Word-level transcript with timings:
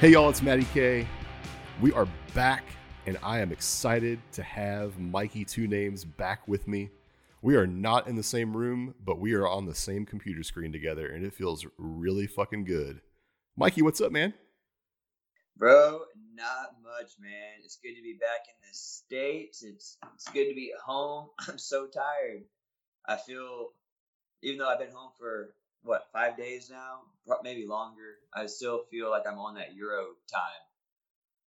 Hey 0.00 0.12
y'all, 0.12 0.30
it's 0.30 0.40
Matty 0.40 0.66
K. 0.72 1.06
We 1.82 1.92
are 1.92 2.08
back, 2.32 2.64
and 3.04 3.18
I 3.22 3.40
am 3.40 3.52
excited 3.52 4.18
to 4.32 4.42
have 4.42 4.98
Mikey 4.98 5.44
Two 5.44 5.66
Names 5.66 6.06
back 6.06 6.48
with 6.48 6.66
me. 6.66 6.88
We 7.42 7.54
are 7.56 7.66
not 7.66 8.06
in 8.06 8.16
the 8.16 8.22
same 8.22 8.56
room, 8.56 8.94
but 9.04 9.18
we 9.18 9.34
are 9.34 9.46
on 9.46 9.66
the 9.66 9.74
same 9.74 10.06
computer 10.06 10.42
screen 10.42 10.72
together, 10.72 11.08
and 11.08 11.22
it 11.22 11.34
feels 11.34 11.66
really 11.76 12.26
fucking 12.26 12.64
good. 12.64 13.02
Mikey, 13.58 13.82
what's 13.82 14.00
up, 14.00 14.10
man? 14.10 14.32
Bro, 15.58 16.00
not 16.34 16.76
much, 16.82 17.12
man. 17.20 17.60
It's 17.62 17.76
good 17.76 17.94
to 17.94 18.02
be 18.02 18.14
back 18.14 18.46
in 18.48 18.54
the 18.66 18.74
States. 18.74 19.62
It's 19.62 19.98
it's 20.14 20.28
good 20.30 20.48
to 20.48 20.54
be 20.54 20.72
home. 20.82 21.28
I'm 21.46 21.58
so 21.58 21.86
tired. 21.86 22.44
I 23.06 23.18
feel 23.18 23.72
even 24.42 24.60
though 24.60 24.68
I've 24.70 24.78
been 24.78 24.92
home 24.92 25.10
for 25.18 25.50
what, 25.82 26.02
five 26.12 26.36
days 26.36 26.70
now? 26.70 27.00
Maybe 27.42 27.66
longer. 27.66 28.16
I 28.34 28.46
still 28.46 28.82
feel 28.90 29.10
like 29.10 29.22
I'm 29.26 29.38
on 29.38 29.54
that 29.54 29.74
Euro 29.74 30.06
time. 30.32 30.42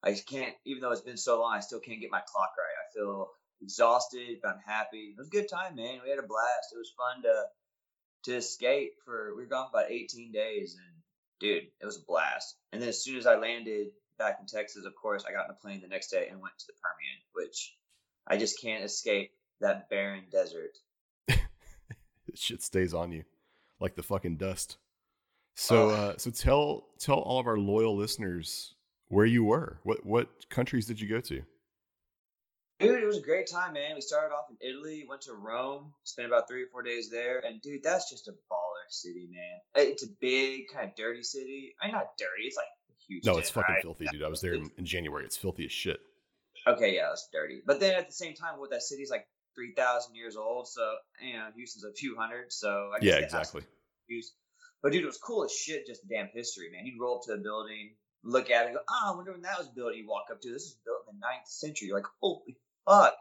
I 0.04 0.14
can't 0.14 0.56
even 0.66 0.82
though 0.82 0.92
it's 0.92 1.02
been 1.02 1.18
so 1.18 1.40
long, 1.40 1.54
I 1.54 1.60
still 1.60 1.80
can't 1.80 2.02
get 2.02 2.12
my 2.12 2.22
clock 2.22 2.54
right. 2.58 2.76
I 2.82 2.94
feel 2.94 3.30
exhausted, 3.62 4.40
but 4.42 4.50
I'm 4.50 4.62
happy. 4.66 5.14
It 5.14 5.18
was 5.18 5.28
a 5.28 5.32
good 5.32 5.50
time, 5.50 5.76
man. 5.76 6.00
We 6.04 6.10
had 6.10 6.20
a 6.20 6.28
blast. 6.28 6.74
It 6.74 6.78
was 6.78 6.94
fun 6.98 7.24
to 7.24 7.46
to 8.24 8.38
escape 8.38 8.94
for 9.04 9.34
we 9.36 9.44
were 9.44 9.50
gone 9.50 9.68
about 9.70 9.90
18 9.90 10.32
days 10.32 10.76
and 10.76 11.02
dude, 11.40 11.64
it 11.80 11.86
was 11.86 11.98
a 11.98 12.06
blast. 12.06 12.56
And 12.72 12.82
then 12.82 12.90
as 12.90 13.04
soon 13.04 13.18
as 13.18 13.26
I 13.26 13.36
landed 13.36 13.88
back 14.20 14.38
in 14.40 14.46
Texas, 14.46 14.86
of 14.86 14.96
course, 14.96 15.26
I 15.28 15.32
got 15.32 15.46
in 15.46 15.52
a 15.52 15.56
plane 15.56 15.82
the 15.82 15.88
next 15.88 16.10
day 16.10 16.28
and 16.30 16.40
went 16.40 16.58
to 16.60 16.68
the 16.68 16.74
Permian, 16.74 17.20
which 17.34 17.76
I 18.28 18.38
just 18.38 18.62
can't 18.62 18.84
escape 18.84 19.32
that 19.60 19.90
barren 19.90 20.26
desert. 20.32 20.78
Shit 22.36 22.62
stays 22.62 22.94
on 22.94 23.12
you 23.12 23.24
like 23.82 23.96
the 23.96 24.04
fucking 24.04 24.38
dust. 24.38 24.78
So, 25.56 25.90
oh. 25.90 25.94
uh, 25.94 26.14
so 26.18 26.32
tell 26.32 26.88
tell 27.00 27.18
all 27.18 27.40
of 27.40 27.48
our 27.48 27.58
loyal 27.58 27.98
listeners 27.98 28.76
where 29.10 29.26
you 29.26 29.44
were. 29.44 29.80
What 29.84 30.06
what 30.06 30.30
countries 30.50 30.86
did 30.86 31.02
you 31.02 31.10
go 31.10 31.20
to? 31.22 31.42
Dude, 32.80 33.04
it 33.04 33.06
was 33.06 33.18
a 33.18 33.22
great 33.22 33.48
time, 33.48 33.74
man. 33.74 33.94
We 33.94 34.02
started 34.02 34.34
off 34.34 34.46
in 34.50 34.58
Italy, 34.68 35.06
went 35.08 35.22
to 35.24 35.34
Rome, 35.34 35.94
spent 36.04 36.28
about 36.28 36.48
three 36.48 36.64
or 36.64 36.68
four 36.72 36.82
days 36.82 37.12
there, 37.12 37.40
and 37.46 37.62
dude, 37.62 37.84
that's 37.84 38.10
just 38.10 38.28
a 38.28 38.32
baller 38.32 38.90
city, 38.90 39.30
man. 39.32 39.86
It's 39.88 40.04
a 40.04 40.08
big, 40.20 40.64
kind 40.74 40.90
of 40.90 40.96
dirty 40.96 41.22
city. 41.22 41.76
I 41.80 41.88
mean, 41.88 41.96
not 41.96 42.18
dirty. 42.18 42.48
It's 42.48 42.56
like 42.56 42.66
huge. 43.08 43.24
No, 43.24 43.38
it's 43.38 43.52
fucking 43.52 43.76
right? 43.76 43.84
filthy, 43.84 44.08
dude. 44.12 44.24
I 44.24 44.30
was 44.30 44.42
there 44.42 44.54
in, 44.54 44.72
in 44.78 44.86
January. 44.86 45.26
It's 45.26 45.38
filthy 45.38 45.66
as 45.66 45.72
shit. 45.72 46.00
Okay, 46.68 46.96
yeah, 46.96 47.12
it's 47.12 47.30
dirty. 47.32 47.62
But 47.66 47.80
then 47.80 47.94
at 47.94 48.08
the 48.08 48.14
same 48.14 48.34
time, 48.34 48.58
what 48.58 48.72
that 48.72 48.82
city's 48.82 49.12
like 49.12 49.28
three 49.56 49.74
thousand 49.74 50.16
years 50.16 50.36
old, 50.36 50.68
so 50.68 50.96
you 51.22 51.34
know, 51.34 51.48
Houston's 51.56 51.86
a 51.86 51.94
few 51.94 52.16
hundred. 52.18 52.52
So 52.52 52.92
I 52.94 52.98
yeah, 53.02 53.16
exactly. 53.16 53.64
But 54.82 54.92
dude, 54.92 55.04
it 55.04 55.08
was 55.08 55.18
cool 55.18 55.44
as 55.44 55.54
shit. 55.54 55.86
Just 55.86 56.08
damn 56.08 56.28
history, 56.34 56.70
man. 56.72 56.86
You'd 56.86 57.00
roll 57.00 57.18
up 57.18 57.24
to 57.26 57.34
a 57.34 57.38
building, 57.38 57.96
look 58.24 58.50
at 58.50 58.64
it, 58.64 58.68
and 58.68 58.76
go, 58.76 58.82
"Ah, 58.90 59.10
oh, 59.10 59.14
I 59.14 59.16
wonder 59.16 59.32
when 59.32 59.42
that 59.44 59.60
was 59.60 59.70
built." 59.70 59.96
You 59.96 60.08
walk 60.08 60.26
up 60.32 60.42
to 60.42 60.52
this 60.52 60.64
is 60.64 60.78
built 60.84 61.06
in 61.10 61.16
the 61.16 61.20
ninth 61.20 61.48
century. 61.48 61.88
You're 61.88 61.98
like, 61.98 62.10
"Holy 62.20 62.58
fuck!" 62.86 63.16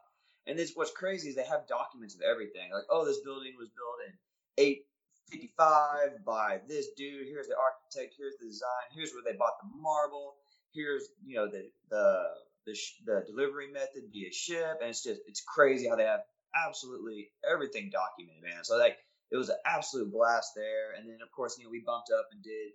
And 0.46 0.58
this 0.58 0.72
what's 0.74 0.90
crazy 0.90 1.28
is 1.28 1.36
they 1.36 1.44
have 1.44 1.68
documents 1.68 2.14
of 2.14 2.22
everything. 2.22 2.72
Like, 2.72 2.84
oh, 2.88 3.04
this 3.04 3.20
building 3.20 3.54
was 3.58 3.68
built 3.68 4.08
in 4.08 4.12
855 4.56 6.24
by 6.24 6.60
this 6.66 6.88
dude. 6.96 7.28
Here's 7.28 7.48
the 7.48 7.56
architect. 7.56 8.14
Here's 8.16 8.36
the 8.40 8.46
design. 8.46 8.88
Here's 8.94 9.12
where 9.12 9.22
they 9.24 9.36
bought 9.36 9.60
the 9.60 9.68
marble. 9.80 10.36
Here's 10.72 11.08
you 11.24 11.36
know 11.36 11.46
the 11.46 11.70
the 11.90 12.24
the, 12.66 12.76
the 13.06 13.24
delivery 13.26 13.70
method 13.72 14.02
via 14.12 14.32
ship, 14.32 14.78
and 14.80 14.90
it's 14.90 15.02
just 15.02 15.20
it's 15.26 15.42
crazy 15.42 15.88
how 15.88 15.96
they 15.96 16.04
have 16.04 16.20
absolutely 16.54 17.30
everything 17.48 17.90
documented, 17.90 18.42
man. 18.42 18.64
So 18.64 18.76
like 18.76 18.96
it 19.30 19.36
was 19.36 19.48
an 19.48 19.56
absolute 19.64 20.12
blast 20.12 20.52
there. 20.56 20.92
And 20.96 21.08
then 21.08 21.18
of 21.22 21.30
course, 21.32 21.56
you 21.58 21.64
know, 21.64 21.70
we 21.70 21.82
bumped 21.84 22.10
up 22.16 22.26
and 22.32 22.42
did, 22.42 22.72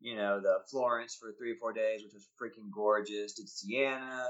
you 0.00 0.16
know, 0.16 0.40
the 0.40 0.58
Florence 0.70 1.14
for 1.14 1.32
three 1.38 1.52
or 1.52 1.56
four 1.56 1.72
days, 1.72 2.02
which 2.02 2.14
was 2.14 2.28
freaking 2.40 2.70
gorgeous. 2.72 3.34
Did 3.34 3.48
Siena, 3.48 4.26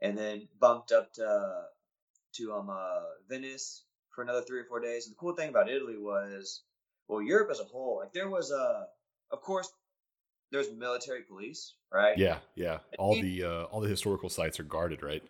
and 0.00 0.16
then 0.16 0.48
bumped 0.58 0.92
up 0.92 1.12
to 1.14 1.64
to 2.36 2.52
um 2.54 2.70
uh, 2.70 3.00
Venice 3.28 3.84
for 4.14 4.22
another 4.22 4.42
three 4.42 4.60
or 4.60 4.64
four 4.64 4.80
days. 4.80 5.06
And 5.06 5.14
the 5.14 5.18
cool 5.18 5.34
thing 5.34 5.48
about 5.48 5.70
Italy 5.70 5.96
was, 5.96 6.62
well, 7.08 7.22
Europe 7.22 7.50
as 7.50 7.60
a 7.60 7.64
whole, 7.64 8.00
like 8.02 8.12
there 8.12 8.28
was 8.28 8.50
a, 8.50 8.86
of 9.30 9.40
course, 9.40 9.70
there's 10.50 10.70
military 10.72 11.22
police, 11.22 11.74
right? 11.92 12.16
Yeah, 12.18 12.38
yeah. 12.54 12.78
All 12.98 13.14
the 13.14 13.44
uh, 13.44 13.62
all 13.64 13.80
the 13.80 13.88
historical 13.88 14.28
sites 14.28 14.60
are 14.60 14.64
guarded, 14.64 15.02
right? 15.02 15.22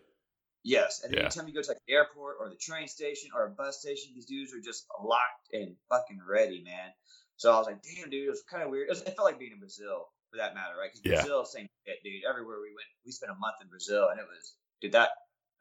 Yes, 0.63 1.01
and 1.03 1.13
yeah. 1.13 1.21
anytime 1.21 1.47
you 1.47 1.53
go 1.53 1.61
to 1.61 1.69
like 1.69 1.81
the 1.87 1.93
airport 1.93 2.37
or 2.39 2.49
the 2.49 2.55
train 2.55 2.87
station 2.87 3.31
or 3.35 3.45
a 3.45 3.49
bus 3.49 3.79
station, 3.79 4.11
these 4.13 4.25
dudes 4.25 4.53
are 4.53 4.61
just 4.61 4.85
locked 5.01 5.49
and 5.53 5.75
fucking 5.89 6.19
ready, 6.27 6.61
man. 6.63 6.93
So 7.37 7.51
I 7.51 7.57
was 7.57 7.65
like, 7.65 7.81
damn, 7.81 8.11
dude, 8.11 8.27
it 8.27 8.29
was 8.29 8.43
kind 8.43 8.61
of 8.61 8.69
weird. 8.69 8.87
It, 8.87 8.91
was, 8.91 9.01
it, 9.01 9.15
felt 9.15 9.25
like 9.25 9.39
being 9.39 9.53
in 9.53 9.59
Brazil 9.59 10.05
for 10.29 10.37
that 10.37 10.53
matter, 10.53 10.77
right? 10.77 10.91
Because 10.93 11.01
yeah. 11.03 11.17
Brazil, 11.17 11.45
same 11.45 11.67
shit, 11.87 11.97
dude. 12.03 12.21
Everywhere 12.29 12.61
we 12.61 12.69
went, 12.69 12.85
we 13.03 13.11
spent 13.11 13.31
a 13.31 13.39
month 13.41 13.57
in 13.61 13.69
Brazil, 13.69 14.09
and 14.13 14.19
it 14.19 14.25
was, 14.29 14.53
dude, 14.81 14.91
that 14.91 15.09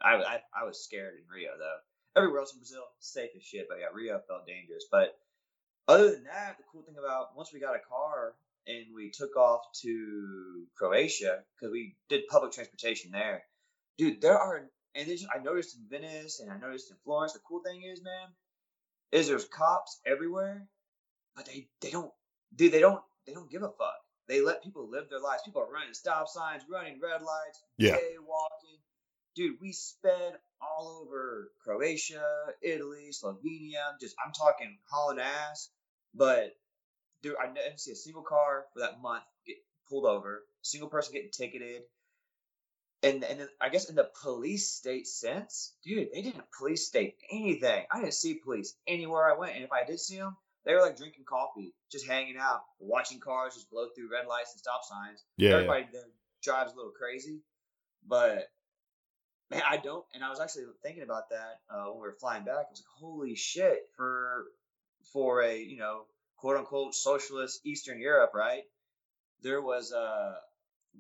I, 0.03 0.16
I, 0.16 0.37
I 0.53 0.65
was 0.65 0.84
scared 0.84 1.15
in 1.16 1.25
Rio 1.32 1.53
though. 1.59 1.81
Everywhere 2.16 2.41
else 2.41 2.53
in 2.53 2.59
Brazil, 2.59 2.84
safe 2.99 3.31
as 3.37 3.43
shit, 3.43 3.69
but 3.69 3.78
yeah, 3.81 3.88
Rio 3.94 4.20
felt 4.26 4.47
dangerous. 4.47 4.84
But 4.91 5.16
other 5.88 6.10
than 6.10 6.25
that, 6.25 6.59
the 6.59 6.65
cool 6.70 6.82
thing 6.82 6.97
about 6.99 7.37
once 7.37 7.53
we 7.53 7.60
got 7.60 7.76
a 7.76 7.81
car 7.88 8.34
and 8.66 8.87
we 8.94 9.10
took 9.10 9.37
off 9.37 9.62
to 9.82 10.66
Croatia 10.76 11.41
because 11.54 11.72
we 11.72 11.97
did 12.09 12.26
public 12.28 12.53
transportation 12.53 13.10
there, 13.10 13.43
dude, 13.98 14.21
there 14.21 14.38
are 14.38 14.69
and 14.94 15.09
then 15.09 15.16
I 15.34 15.43
noticed 15.43 15.76
in 15.76 15.87
Venice 15.88 16.41
and 16.41 16.50
I 16.50 16.59
noticed 16.59 16.91
in 16.91 16.97
Florence. 17.04 17.32
The 17.32 17.38
cool 17.47 17.62
thing 17.65 17.82
is, 17.82 18.03
man, 18.03 18.28
is 19.12 19.28
there's 19.28 19.44
cops 19.44 20.00
everywhere, 20.04 20.66
but 21.37 21.47
they 21.47 21.69
they 21.81 21.91
don't, 21.91 22.10
dude, 22.54 22.72
they 22.72 22.81
don't 22.81 23.03
they 23.26 23.32
don't 23.32 23.50
give 23.50 23.62
a 23.62 23.69
fuck. 23.69 23.94
They 24.28 24.41
let 24.41 24.62
people 24.62 24.88
live 24.88 25.09
their 25.10 25.20
lives. 25.20 25.43
People 25.44 25.62
are 25.62 25.72
running 25.72 25.94
stop 25.94 26.28
signs, 26.28 26.62
running 26.70 27.00
red 27.00 27.22
lights, 27.22 27.62
yeah, 27.78 27.97
walking. 28.26 28.78
Dude, 29.37 29.56
we 29.60 29.72
sped 29.72 30.34
all 30.60 31.03
over 31.03 31.50
Croatia, 31.65 32.25
Italy, 32.62 33.10
Slovenia. 33.10 33.99
Just 34.00 34.16
I'm 34.25 34.32
talking 34.32 34.78
hauling 34.91 35.20
ass. 35.20 35.70
But 36.15 36.53
dude, 37.22 37.36
I 37.41 37.53
didn't 37.53 37.81
see 37.81 37.92
a 37.92 37.97
single 37.97 38.22
car 38.22 38.66
for 38.72 38.81
that 38.81 39.00
month 39.03 39.25
get 39.47 39.56
pulled 39.88 40.06
over. 40.06 40.44
Single 40.62 40.88
person 40.88 41.14
getting 41.14 41.31
ticketed 41.31 41.82
and 43.03 43.25
and 43.25 43.41
then 43.41 43.48
I 43.60 43.69
guess 43.69 43.88
in 43.88 43.97
the 43.97 44.08
police 44.22 44.70
state 44.70 45.06
sense, 45.06 45.72
dude, 45.84 46.08
they 46.12 46.22
didn't 46.22 46.44
police 46.56 46.86
state 46.86 47.16
anything. 47.31 47.84
I 47.91 48.00
didn't 48.00 48.14
see 48.14 48.34
police 48.34 48.75
anywhere 48.86 49.31
I 49.31 49.38
went, 49.38 49.54
and 49.54 49.64
if 49.64 49.72
I 49.72 49.84
did 49.84 50.00
see 50.00 50.19
them, 50.19 50.36
they 50.64 50.75
were 50.75 50.81
like 50.81 50.97
drinking 50.97 51.25
coffee, 51.25 51.72
just 51.91 52.06
hanging 52.06 52.36
out, 52.38 52.62
watching 52.78 53.20
cars 53.20 53.54
just 53.54 53.70
blow 53.70 53.87
through 53.94 54.10
red 54.12 54.26
lights 54.26 54.52
and 54.52 54.60
stop 54.60 54.82
signs. 54.84 55.25
Yeah, 55.37 55.52
everybody 55.52 55.87
yeah. 55.92 56.00
drives 56.42 56.72
a 56.72 56.76
little 56.76 56.92
crazy, 56.92 57.41
but 58.06 58.48
man, 59.50 59.62
I 59.69 59.78
don't. 59.78 60.04
And 60.14 60.22
I 60.22 60.28
was 60.28 60.41
actually 60.41 60.64
thinking 60.82 61.02
about 61.02 61.31
that 61.31 61.60
uh, 61.70 61.84
when 61.87 61.97
we 61.97 62.00
were 62.00 62.16
flying 62.20 62.44
back. 62.44 62.54
I 62.54 62.70
was 62.70 62.81
like, 62.81 63.00
holy 63.00 63.34
shit, 63.34 63.88
for 63.97 64.44
for 65.12 65.42
a 65.42 65.58
you 65.58 65.78
know 65.78 66.02
quote 66.40 66.56
unquote 66.56 66.94
socialist 66.94 67.60
Eastern 67.64 68.00
Europe, 68.00 68.32
right? 68.34 68.62
There 69.42 69.62
was 69.62 69.92
a 69.92 69.98
uh, 69.98 70.34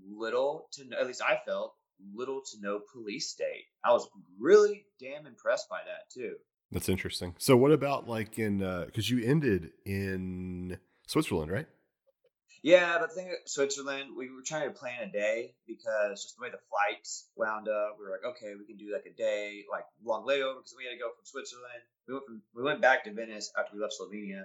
little 0.08 0.68
to 0.72 0.84
at 0.98 1.06
least 1.06 1.22
I 1.22 1.38
felt 1.44 1.74
little 2.14 2.40
to 2.40 2.60
no 2.60 2.80
police 2.92 3.28
state. 3.28 3.64
I 3.84 3.92
was 3.92 4.08
really 4.38 4.86
damn 4.98 5.26
impressed 5.26 5.68
by 5.68 5.80
that 5.86 6.10
too. 6.12 6.36
That's 6.72 6.88
interesting. 6.88 7.34
So, 7.38 7.56
what 7.56 7.72
about 7.72 8.08
like 8.08 8.38
in 8.38 8.58
because 8.58 9.10
uh, 9.10 9.16
you 9.16 9.24
ended 9.24 9.70
in 9.84 10.78
Switzerland, 11.06 11.50
right? 11.50 11.66
Yeah, 12.62 12.98
but 12.98 13.08
the 13.08 13.14
thing 13.14 13.34
Switzerland, 13.46 14.10
we 14.16 14.28
were 14.28 14.42
trying 14.44 14.68
to 14.68 14.78
plan 14.78 15.08
a 15.08 15.10
day 15.10 15.54
because 15.66 16.22
just 16.22 16.36
the 16.36 16.42
way 16.42 16.50
the 16.50 16.60
flights 16.68 17.26
wound 17.34 17.68
up, 17.68 17.96
we 17.98 18.04
were 18.04 18.12
like, 18.12 18.36
okay, 18.36 18.52
we 18.58 18.66
can 18.66 18.76
do 18.76 18.92
like 18.92 19.06
a 19.06 19.16
day, 19.16 19.64
like 19.70 19.84
long 20.04 20.26
layover 20.26 20.60
because 20.60 20.74
we 20.76 20.84
had 20.84 20.92
to 20.92 21.00
go 21.00 21.08
from 21.08 21.24
Switzerland. 21.24 21.80
We 22.06 22.14
went 22.14 22.26
from 22.26 22.42
we 22.54 22.62
went 22.62 22.82
back 22.82 23.04
to 23.04 23.12
Venice 23.12 23.50
after 23.58 23.74
we 23.74 23.80
left 23.80 23.94
Slovenia, 23.98 24.44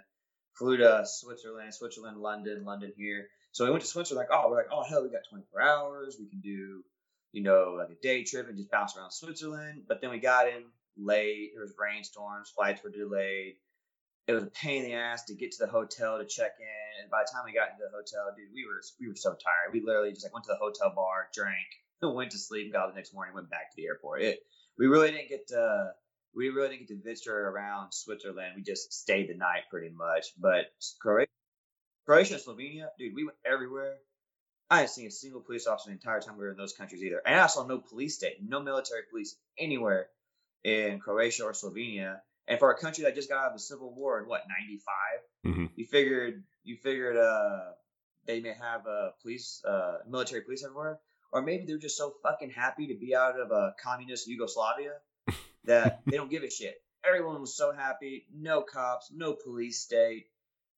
flew 0.58 0.78
to 0.78 1.04
Switzerland, 1.06 1.74
Switzerland, 1.74 2.18
London, 2.18 2.64
London 2.66 2.94
here. 2.96 3.28
So 3.52 3.66
we 3.66 3.72
went 3.72 3.84
to 3.84 3.88
Switzerland, 3.88 4.28
like, 4.30 4.38
oh, 4.38 4.50
we're 4.50 4.58
like, 4.58 4.72
oh 4.72 4.84
hell, 4.84 5.04
we 5.04 5.10
got 5.10 5.22
24 5.30 5.62
hours. 5.62 6.18
We 6.20 6.28
can 6.28 6.42
do 6.42 6.84
you 7.36 7.44
know, 7.44 7.76
like 7.78 7.90
a 7.90 8.02
day 8.02 8.24
trip 8.24 8.48
and 8.48 8.56
just 8.58 8.72
bounce 8.72 8.96
around 8.96 9.12
Switzerland. 9.12 9.84
But 9.90 10.00
then 10.00 10.10
we 10.10 10.20
got 10.20 10.48
in 10.48 10.64
late. 10.98 11.52
There 11.54 11.62
was 11.62 11.74
rainstorms. 11.78 12.54
Flights 12.56 12.82
were 12.82 12.90
delayed. 12.90 13.56
It 14.28 14.34
was 14.34 14.44
a 14.44 14.48
pain 14.48 14.86
in 14.86 14.90
the 14.90 14.96
ass 14.96 15.26
to 15.26 15.36
get 15.36 15.52
to 15.52 15.66
the 15.66 15.70
hotel 15.70 16.18
to 16.18 16.26
check 16.26 16.54
in. 16.62 17.02
And 17.02 17.12
by 17.12 17.24
the 17.24 17.30
time 17.36 17.44
we 17.44 17.52
got 17.52 17.76
into 17.76 17.84
the 17.84 17.92
hotel, 17.92 18.32
dude, 18.32 18.56
we 18.56 18.64
were 18.64 18.80
we 19.02 19.10
were 19.10 19.20
so 19.20 19.32
tired. 19.32 19.74
We 19.74 19.84
literally 19.86 20.12
just 20.12 20.26
like 20.26 20.34
went 20.34 20.46
to 20.46 20.54
the 20.54 20.64
hotel 20.64 20.94
bar, 20.96 21.28
drank, 21.34 21.68
went 22.02 22.32
to 22.32 22.38
sleep, 22.38 22.72
got 22.72 22.88
up 22.88 22.94
the 22.94 22.96
next 22.96 23.14
morning, 23.14 23.36
went 23.36 23.50
back 23.50 23.70
to 23.70 23.76
the 23.76 23.86
airport. 23.86 24.22
It 24.22 24.40
we 24.80 24.88
really 24.88 25.12
didn't 25.12 25.28
get 25.28 25.50
to 25.50 25.92
we 26.36 26.50
really 26.50 26.70
didn't 26.70 26.88
get 26.88 26.96
to 26.96 27.02
venture 27.02 27.50
around 27.50 27.94
Switzerland. 27.94 28.54
We 28.56 28.64
just 28.64 28.94
stayed 28.94 29.30
the 29.30 29.36
night 29.36 29.64
pretty 29.70 29.90
much. 29.90 30.28
But 30.38 30.66
Croatia, 31.02 31.30
Croatia 32.06 32.34
and 32.36 32.44
Slovenia, 32.44 32.88
dude, 33.00 33.16
we 33.16 33.24
went 33.24 33.38
everywhere. 33.46 33.96
I 34.70 34.82
didn't 34.82 34.92
see 34.92 35.06
a 35.06 35.12
single 35.12 35.42
police 35.42 35.68
officer 35.68 35.90
the 35.90 35.94
entire 35.94 36.20
time 36.20 36.38
we 36.38 36.44
were 36.44 36.52
in 36.52 36.58
those 36.58 36.74
countries 36.74 37.04
either. 37.04 37.22
And 37.26 37.40
I 37.40 37.48
saw 37.48 37.66
no 37.66 37.78
police 37.78 38.16
state, 38.16 38.38
no 38.44 38.62
military 38.62 39.04
police 39.10 39.36
anywhere 39.58 40.08
in 40.64 41.00
Croatia 41.00 41.46
or 41.46 41.54
Slovenia. 41.54 42.18
And 42.48 42.60
for 42.60 42.72
a 42.72 42.78
country 42.78 43.04
that 43.06 43.16
just 43.16 43.30
got 43.30 43.44
out 43.44 43.50
of 43.52 43.56
a 43.56 43.60
civil 43.60 43.94
war 43.94 44.20
in 44.20 44.28
what, 44.28 44.42
95? 45.46 45.54
Mm-hmm. 45.54 45.66
You 45.76 45.86
figured, 45.86 46.44
you 46.64 46.78
figured, 46.78 47.18
uh, 47.18 47.72
they 48.26 48.42
may 48.42 48.54
have 48.60 48.86
a 48.88 49.12
police, 49.22 49.64
uh, 49.68 50.00
military 50.10 50.42
police 50.42 50.64
everywhere, 50.64 51.00
or 51.32 51.44
maybe 51.44 51.66
they're 51.66 51.78
just 51.78 51.98
so 51.98 52.14
fucking 52.24 52.50
happy 52.50 52.88
to 52.88 52.96
be 52.96 53.16
out 53.16 53.40
of 53.40 53.52
a 53.52 53.76
communist 53.84 54.28
Yugoslavia 54.28 54.94
that 55.66 56.02
they 56.06 56.18
don't 56.18 56.32
give 56.32 56.44
a 56.44 56.50
shit. 56.50 56.82
Everyone 57.06 57.40
was 57.40 57.56
so 57.56 57.72
happy. 57.72 58.26
No 58.34 58.62
cops, 58.62 59.12
no 59.14 59.34
police 59.34 59.80
state. 59.80 60.28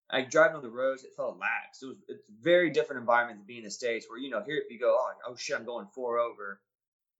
I 0.09 0.21
driving 0.21 0.55
on 0.55 0.63
the 0.63 0.69
roads, 0.69 1.03
it 1.03 1.11
felt 1.15 1.37
lax. 1.37 1.81
It 1.81 1.87
was 1.87 1.97
it's 2.07 2.23
a 2.29 2.43
very 2.43 2.69
different 2.69 3.01
environment 3.01 3.39
than 3.39 3.47
being 3.47 3.59
in 3.59 3.65
the 3.65 3.71
states, 3.71 4.05
where 4.09 4.19
you 4.19 4.29
know 4.29 4.41
here 4.45 4.57
if 4.57 4.71
you 4.71 4.79
go, 4.79 4.95
oh, 4.97 5.11
oh 5.27 5.35
shit, 5.35 5.57
I'm 5.57 5.65
going 5.65 5.87
four 5.93 6.19
over, 6.19 6.61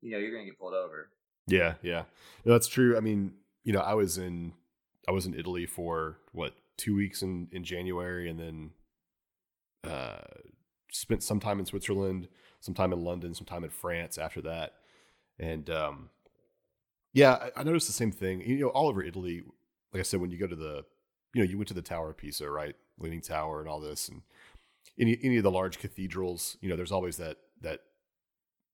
you 0.01 0.11
know 0.11 0.17
you're 0.17 0.31
gonna 0.31 0.45
get 0.45 0.59
pulled 0.59 0.73
over. 0.73 1.09
Yeah, 1.47 1.75
yeah, 1.81 2.03
no, 2.45 2.53
that's 2.53 2.67
true. 2.67 2.97
I 2.97 3.01
mean, 3.01 3.33
you 3.63 3.73
know, 3.73 3.81
I 3.81 3.93
was 3.93 4.17
in 4.17 4.53
I 5.07 5.11
was 5.11 5.25
in 5.25 5.33
Italy 5.33 5.65
for 5.65 6.17
what 6.31 6.53
two 6.77 6.95
weeks 6.95 7.21
in 7.21 7.49
in 7.51 7.63
January, 7.63 8.29
and 8.29 8.39
then 8.39 8.71
uh, 9.89 10.19
spent 10.91 11.23
some 11.23 11.39
time 11.39 11.59
in 11.59 11.65
Switzerland, 11.65 12.29
some 12.59 12.73
time 12.73 12.93
in 12.93 13.03
London, 13.03 13.33
some 13.33 13.45
time 13.45 13.63
in 13.63 13.69
France 13.69 14.17
after 14.17 14.41
that, 14.41 14.75
and 15.39 15.69
um, 15.69 16.09
yeah, 17.13 17.49
I, 17.55 17.63
noticed 17.63 17.87
the 17.87 17.93
same 17.93 18.11
thing. 18.11 18.41
You 18.41 18.59
know, 18.59 18.67
all 18.69 18.87
over 18.87 19.01
Italy, 19.03 19.43
like 19.93 19.99
I 19.99 20.03
said, 20.03 20.19
when 20.21 20.31
you 20.31 20.37
go 20.37 20.47
to 20.47 20.55
the 20.55 20.85
you 21.33 21.43
know, 21.43 21.49
you 21.49 21.57
went 21.57 21.67
to 21.67 21.73
the 21.73 21.81
Tower 21.81 22.09
of 22.11 22.17
Pisa, 22.17 22.49
right? 22.49 22.75
Leaning 22.99 23.21
Tower 23.21 23.59
and 23.59 23.69
all 23.69 23.79
this, 23.79 24.07
and 24.09 24.21
any 24.99 25.17
any 25.21 25.37
of 25.37 25.43
the 25.43 25.51
large 25.51 25.79
cathedrals. 25.79 26.57
You 26.61 26.69
know, 26.69 26.75
there's 26.75 26.91
always 26.91 27.17
that 27.17 27.37
that 27.61 27.81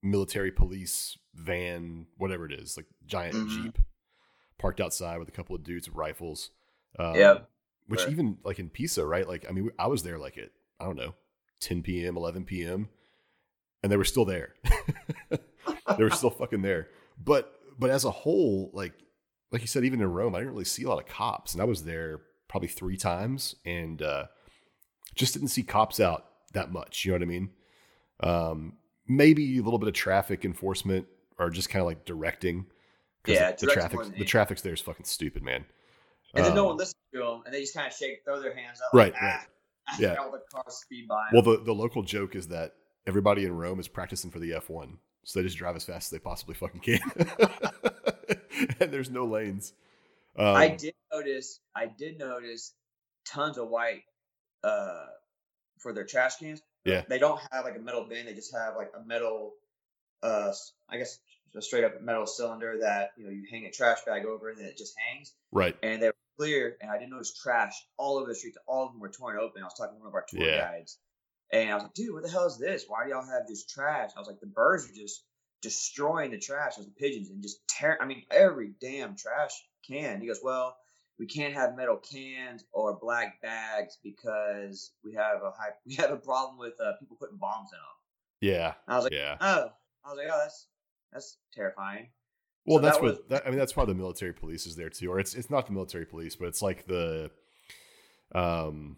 military 0.01 0.51
police 0.51 1.17
van, 1.33 2.07
whatever 2.17 2.45
it 2.45 2.51
is, 2.53 2.77
like 2.77 2.85
giant 3.05 3.35
Mhm. 3.35 3.49
jeep 3.49 3.79
parked 4.57 4.79
outside 4.81 5.17
with 5.17 5.27
a 5.27 5.31
couple 5.31 5.55
of 5.55 5.63
dudes 5.63 5.87
with 5.87 5.95
rifles. 5.97 6.51
Um, 6.99 7.15
Yep. 7.15 7.49
Which 7.87 8.01
Right. 8.01 8.11
even 8.11 8.37
like 8.43 8.59
in 8.59 8.69
Pisa, 8.69 9.05
right? 9.05 9.27
Like, 9.27 9.45
I 9.49 9.51
mean, 9.51 9.71
I 9.79 9.87
was 9.87 10.03
there 10.03 10.17
like 10.17 10.37
at 10.37 10.51
I 10.79 10.85
don't 10.85 10.95
know, 10.97 11.15
10 11.59 11.81
p.m., 11.83 12.17
11 12.17 12.43
p.m., 12.45 12.89
and 13.81 13.91
they 13.91 13.95
were 13.97 14.03
still 14.03 14.25
there. 14.25 14.55
they 15.29 16.03
were 16.03 16.09
still 16.09 16.29
fucking 16.29 16.61
there. 16.61 16.89
But 17.17 17.57
but 17.79 17.89
as 17.89 18.05
a 18.05 18.11
whole, 18.11 18.71
like 18.73 18.93
like 19.51 19.61
you 19.61 19.67
said, 19.67 19.85
even 19.85 20.01
in 20.01 20.11
Rome, 20.11 20.35
I 20.35 20.39
didn't 20.39 20.53
really 20.53 20.65
see 20.65 20.83
a 20.83 20.89
lot 20.89 20.99
of 20.99 21.07
cops, 21.07 21.53
and 21.53 21.61
I 21.61 21.65
was 21.65 21.83
there 21.83 22.21
probably 22.47 22.69
three 22.69 22.97
times, 22.97 23.55
and 23.65 24.01
uh, 24.01 24.25
just 25.15 25.33
didn't 25.33 25.49
see 25.49 25.63
cops 25.63 25.99
out 25.99 26.25
that 26.53 26.71
much. 26.71 27.05
You 27.05 27.11
know 27.11 27.17
what 27.17 27.23
I 27.23 27.25
mean? 27.25 27.49
Um, 28.21 28.73
maybe 29.07 29.57
a 29.57 29.61
little 29.61 29.79
bit 29.79 29.87
of 29.87 29.93
traffic 29.93 30.45
enforcement 30.45 31.07
or 31.37 31.49
just 31.49 31.69
kind 31.69 31.81
of 31.81 31.87
like 31.87 32.05
directing. 32.05 32.65
Yeah, 33.27 33.51
the, 33.51 33.67
the 33.67 33.71
traffic 33.73 33.99
the 34.17 34.25
traffic's 34.25 34.61
there 34.61 34.73
is 34.73 34.81
fucking 34.81 35.05
stupid, 35.05 35.43
man. 35.43 35.65
And 36.35 36.45
then 36.45 36.55
no 36.55 36.63
Um, 36.63 36.67
one 36.69 36.77
listens 36.77 36.95
to 37.13 37.19
them, 37.19 37.41
and 37.45 37.53
they 37.53 37.61
just 37.61 37.75
kind 37.75 37.87
of 37.87 37.93
shake, 37.93 38.23
throw 38.25 38.41
their 38.41 38.55
hands 38.55 38.81
up. 38.81 38.93
Right, 38.93 39.13
like, 39.13 39.21
right. 39.21 39.39
ah. 39.87 39.95
Yeah. 39.99 40.15
all 40.15 40.31
the 40.31 40.41
cars 40.51 40.75
speed 40.75 41.07
by. 41.07 41.27
Well, 41.31 41.41
the, 41.41 41.63
the 41.63 41.73
local 41.73 42.03
joke 42.03 42.35
is 42.35 42.47
that 42.47 42.73
everybody 43.05 43.45
in 43.45 43.55
Rome 43.55 43.79
is 43.79 43.87
practicing 43.87 44.31
for 44.31 44.39
the 44.39 44.51
F1. 44.51 44.97
So 45.23 45.39
they 45.39 45.45
just 45.45 45.57
drive 45.57 45.75
as 45.75 45.85
fast 45.85 46.07
as 46.07 46.09
they 46.09 46.19
possibly 46.19 46.55
fucking 46.55 46.81
can. 46.81 46.99
and 48.79 48.91
there's 48.91 49.09
no 49.09 49.25
lanes. 49.25 49.73
Um, 50.37 50.55
I 50.55 50.69
did 50.69 50.93
notice. 51.11 51.59
I 51.75 51.85
did 51.85 52.19
notice 52.19 52.73
tons 53.25 53.57
of 53.57 53.69
white 53.69 54.03
uh, 54.63 55.05
for 55.79 55.93
their 55.93 56.05
trash 56.05 56.37
cans. 56.37 56.61
Yeah. 56.85 57.03
They 57.07 57.19
don't 57.19 57.39
have 57.51 57.65
like 57.65 57.77
a 57.77 57.79
metal 57.79 58.05
bin. 58.09 58.25
They 58.25 58.33
just 58.33 58.53
have 58.53 58.75
like 58.75 58.91
a 58.99 59.05
metal, 59.05 59.53
uh, 60.21 60.51
I 60.89 60.97
guess 60.97 61.19
a 61.55 61.61
straight 61.61 61.83
up 61.83 62.01
metal 62.01 62.25
cylinder 62.25 62.79
that 62.81 63.11
you 63.15 63.25
know 63.25 63.29
you 63.29 63.43
hang 63.49 63.65
a 63.65 63.71
trash 63.71 63.99
bag 64.07 64.25
over 64.25 64.49
and 64.49 64.57
then 64.57 64.65
it 64.65 64.77
just 64.77 64.95
hangs. 65.07 65.33
Right. 65.51 65.75
And 65.83 66.01
they 66.01 66.07
were 66.07 66.15
clear. 66.37 66.77
And 66.81 66.89
I 66.91 66.97
didn't 66.97 67.11
notice 67.11 67.33
trash 67.33 67.73
all 67.97 68.17
over 68.17 68.27
the 68.27 68.35
streets. 68.35 68.57
All 68.67 68.85
of 68.87 68.91
them 68.91 68.99
were 68.99 69.09
torn 69.09 69.37
open. 69.39 69.61
I 69.61 69.65
was 69.65 69.75
talking 69.75 69.95
to 69.95 69.99
one 69.99 70.07
of 70.07 70.15
our 70.15 70.25
tour 70.27 70.43
Yeah. 70.43 70.61
guides, 70.71 70.97
and 71.51 71.69
I 71.69 71.75
was 71.75 71.83
like, 71.83 71.93
"Dude, 71.93 72.13
what 72.13 72.23
the 72.23 72.29
hell 72.29 72.45
is 72.45 72.57
this? 72.57 72.85
Why 72.87 73.03
do 73.03 73.11
y'all 73.11 73.25
have 73.25 73.47
this 73.47 73.65
trash?" 73.65 74.11
I 74.15 74.19
was 74.19 74.27
like, 74.27 74.39
"The 74.39 74.47
birds 74.47 74.89
are 74.89 74.93
just 74.93 75.23
destroying 75.61 76.31
the 76.31 76.39
trash 76.39 76.77
as 76.77 76.85
the 76.85 76.91
pigeons 76.91 77.29
and 77.29 77.41
just 77.41 77.67
tear. 77.67 77.97
I 78.01 78.05
mean, 78.05 78.23
every 78.31 78.73
damn 78.79 79.15
trash 79.15 79.51
can." 79.87 80.21
He 80.21 80.27
goes, 80.27 80.41
"Well." 80.43 80.77
we 81.19 81.27
can't 81.27 81.53
have 81.53 81.75
metal 81.75 81.97
cans 81.97 82.65
or 82.71 82.97
black 82.99 83.41
bags 83.41 83.97
because 84.03 84.91
we 85.03 85.13
have 85.13 85.43
a 85.43 85.51
high, 85.51 85.69
we 85.85 85.95
have 85.95 86.11
a 86.11 86.17
problem 86.17 86.57
with 86.57 86.73
uh, 86.83 86.93
people 86.99 87.17
putting 87.19 87.37
bombs 87.37 87.69
in 87.71 87.77
them. 87.77 88.55
Yeah. 88.55 88.73
I 88.87 88.95
was 88.95 89.03
like, 89.05 89.13
Yeah. 89.13 89.37
oh, 89.39 89.69
I 90.05 90.09
was 90.09 90.17
like, 90.17 90.27
oh, 90.31 90.39
that's 90.39 90.67
that's 91.11 91.37
terrifying. 91.53 92.09
Well, 92.65 92.79
So 92.79 92.81
that's 92.81 92.97
that 92.97 93.03
what 93.03 93.29
that, 93.29 93.43
I 93.45 93.49
mean. 93.49 93.59
That's 93.59 93.75
why 93.75 93.85
the 93.85 93.93
military 93.93 94.33
police 94.33 94.65
is 94.65 94.75
there 94.75 94.89
too, 94.89 95.11
or 95.11 95.19
it's 95.19 95.35
it's 95.35 95.49
not 95.49 95.67
the 95.67 95.73
military 95.73 96.05
police, 96.05 96.35
but 96.35 96.47
it's 96.47 96.61
like 96.61 96.87
the, 96.87 97.29
um, 98.33 98.97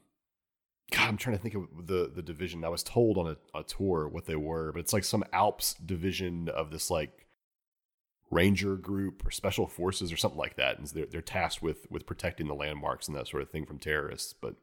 God, 0.91 1.07
I'm 1.07 1.17
trying 1.17 1.35
to 1.35 1.41
think 1.41 1.55
of 1.55 1.87
the 1.87 2.11
the 2.13 2.21
division. 2.21 2.63
I 2.63 2.69
was 2.69 2.83
told 2.83 3.17
on 3.17 3.27
a, 3.27 3.59
a 3.59 3.63
tour 3.63 4.07
what 4.07 4.25
they 4.25 4.35
were, 4.35 4.71
but 4.71 4.79
it's 4.79 4.93
like 4.93 5.03
some 5.03 5.23
Alps 5.33 5.73
division 5.73 6.47
of 6.49 6.71
this 6.71 6.89
like 6.91 7.25
ranger 8.31 8.75
group 8.75 9.25
or 9.25 9.31
special 9.31 9.67
forces 9.67 10.11
or 10.11 10.17
something 10.17 10.39
like 10.39 10.57
that, 10.57 10.77
and 10.77 10.87
they're 10.87 11.07
they're 11.07 11.21
tasked 11.21 11.63
with 11.63 11.89
with 11.89 12.05
protecting 12.05 12.47
the 12.47 12.55
landmarks 12.55 13.07
and 13.07 13.17
that 13.17 13.27
sort 13.27 13.41
of 13.41 13.49
thing 13.49 13.65
from 13.65 13.79
terrorists. 13.79 14.33
But 14.33 14.55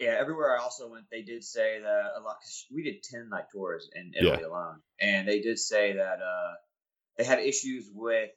Yeah, 0.00 0.16
everywhere 0.18 0.56
I 0.56 0.62
also 0.62 0.88
went, 0.90 1.04
they 1.10 1.22
did 1.22 1.44
say 1.44 1.80
that 1.80 2.04
a 2.16 2.20
lot. 2.20 2.36
Cause 2.42 2.66
we 2.72 2.82
did 2.82 3.02
ten 3.02 3.28
night 3.28 3.46
tours 3.52 3.88
in 3.94 4.12
Italy 4.14 4.42
alone, 4.42 4.80
and 5.00 5.28
they 5.28 5.40
did 5.40 5.58
say 5.58 5.92
that 5.92 6.18
uh, 6.20 6.54
they 7.16 7.24
had 7.24 7.38
issues 7.38 7.88
with 7.92 8.30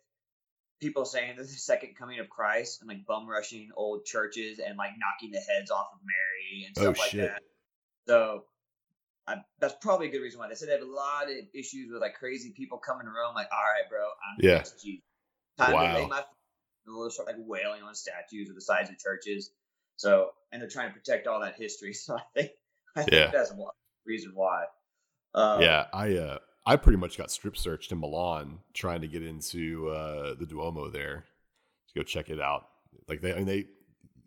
people 0.79 1.05
saying 1.05 1.37
that 1.37 1.43
the 1.43 1.47
second 1.49 1.95
coming 1.97 2.19
of 2.19 2.29
Christ 2.29 2.81
and 2.81 2.87
like 2.87 3.05
bum 3.05 3.27
rushing 3.27 3.69
old 3.75 4.05
churches 4.05 4.59
and 4.59 4.77
like 4.77 4.91
knocking 4.97 5.31
the 5.31 5.39
heads 5.39 5.71
off 5.71 5.87
of 5.93 5.99
Mary 6.03 6.65
and 6.67 6.77
Oh, 6.77 6.83
stuff 6.83 6.99
like 6.99 7.11
shit. 7.11 7.21
that. 7.21 7.41
So 8.07 8.43
I, 9.27 9.37
that's 9.59 9.75
probably 9.81 10.07
a 10.07 10.11
good 10.11 10.21
reason 10.21 10.39
why 10.39 10.47
they 10.47 10.55
said 10.55 10.69
they 10.69 10.73
have 10.73 10.81
a 10.81 10.85
lot 10.85 11.25
of 11.25 11.35
issues 11.53 11.91
with 11.91 12.01
like 12.01 12.15
crazy 12.15 12.53
people 12.55 12.77
coming 12.77 13.05
to 13.05 13.11
Rome. 13.11 13.35
Like, 13.35 13.49
all 13.51 13.59
right, 13.59 13.89
bro, 13.89 13.99
I'm 14.05 14.37
Yeah. 14.39 14.57
next 14.57 14.83
Jesus. 14.83 15.01
Time 15.57 15.73
Wow. 15.73 15.93
to 15.93 16.01
lay 16.01 16.07
my 16.07 16.23
start 17.09 17.27
like 17.27 17.35
wailing 17.39 17.81
on 17.83 17.95
statues 17.95 18.49
of 18.49 18.55
the 18.55 18.61
sides 18.61 18.89
of 18.89 18.97
churches. 18.97 19.51
So, 19.97 20.29
and 20.51 20.61
they're 20.61 20.69
trying 20.69 20.89
to 20.89 20.93
protect 20.93 21.27
all 21.27 21.41
that 21.41 21.55
history. 21.55 21.93
So 21.95 22.15
I 22.15 22.21
think, 22.35 22.51
I 22.95 23.03
think 23.03 23.13
Yeah. 23.13 23.31
that's 23.31 23.51
one 23.51 23.73
reason 24.05 24.31
why. 24.35 24.65
Um, 25.33 25.61
yeah, 25.61 25.85
I 25.93 26.15
uh 26.15 26.37
I 26.67 26.75
pretty 26.75 26.97
much 26.97 27.17
got 27.17 27.31
strip 27.31 27.55
searched 27.57 27.91
in 27.93 27.99
Milan 27.99 28.59
trying 28.73 29.01
to 29.01 29.07
get 29.07 29.23
into 29.23 29.87
uh 29.89 30.35
the 30.37 30.45
Duomo 30.45 30.89
there 30.89 31.23
to 31.87 31.93
go 31.99 32.03
check 32.03 32.29
it 32.29 32.39
out. 32.41 32.67
Like 33.07 33.21
they 33.21 33.31
I 33.33 33.37
mean 33.37 33.45
they 33.45 33.65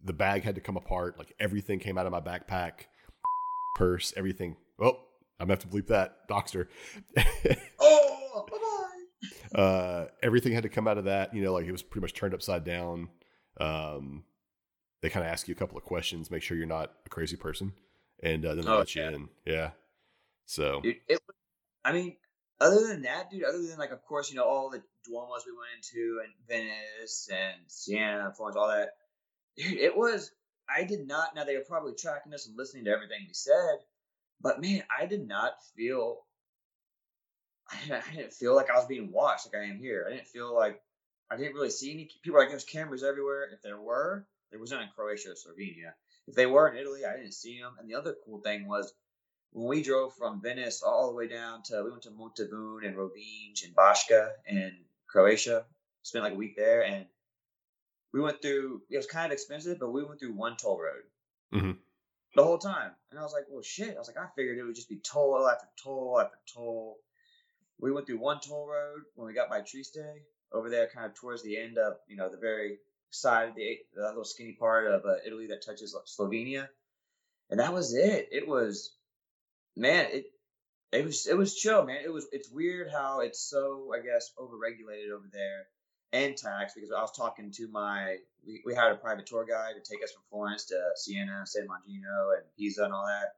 the 0.03 0.13
bag 0.15 0.43
had 0.43 0.55
to 0.55 0.61
come 0.63 0.77
apart, 0.79 1.19
like 1.19 1.35
everything 1.39 1.79
came 1.79 1.99
out 1.99 2.07
of 2.07 2.13
my 2.13 2.21
backpack, 2.21 2.87
purse, 3.77 4.15
everything. 4.17 4.57
Oh, 4.81 4.99
I'm 5.39 5.47
gonna 5.49 5.53
have 5.53 5.59
to 5.61 5.69
bleep 5.69 5.89
that. 5.89 6.27
Doxter. 6.29 6.67
Oh, 8.33 8.47
bye 8.49 8.59
bye. 9.55 9.61
uh 9.61 10.07
everything 10.23 10.53
had 10.53 10.63
to 10.63 10.69
come 10.69 10.87
out 10.89 10.97
of 10.99 11.05
that, 11.05 11.35
you 11.35 11.43
know, 11.43 11.53
like 11.53 11.67
it 11.67 11.73
was 11.73 11.83
pretty 11.83 12.03
much 12.03 12.15
turned 12.15 12.33
upside 12.33 12.65
down. 12.65 13.09
Um 13.61 14.25
they 15.03 15.09
kind 15.11 15.27
of 15.27 15.33
ask 15.33 15.49
you 15.49 15.53
a 15.53 15.59
couple 15.59 15.77
of 15.77 15.85
questions, 15.85 16.31
make 16.31 16.43
sure 16.43 16.57
you're 16.57 16.67
not 16.67 16.93
a 17.07 17.09
crazy 17.09 17.37
person, 17.37 17.73
and 18.23 18.45
uh, 18.47 18.55
then 18.55 18.65
they 18.65 18.71
Oh, 18.71 18.79
let 18.79 18.95
you 18.95 19.03
yeah. 19.03 19.09
in. 19.11 19.29
Yeah. 19.47 19.71
So 20.47 20.81
Dude, 20.83 20.97
it, 21.09 21.21
I 21.85 21.93
mean, 21.93 22.17
other 22.61 22.87
than 22.87 23.03
that, 23.03 23.31
dude, 23.31 23.45
other 23.45 23.63
than 23.63 23.79
like, 23.79 23.93
of 23.93 24.05
course, 24.05 24.31
you 24.31 24.37
know, 24.37 24.45
all 24.45 24.71
the 24.71 24.83
Duomos 25.09 25.47
we 25.47 25.53
went 25.53 25.77
into 25.77 26.21
and 26.23 26.33
Venice 26.47 27.29
and 27.33 27.57
Siena, 27.67 28.33
Florence, 28.37 28.57
all 28.57 28.69
that. 28.69 28.91
Dude, 29.57 29.79
it 29.79 29.97
was. 29.97 30.31
I 30.69 30.85
did 30.85 31.07
not. 31.07 31.35
Now 31.35 31.45
they 31.45 31.57
were 31.57 31.65
probably 31.67 31.95
tracking 31.95 32.33
us 32.35 32.47
and 32.47 32.57
listening 32.57 32.85
to 32.85 32.91
everything 32.91 33.19
we 33.27 33.35
said, 33.35 33.79
but 34.41 34.61
man, 34.61 34.83
I 34.97 35.07
did 35.07 35.27
not 35.27 35.53
feel. 35.77 36.19
I 37.73 38.03
didn't, 38.15 38.33
feel 38.33 38.55
like 38.57 38.69
I 38.69 38.77
was 38.77 38.87
being 38.87 39.13
watched 39.13 39.47
like 39.47 39.63
I 39.63 39.67
am 39.67 39.79
here. 39.79 40.05
I 40.07 40.15
didn't 40.15 40.27
feel 40.27 40.55
like 40.55 40.81
I 41.31 41.37
didn't 41.37 41.55
really 41.55 41.71
see 41.71 41.93
any 41.93 42.09
people. 42.23 42.39
Like 42.39 42.49
there's 42.49 42.65
cameras 42.65 43.05
everywhere. 43.05 43.49
If 43.53 43.63
there 43.63 43.81
were, 43.81 44.27
there 44.51 44.61
was 44.61 44.73
none 44.73 44.83
in 44.83 44.89
Croatia 44.95 45.31
or 45.31 45.35
Slovenia. 45.35 45.93
If 46.27 46.35
they 46.35 46.47
were 46.47 46.69
in 46.69 46.77
Italy, 46.77 47.05
I 47.05 47.17
didn't 47.17 47.35
see 47.35 47.61
them. 47.61 47.77
And 47.79 47.89
the 47.89 47.95
other 47.95 48.17
cool 48.25 48.41
thing 48.41 48.69
was 48.69 48.93
when 49.53 49.67
we 49.69 49.83
drove 49.83 50.15
from 50.15 50.41
Venice 50.41 50.83
all 50.83 51.09
the 51.09 51.17
way 51.17 51.27
down 51.29 51.63
to 51.65 51.83
we 51.85 51.91
went 51.91 52.03
to 52.03 52.11
Motovun 52.11 52.87
and 52.87 52.97
Rovinj 52.97 53.65
and 53.65 53.75
Baška 53.75 54.31
and 54.47 54.73
Croatia. 55.07 55.65
Spent 56.03 56.25
like 56.25 56.33
a 56.33 56.37
week 56.37 56.57
there, 56.57 56.83
and 56.83 57.07
we 58.13 58.21
went 58.21 58.41
through. 58.41 58.83
It 58.89 58.97
was 58.97 59.07
kind 59.07 59.27
of 59.27 59.33
expensive, 59.33 59.79
but 59.79 59.91
we 59.91 60.03
went 60.03 60.19
through 60.19 60.33
one 60.33 60.57
toll 60.57 60.81
road 60.81 61.03
Mhm. 61.53 61.79
the 62.35 62.43
whole 62.43 62.59
time. 62.59 62.97
And 63.11 63.19
I 63.19 63.23
was 63.23 63.33
like, 63.35 63.45
"Well, 63.49 63.63
shit!" 63.63 63.97
I 63.97 63.99
was 63.99 64.09
like, 64.09 64.17
"I 64.17 64.29
figured 64.35 64.57
it 64.57 64.63
would 64.63 64.75
just 64.75 64.89
be 64.89 64.99
toll 65.01 65.47
after 65.47 65.69
toll 65.77 66.19
after 66.21 66.39
toll." 66.47 67.03
We 67.79 67.93
went 67.93 68.07
through 68.07 68.19
one 68.19 68.41
toll 68.41 68.67
road 68.67 69.03
when 69.15 69.27
we 69.27 69.35
got 69.35 69.51
by 69.51 69.61
Trieste 69.61 69.99
over 70.53 70.71
there, 70.71 70.89
kind 70.89 71.07
of 71.07 71.15
towards 71.15 71.43
the 71.43 71.59
end 71.59 71.77
of 71.77 71.99
you 72.07 72.17
know 72.17 72.31
the 72.31 72.39
very 72.39 72.79
side 73.11 73.49
of 73.51 73.55
the, 73.57 73.79
the 73.93 74.03
little 74.03 74.25
skinny 74.25 74.53
part 74.55 74.87
of 74.87 75.05
uh, 75.05 75.17
Italy 75.25 75.49
that 75.49 75.63
touches 75.63 75.95
Slovenia, 76.07 76.69
and 77.51 77.61
that 77.61 77.73
was 77.75 77.95
it. 77.95 78.29
It 78.33 78.47
was 78.49 78.97
man, 79.77 80.07
it 80.13 80.27
it 80.93 81.05
was 81.05 81.27
it 81.27 81.37
was 81.37 81.55
chill, 81.57 81.85
man. 81.85 81.99
It 82.05 82.13
was 82.13 82.27
it's 82.33 82.51
weird 82.51 82.91
how 82.91 83.21
it's 83.21 83.41
so 83.41 83.93
I 83.95 84.01
guess 84.01 84.33
overregulated 84.39 85.11
over 85.15 85.29
there 85.33 85.67
and 86.13 86.37
taxed 86.37 86.75
because 86.75 86.91
I 86.91 87.01
was 87.01 87.13
talking 87.17 87.53
to 87.53 87.69
my 87.69 88.17
we, 88.47 88.63
we 88.67 88.75
hired 88.75 88.95
a 88.95 88.99
private 88.99 89.27
tour 89.27 89.45
guide 89.45 89.75
to 89.77 89.81
take 89.93 90.03
us 90.03 90.13
from 90.13 90.23
Florence 90.31 90.65
to 90.67 90.81
Siena, 90.97 91.43
San 91.47 91.69
Mangino, 91.69 92.35
and 92.37 92.43
Pisa 92.57 92.85
and 92.85 92.93
all 92.93 93.07
that. 93.07 93.35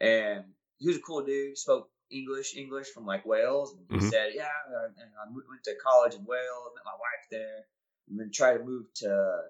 and 0.00 0.44
he 0.78 0.88
was 0.88 0.96
a 0.96 1.00
cool 1.00 1.24
dude. 1.24 1.50
He 1.50 1.54
spoke 1.54 1.88
English, 2.10 2.56
English 2.56 2.88
from 2.88 3.06
like 3.06 3.24
Wales. 3.24 3.72
And 3.72 3.86
he 3.88 3.96
Mhm. 3.98 4.10
said, 4.10 4.32
"Yeah, 4.34 4.48
I, 4.68 4.86
I 4.86 5.30
went 5.30 5.64
to 5.64 5.76
college 5.76 6.14
in 6.14 6.24
Wales, 6.24 6.72
met 6.74 6.84
my 6.84 6.92
wife 6.92 7.26
there, 7.30 7.66
and 8.08 8.18
then 8.18 8.30
tried 8.32 8.58
to 8.58 8.64
move 8.64 8.92
to 8.94 9.42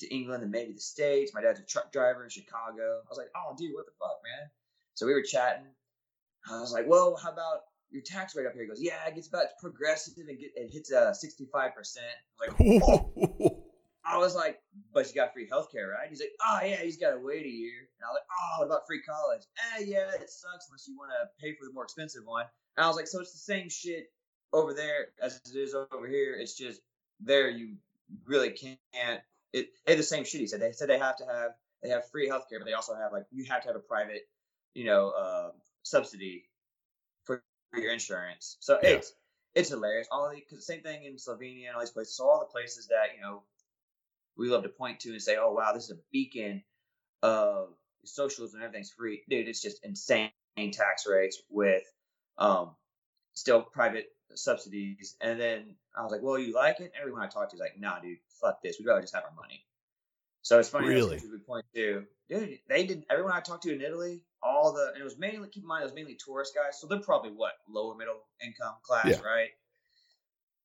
to 0.00 0.14
England 0.14 0.42
and 0.44 0.52
maybe 0.52 0.72
the 0.72 0.80
States. 0.80 1.34
My 1.34 1.42
dad's 1.42 1.60
a 1.60 1.64
truck 1.64 1.92
driver 1.92 2.24
in 2.24 2.30
Chicago. 2.30 3.02
I 3.04 3.08
was 3.08 3.18
like, 3.18 3.30
oh, 3.36 3.54
dude, 3.58 3.74
what 3.74 3.84
the 3.86 3.92
fuck, 3.98 4.20
man? 4.24 4.48
So 4.98 5.06
we 5.06 5.12
were 5.14 5.22
chatting. 5.22 5.62
I 6.50 6.60
was 6.60 6.72
like, 6.72 6.88
well, 6.88 7.16
how 7.22 7.30
about 7.30 7.60
your 7.88 8.02
tax 8.02 8.34
rate 8.34 8.46
up 8.46 8.52
here? 8.52 8.62
He 8.62 8.68
goes, 8.68 8.82
yeah, 8.82 9.06
it 9.06 9.14
gets 9.14 9.28
about 9.28 9.44
progressive 9.60 10.14
and 10.16 10.26
get, 10.36 10.50
it 10.56 10.72
hits 10.72 10.92
uh, 10.92 11.14
65%. 11.14 11.98
Like, 12.40 12.82
oh. 12.82 13.64
I 14.04 14.18
was 14.18 14.34
like, 14.34 14.58
but 14.92 15.06
you 15.06 15.14
got 15.14 15.32
free 15.32 15.46
healthcare, 15.46 15.88
right? 15.94 16.08
He's 16.08 16.18
like, 16.18 16.32
oh, 16.44 16.58
yeah, 16.64 16.82
he's 16.82 16.96
got 16.96 17.12
to 17.12 17.20
wait 17.22 17.46
a 17.46 17.48
year. 17.48 17.78
And 17.78 18.04
I 18.04 18.10
was 18.10 18.16
like, 18.16 18.26
oh, 18.28 18.58
what 18.58 18.66
about 18.66 18.86
free 18.88 19.00
college? 19.02 19.42
Eh, 19.76 19.84
yeah, 19.86 20.10
it 20.20 20.30
sucks 20.30 20.66
unless 20.68 20.88
you 20.88 20.96
want 20.98 21.12
to 21.12 21.28
pay 21.40 21.54
for 21.54 21.64
the 21.64 21.72
more 21.72 21.84
expensive 21.84 22.22
one. 22.24 22.46
And 22.76 22.84
I 22.84 22.88
was 22.88 22.96
like, 22.96 23.06
so 23.06 23.20
it's 23.20 23.32
the 23.32 23.38
same 23.38 23.68
shit 23.68 24.10
over 24.52 24.74
there 24.74 25.08
as 25.22 25.40
it 25.44 25.56
is 25.56 25.74
over 25.74 26.08
here. 26.08 26.34
It's 26.40 26.56
just 26.56 26.80
there 27.20 27.48
you 27.48 27.76
really 28.26 28.50
can't 28.50 29.20
it 29.52 29.70
they 29.86 29.94
the 29.94 30.02
same 30.02 30.24
shit. 30.24 30.40
He 30.40 30.48
said 30.48 30.60
they 30.60 30.72
said 30.72 30.88
they 30.88 30.98
have 30.98 31.16
to 31.18 31.24
have 31.24 31.52
they 31.82 31.90
have 31.90 32.10
free 32.10 32.28
healthcare, 32.28 32.58
but 32.58 32.66
they 32.66 32.72
also 32.72 32.94
have 32.94 33.12
like 33.12 33.26
you 33.30 33.44
have 33.44 33.62
to 33.62 33.68
have 33.68 33.76
a 33.76 33.80
private, 33.80 34.22
you 34.74 34.84
know, 34.84 35.10
uh, 35.10 35.50
subsidy 35.82 36.48
for, 37.24 37.42
your 37.74 37.92
insurance. 37.92 38.56
So 38.60 38.78
Yeah. 38.82 38.90
it's 38.90 39.12
it's 39.54 39.70
hilarious. 39.70 40.08
All 40.10 40.30
the 40.30 40.40
cause 40.42 40.66
same 40.66 40.82
thing 40.82 41.04
in 41.04 41.16
Slovenia 41.16 41.66
and 41.66 41.74
all 41.74 41.80
these 41.80 41.90
places. 41.90 42.16
So 42.16 42.28
all 42.28 42.40
the 42.40 42.46
places 42.46 42.88
that 42.88 43.14
you 43.14 43.20
know 43.20 43.42
we 44.36 44.48
love 44.48 44.62
to 44.62 44.68
point 44.68 45.00
to 45.00 45.10
and 45.10 45.22
say, 45.22 45.36
oh 45.36 45.52
wow, 45.52 45.72
this 45.72 45.84
is 45.84 45.90
a 45.90 45.98
beacon 46.12 46.62
of 47.22 47.74
socialism 48.04 48.60
and 48.60 48.64
everything's 48.64 48.90
free, 48.90 49.22
dude. 49.28 49.48
It's 49.48 49.60
just 49.60 49.84
insane 49.84 50.30
tax 50.72 51.06
rates 51.06 51.42
with 51.50 51.84
um 52.38 52.76
still 53.34 53.62
private 53.62 54.12
subsidies. 54.34 55.16
And 55.20 55.40
then 55.40 55.76
I 55.96 56.02
was 56.02 56.12
like, 56.12 56.22
well, 56.22 56.38
you 56.38 56.54
like 56.54 56.80
it? 56.80 56.92
Everyone 56.98 57.22
I 57.22 57.26
talked 57.26 57.50
to 57.50 57.56
is 57.56 57.60
like, 57.60 57.78
nah, 57.78 58.00
dude, 58.00 58.18
fuck 58.40 58.62
this. 58.62 58.76
We'd 58.78 58.86
rather 58.86 59.00
just 59.00 59.14
have 59.14 59.24
our 59.24 59.34
money. 59.34 59.64
So 60.42 60.58
it's 60.58 60.68
funny. 60.68 60.88
Really? 60.88 61.20
We 61.30 61.38
point 61.38 61.66
to, 61.74 62.04
dude. 62.28 62.58
They 62.68 62.86
did. 62.86 63.04
Everyone 63.10 63.32
I 63.32 63.40
talked 63.40 63.64
to 63.64 63.72
in 63.72 63.80
Italy, 63.80 64.22
all 64.42 64.72
the 64.72 64.90
and 64.92 65.00
it 65.00 65.04
was 65.04 65.18
mainly 65.18 65.48
keep 65.48 65.62
in 65.64 65.68
mind 65.68 65.82
it 65.82 65.86
was 65.86 65.94
mainly 65.94 66.16
tourist 66.24 66.54
guys. 66.54 66.80
So 66.80 66.86
they're 66.86 67.00
probably 67.00 67.30
what 67.30 67.52
lower 67.68 67.94
middle 67.96 68.22
income 68.44 68.74
class, 68.82 69.06
Yeah. 69.06 69.20
right? 69.20 69.48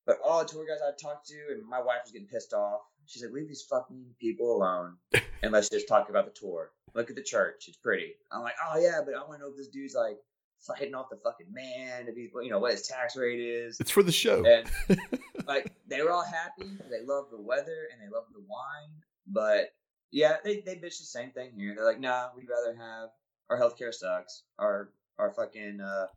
But 0.06 0.18
all 0.24 0.44
the 0.44 0.50
tour 0.50 0.66
guys 0.66 0.80
I 0.86 0.92
talked 1.02 1.28
to, 1.28 1.36
and 1.52 1.66
my 1.68 1.80
wife 1.82 2.02
was 2.04 2.12
getting 2.12 2.28
pissed 2.28 2.54
off. 2.54 2.82
She's 3.06 3.24
like, 3.24 3.32
"Leave 3.32 3.48
these 3.48 3.64
fucking 3.70 4.16
people 4.20 4.56
alone, 4.58 4.98
and 5.44 5.52
let's 5.52 5.70
just 5.70 5.88
talk 5.88 6.10
about 6.10 6.26
the 6.26 6.32
tour. 6.40 6.72
Look 6.94 7.10
at 7.10 7.16
the 7.16 7.24
church; 7.24 7.66
it's 7.68 7.78
pretty." 7.78 8.14
I'm 8.32 8.42
like, 8.42 8.56
"Oh 8.66 8.78
yeah, 8.80 9.00
but 9.06 9.16
I 9.16 9.20
want 9.20 9.40
to 9.40 9.46
know 9.46 9.52
if 9.52 9.58
this 9.58 9.70
dude's 9.70 9.96
like 9.96 10.18
fighting 10.60 10.94
off 10.94 11.10
the 11.10 11.18
fucking 11.24 11.52
man, 11.52 12.08
if 12.08 12.16
he's, 12.16 12.30
you 12.42 12.50
know, 12.50 12.60
what 12.60 12.72
his 12.72 12.86
tax 12.88 13.16
rate 13.16 13.40
is." 13.40 13.80
It's 13.80 13.92
for 13.92 14.04
the 14.04 14.12
show. 14.12 14.44
And 14.46 14.70
like 15.48 15.72
they 15.88 16.02
were 16.02 16.12
all 16.12 16.26
happy. 16.26 16.70
They 16.90 17.06
love 17.06 17.26
the 17.32 17.42
weather 17.42 17.88
and 17.92 18.02
they 18.02 18.14
love 18.14 18.26
the 18.34 18.42
wine. 18.42 18.92
But 19.26 19.74
yeah, 20.12 20.36
they 20.44 20.60
they 20.66 20.76
bitch 20.76 21.00
the 21.00 21.06
same 21.06 21.32
thing 21.32 21.52
here. 21.56 21.76
They're 21.76 21.86
like, 21.86 22.00
nah, 22.02 22.28
we'd 22.36 22.48
rather 22.50 22.76
have 22.78 23.10
our 23.50 23.60
healthcare 23.60 23.94
sucks. 23.94 24.44
Our 24.58 24.90
our 25.18 25.32
fucking 25.32 25.80
uh 25.82 26.08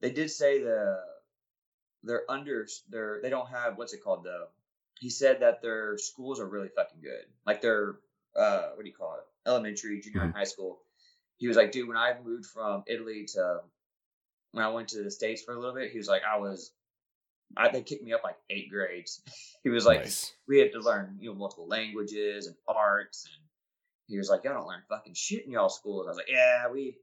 they 0.00 0.10
did 0.10 0.30
say 0.30 0.62
the 0.62 0.98
they're 2.02 2.30
under 2.30 2.66
they're 2.88 3.20
they 3.22 3.30
don't 3.30 3.48
have 3.48 3.76
what's 3.78 3.92
it 3.92 4.02
called 4.02 4.24
though. 4.24 4.46
He 4.98 5.10
said 5.10 5.40
that 5.40 5.60
their 5.60 5.98
schools 5.98 6.40
are 6.40 6.46
really 6.46 6.68
fucking 6.74 7.00
good. 7.02 7.26
Like 7.46 7.60
their 7.60 7.96
uh 8.34 8.70
what 8.74 8.82
do 8.82 8.88
you 8.88 8.96
call 8.96 9.16
it? 9.16 9.48
Elementary, 9.48 10.00
junior 10.00 10.22
and 10.22 10.34
high 10.34 10.44
school. 10.44 10.80
He 11.38 11.48
was 11.48 11.56
like, 11.56 11.72
dude, 11.72 11.88
when 11.88 11.98
I 11.98 12.14
moved 12.24 12.46
from 12.46 12.82
Italy 12.86 13.26
to 13.34 13.60
when 14.52 14.64
I 14.64 14.70
went 14.70 14.88
to 14.88 15.02
the 15.02 15.10
States 15.10 15.42
for 15.42 15.52
a 15.52 15.58
little 15.58 15.74
bit, 15.74 15.90
he 15.90 15.98
was 15.98 16.08
like, 16.08 16.22
I 16.24 16.38
was 16.38 16.72
I, 17.56 17.68
they 17.68 17.82
kicked 17.82 18.04
me 18.04 18.12
up 18.12 18.24
like 18.24 18.36
eight 18.50 18.70
grades. 18.70 19.22
he 19.62 19.70
was 19.70 19.86
like, 19.86 20.00
nice. 20.00 20.32
we 20.48 20.58
had 20.58 20.72
to 20.72 20.80
learn, 20.80 21.18
you 21.20 21.30
know, 21.30 21.36
multiple 21.36 21.68
languages 21.68 22.46
and 22.46 22.56
arts, 22.66 23.28
and 23.32 23.45
he 24.06 24.18
was 24.18 24.28
like, 24.28 24.44
y'all 24.44 24.54
don't 24.54 24.66
learn 24.68 24.82
fucking 24.88 25.14
shit 25.14 25.44
in 25.46 25.52
y'all 25.52 25.68
schools. 25.68 26.06
I 26.06 26.10
was 26.10 26.16
like, 26.16 26.30
yeah, 26.30 26.68
we, 26.70 26.96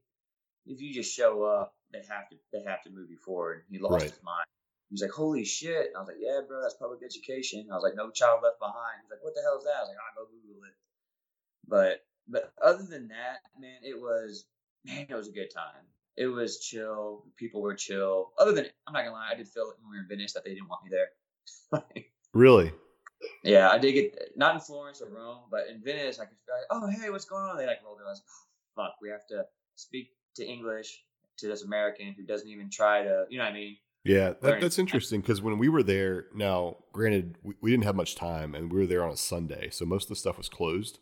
if 0.66 0.80
you 0.80 0.92
just 0.94 1.14
show 1.14 1.42
up, 1.44 1.74
they 1.92 1.98
have 2.08 2.28
to, 2.30 2.36
they 2.52 2.62
have 2.68 2.82
to 2.84 2.90
move 2.90 3.10
you 3.10 3.18
forward. 3.18 3.64
He 3.70 3.78
lost 3.78 3.92
Right. 3.92 4.10
his 4.10 4.22
mind. 4.22 4.46
He 4.90 4.94
was 4.94 5.02
like, 5.02 5.10
holy 5.10 5.44
shit. 5.44 5.88
And 5.88 5.96
I 5.96 6.00
was 6.00 6.08
like, 6.08 6.18
yeah, 6.20 6.40
bro, 6.46 6.60
that's 6.62 6.74
public 6.74 7.00
education. 7.04 7.68
I 7.70 7.74
was 7.74 7.82
like, 7.82 7.96
no 7.96 8.10
child 8.10 8.40
left 8.42 8.58
behind. 8.60 9.02
He's 9.02 9.10
like, 9.10 9.22
what 9.22 9.34
the 9.34 9.42
hell 9.42 9.58
is 9.58 9.64
that? 9.64 9.76
I 9.76 9.80
was 9.80 9.88
like, 9.88 9.98
I'll 9.98 10.24
go 10.24 10.30
Google 10.30 10.62
it. 10.64 10.76
But, 11.66 12.04
but 12.28 12.52
other 12.62 12.84
than 12.88 13.08
that, 13.08 13.38
man, 13.58 13.80
it 13.82 13.98
was, 14.00 14.46
man, 14.84 15.06
it 15.08 15.14
was 15.14 15.28
a 15.28 15.32
good 15.32 15.50
time. 15.54 15.84
It 16.16 16.26
was 16.28 16.60
chill. 16.60 17.24
People 17.36 17.60
were 17.60 17.74
chill. 17.74 18.32
Other 18.38 18.52
than, 18.52 18.66
I'm 18.86 18.92
not 18.92 19.04
gonna 19.04 19.16
lie, 19.16 19.30
I 19.32 19.34
did 19.34 19.48
feel 19.48 19.64
it 19.64 19.76
when 19.82 19.90
we 19.90 19.96
were 19.96 20.02
in 20.02 20.08
Venice 20.08 20.32
that 20.34 20.44
they 20.44 20.54
didn't 20.54 20.68
want 20.68 20.84
me 20.84 20.90
there. 20.90 21.92
Really? 22.34 22.72
Yeah, 23.42 23.70
I 23.70 23.78
did 23.78 23.92
get 23.92 24.32
not 24.36 24.54
in 24.54 24.60
Florence 24.60 25.02
or 25.02 25.08
Rome, 25.08 25.42
but 25.50 25.68
in 25.68 25.82
Venice, 25.82 26.18
I 26.18 26.24
could 26.24 26.36
feel 26.46 26.54
like, 26.54 26.66
oh 26.70 26.86
hey, 26.88 27.10
what's 27.10 27.24
going 27.24 27.42
on? 27.42 27.56
They 27.56 27.66
like 27.66 27.78
rolled 27.84 27.98
their 27.98 28.08
eyes. 28.08 28.22
Oh, 28.76 28.82
fuck, 28.82 28.94
we 29.02 29.10
have 29.10 29.26
to 29.28 29.44
speak 29.76 30.10
to 30.36 30.46
English 30.46 31.02
to 31.38 31.48
this 31.48 31.62
American 31.64 32.14
who 32.16 32.24
doesn't 32.24 32.48
even 32.48 32.70
try 32.70 33.02
to, 33.02 33.26
you 33.28 33.38
know 33.38 33.44
what 33.44 33.50
I 33.50 33.54
mean? 33.54 33.76
Yeah, 34.04 34.34
that, 34.42 34.60
that's 34.60 34.78
interesting 34.78 35.20
because 35.20 35.40
when 35.40 35.58
we 35.58 35.68
were 35.68 35.82
there, 35.82 36.26
now 36.34 36.76
granted, 36.92 37.38
we, 37.42 37.54
we 37.60 37.70
didn't 37.70 37.84
have 37.84 37.96
much 37.96 38.14
time 38.14 38.54
and 38.54 38.70
we 38.70 38.78
were 38.78 38.86
there 38.86 39.04
on 39.04 39.12
a 39.12 39.16
Sunday, 39.16 39.70
so 39.70 39.84
most 39.84 40.04
of 40.04 40.08
the 40.10 40.16
stuff 40.16 40.36
was 40.36 40.48
closed. 40.48 40.98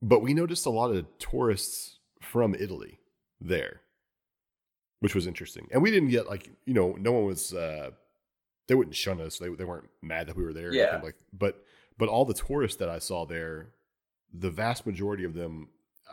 But 0.00 0.20
we 0.22 0.34
noticed 0.34 0.66
a 0.66 0.70
lot 0.70 0.90
of 0.94 1.06
tourists 1.18 1.98
from 2.22 2.54
Italy 2.54 3.00
there, 3.40 3.80
which 5.00 5.14
was 5.14 5.26
interesting. 5.26 5.68
And 5.72 5.82
we 5.82 5.90
didn't 5.90 6.10
get 6.10 6.28
like, 6.28 6.48
you 6.64 6.74
know, 6.74 6.96
no 6.98 7.12
one 7.12 7.24
was, 7.24 7.52
uh, 7.52 7.90
they 8.68 8.74
wouldn't 8.74 8.96
shun 8.96 9.20
us. 9.20 9.38
They, 9.38 9.48
they 9.48 9.64
weren't 9.64 9.88
mad 10.02 10.28
that 10.28 10.36
we 10.36 10.44
were 10.44 10.52
there. 10.52 10.72
Yeah. 10.72 11.00
Like, 11.02 11.16
but, 11.32 11.64
but 11.98 12.08
all 12.08 12.24
the 12.24 12.34
tourists 12.34 12.78
that 12.78 12.88
I 12.88 12.98
saw 12.98 13.26
there, 13.26 13.70
the 14.32 14.50
vast 14.50 14.86
majority 14.86 15.24
of 15.24 15.34
them, 15.34 15.68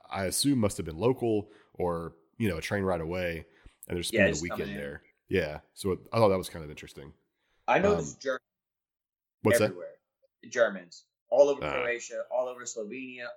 I 0.09 0.25
assume 0.25 0.59
must 0.59 0.77
have 0.77 0.85
been 0.85 0.97
local 0.97 1.49
or, 1.73 2.13
you 2.37 2.49
know, 2.49 2.57
a 2.57 2.61
train 2.61 2.83
ride 2.83 3.01
away 3.01 3.45
and 3.87 3.95
they're 3.95 4.03
spending 4.03 4.33
the 4.33 4.49
coming 4.49 4.59
weekend 4.59 4.77
there. 4.79 5.01
Yeah. 5.29 5.59
So 5.73 5.97
I 6.11 6.17
thought 6.17 6.29
that 6.29 6.37
was 6.37 6.49
kind 6.49 6.63
of 6.63 6.69
interesting. 6.69 7.11
I 7.67 7.79
know 7.79 7.97
Um, 7.97 8.05
Germans 8.19 8.41
What's 9.41 9.59
that? 9.59 9.73
Germans 10.49 11.05
all 11.29 11.49
over 11.49 11.63
Ah. 11.63 11.71
Croatia, 11.81 12.23
all 12.31 12.47
over 12.47 12.63
Slovenia, 12.63 13.27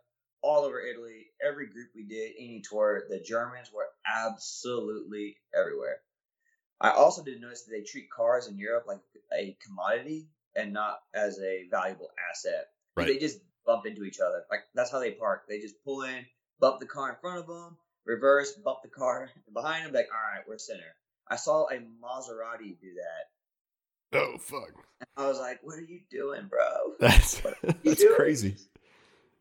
all 0.42 0.64
over 0.64 0.80
Italy. 0.80 1.26
Every 1.44 1.66
group 1.66 1.88
we 1.94 2.04
did, 2.04 2.32
any 2.38 2.60
tour, 2.60 3.04
the 3.08 3.20
Germans 3.20 3.72
were 3.72 3.86
absolutely 4.06 5.36
everywhere. 5.58 6.00
I 6.80 6.90
also 6.90 7.22
did 7.22 7.40
notice 7.40 7.62
that 7.62 7.72
they 7.72 7.82
treat 7.82 8.10
cars 8.10 8.48
in 8.48 8.58
Europe 8.58 8.84
like 8.86 9.00
a 9.36 9.56
commodity 9.64 10.28
and 10.54 10.72
not 10.72 11.00
as 11.14 11.38
a 11.38 11.66
valuable 11.70 12.10
asset. 12.30 12.68
Right. 12.96 13.06
They 13.06 13.18
just 13.18 13.40
bump 13.64 13.86
into 13.86 14.04
each 14.04 14.20
other. 14.20 14.44
Like 14.50 14.60
that's 14.74 14.90
how 14.90 15.00
they 15.00 15.12
park. 15.12 15.44
They 15.48 15.58
just 15.60 15.82
pull 15.84 16.02
in, 16.02 16.26
bump 16.60 16.80
the 16.80 16.86
car 16.86 17.10
in 17.10 17.16
front 17.20 17.38
of 17.38 17.46
them, 17.46 17.76
reverse, 18.04 18.52
bump 18.52 18.78
the 18.82 18.88
car 18.88 19.30
behind 19.52 19.86
them. 19.86 19.92
Like, 19.92 20.08
all 20.12 20.36
right, 20.36 20.44
we're 20.48 20.58
center. 20.58 20.94
I 21.28 21.36
saw 21.36 21.66
a 21.68 21.76
Maserati 21.76 22.78
do 22.80 22.94
that. 22.94 24.18
Oh 24.18 24.38
fuck. 24.38 24.70
I 25.16 25.26
was 25.26 25.38
like, 25.38 25.58
"What 25.62 25.78
are 25.78 25.82
you 25.82 26.00
doing, 26.10 26.46
bro?" 26.48 26.94
That's 27.00 27.40
that's 27.84 28.00
doing? 28.00 28.14
crazy. 28.16 28.54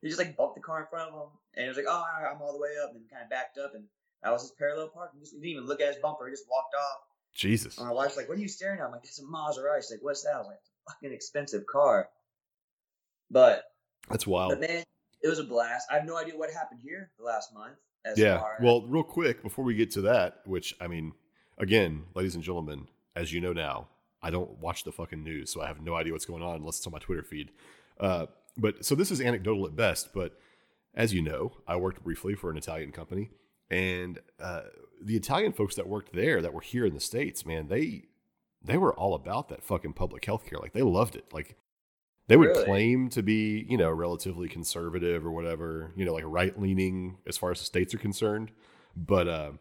He 0.01 0.08
just 0.08 0.20
like 0.20 0.36
bumped 0.36 0.56
the 0.56 0.62
car 0.62 0.82
in 0.82 0.88
front 0.88 1.12
of 1.12 1.15
him, 1.15 1.30
and 1.56 1.63
he 1.63 1.68
was 1.68 1.77
like, 1.77 1.86
"Oh, 1.88 1.94
all 1.94 2.24
right, 2.24 2.32
I'm 2.32 2.42
all 2.42 2.54
the 2.54 2.60
way 2.60 2.74
up," 2.84 2.92
and 2.96 3.10
kind 3.10 3.24
of 3.24 3.30
backed 3.30 3.58
up, 3.58 3.75
and 3.75 3.86
that 4.24 4.32
was 4.32 4.42
his 4.42 4.51
parallel 4.51 4.89
park. 4.89 5.12
He 5.13 5.24
didn't 5.24 5.46
even 5.46 5.65
look 5.65 5.82
at 5.82 5.88
his 5.94 5.98
bumper; 6.01 6.25
he 6.25 6.34
just 6.34 6.50
walked 6.50 6.74
off. 6.74 7.01
Jesus. 7.36 7.77
And 7.77 7.88
my 7.88 7.94
wife's 7.94 8.18
like, 8.18 8.27
"What 8.27 8.38
are 8.38 8.42
you 8.42 8.48
staring 8.48 8.80
at?" 8.80 8.86
I'm 8.86 8.92
like, 8.92 9.04
"It's 9.04 9.20
a 9.20 9.24
Maserati." 9.24 9.77
She's 9.77 9.92
like, 9.92 10.01
"What's 10.01 10.24
that?" 10.24 10.34
I 10.34 10.38
was 10.39 10.48
like, 10.48 10.58
"It's 10.60 10.72
fucking 10.88 11.13
expensive 11.13 11.65
car." 11.68 12.10
But 13.30 13.63
That's 14.10 14.25
wild. 14.25 14.51
but 14.51 14.62
man, 14.62 14.84
it 15.22 15.27
was 15.27 15.39
a 15.39 15.44
blast. 15.44 15.88
I 15.92 15.96
have 15.96 16.06
no 16.06 16.18
idea 16.18 16.38
what 16.38 16.51
happened 16.51 16.80
here 16.84 17.12
the 17.20 17.25
last 17.25 17.54
month. 17.54 17.75
As 18.06 18.18
Yeah. 18.18 18.44
Well, 18.62 18.84
real 18.88 19.04
quick 19.04 19.44
before 19.44 19.65
we 19.65 19.75
get 19.75 19.92
to 19.92 20.01
that, 20.01 20.42
which 20.46 20.75
I 20.80 20.88
mean, 20.88 21.13
again, 21.58 22.06
ladies 22.13 22.36
and 22.36 22.44
gentlemen, 22.44 22.88
as 23.15 23.34
you 23.34 23.42
know 23.42 23.54
now, 23.54 23.89
I 24.22 24.30
don't 24.30 24.60
watch 24.60 24.84
the 24.84 24.92
fucking 24.92 25.24
news, 25.24 25.51
so 25.51 25.62
I 25.62 25.68
have 25.68 25.82
no 25.82 25.96
idea 25.96 26.13
what's 26.13 26.25
going 26.25 26.44
on 26.44 26.56
unless 26.56 26.77
it's 26.77 26.88
on 26.88 26.94
my 26.94 27.00
Twitter 27.00 27.24
feed. 27.24 27.51
Uh, 28.00 28.27
but 28.58 28.86
so 28.86 28.96
this 28.96 29.12
is 29.12 29.20
anecdotal 29.20 29.65
at 29.65 29.75
best, 29.75 30.13
but 30.13 30.38
as 30.94 31.13
you 31.13 31.22
know, 31.22 31.51
I 31.68 31.75
worked 31.75 32.04
briefly 32.04 32.36
for 32.36 32.50
an 32.50 32.58
Italian 32.58 32.92
company, 32.92 33.32
and 33.69 34.19
uh, 34.39 34.62
the 35.01 35.15
Italian 35.15 35.51
folks 35.53 35.75
that 35.75 35.88
worked 35.88 36.13
there, 36.13 36.41
that 36.41 36.53
were 36.53 36.62
here 36.62 36.86
in 36.86 36.93
the 36.93 37.00
states, 37.00 37.45
man, 37.45 37.67
they 37.67 38.05
they 38.63 38.77
were 38.77 38.93
all 38.93 39.13
about 39.13 39.50
that 39.50 39.63
fucking 39.63 39.93
public 39.93 40.25
health 40.25 40.45
care. 40.45 40.60
Like 40.60 40.74
they 40.74 40.81
loved 40.81 41.15
it. 41.15 41.25
Like 41.31 41.55
they 42.27 42.38
would 42.38 42.50
Really? 42.50 42.65
claim 42.65 43.10
to 43.10 43.22
be, 43.22 43.65
you 43.69 43.77
know, 43.77 43.91
relatively 43.91 44.48
conservative 44.50 45.25
or 45.25 45.31
whatever, 45.31 45.91
you 45.95 46.05
know, 46.05 46.13
like 46.13 46.24
right 46.25 46.60
leaning 46.60 47.17
as 47.27 47.38
far 47.38 47.51
as 47.51 47.60
the 47.60 47.65
states 47.65 47.93
are 47.93 48.00
concerned. 48.00 48.51
But 48.95 49.27
uh, 49.27 49.51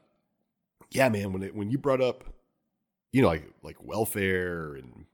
yeah, 0.91 1.09
man, 1.11 1.33
when 1.33 1.43
it, 1.43 1.55
when 1.55 1.71
you 1.71 1.77
brought 1.79 2.01
up, 2.01 2.25
you 3.13 3.21
know, 3.23 3.29
like 3.29 3.51
like 3.63 3.77
welfare 3.83 4.75
and 4.75 5.05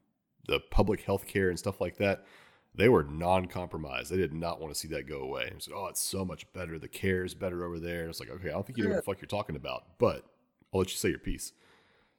the 0.47 0.61
public 0.70 1.00
health 1.00 1.26
care 1.26 1.49
and 1.49 1.59
stuff 1.59 1.80
like 1.80 1.97
that, 1.99 2.25
they 2.74 2.88
were 2.88 3.02
non-compromised. 3.02 4.10
They 4.10 4.16
did 4.16 4.32
not 4.32 4.60
want 4.60 4.72
to 4.72 4.78
see 4.78 4.88
that 4.88 5.08
go 5.08 5.20
away. 5.20 5.48
And 5.50 5.62
said, 5.62 5.74
"Oh, 5.76 5.86
it's 5.86 6.02
so 6.02 6.24
much 6.24 6.50
better. 6.52 6.78
The 6.78 6.88
care 6.88 7.24
is 7.24 7.34
better 7.34 7.64
over 7.64 7.78
there." 7.78 8.02
And 8.02 8.10
it's 8.10 8.20
like, 8.20 8.30
okay, 8.30 8.48
I 8.48 8.52
don't 8.52 8.66
think 8.66 8.78
you 8.78 8.84
know 8.84 8.90
what 8.90 8.96
the 8.96 9.02
fuck 9.02 9.20
you're 9.20 9.26
talking 9.26 9.56
about, 9.56 9.98
but 9.98 10.24
I'll 10.72 10.80
let 10.80 10.90
you 10.90 10.96
say 10.96 11.08
your 11.08 11.18
piece. 11.18 11.52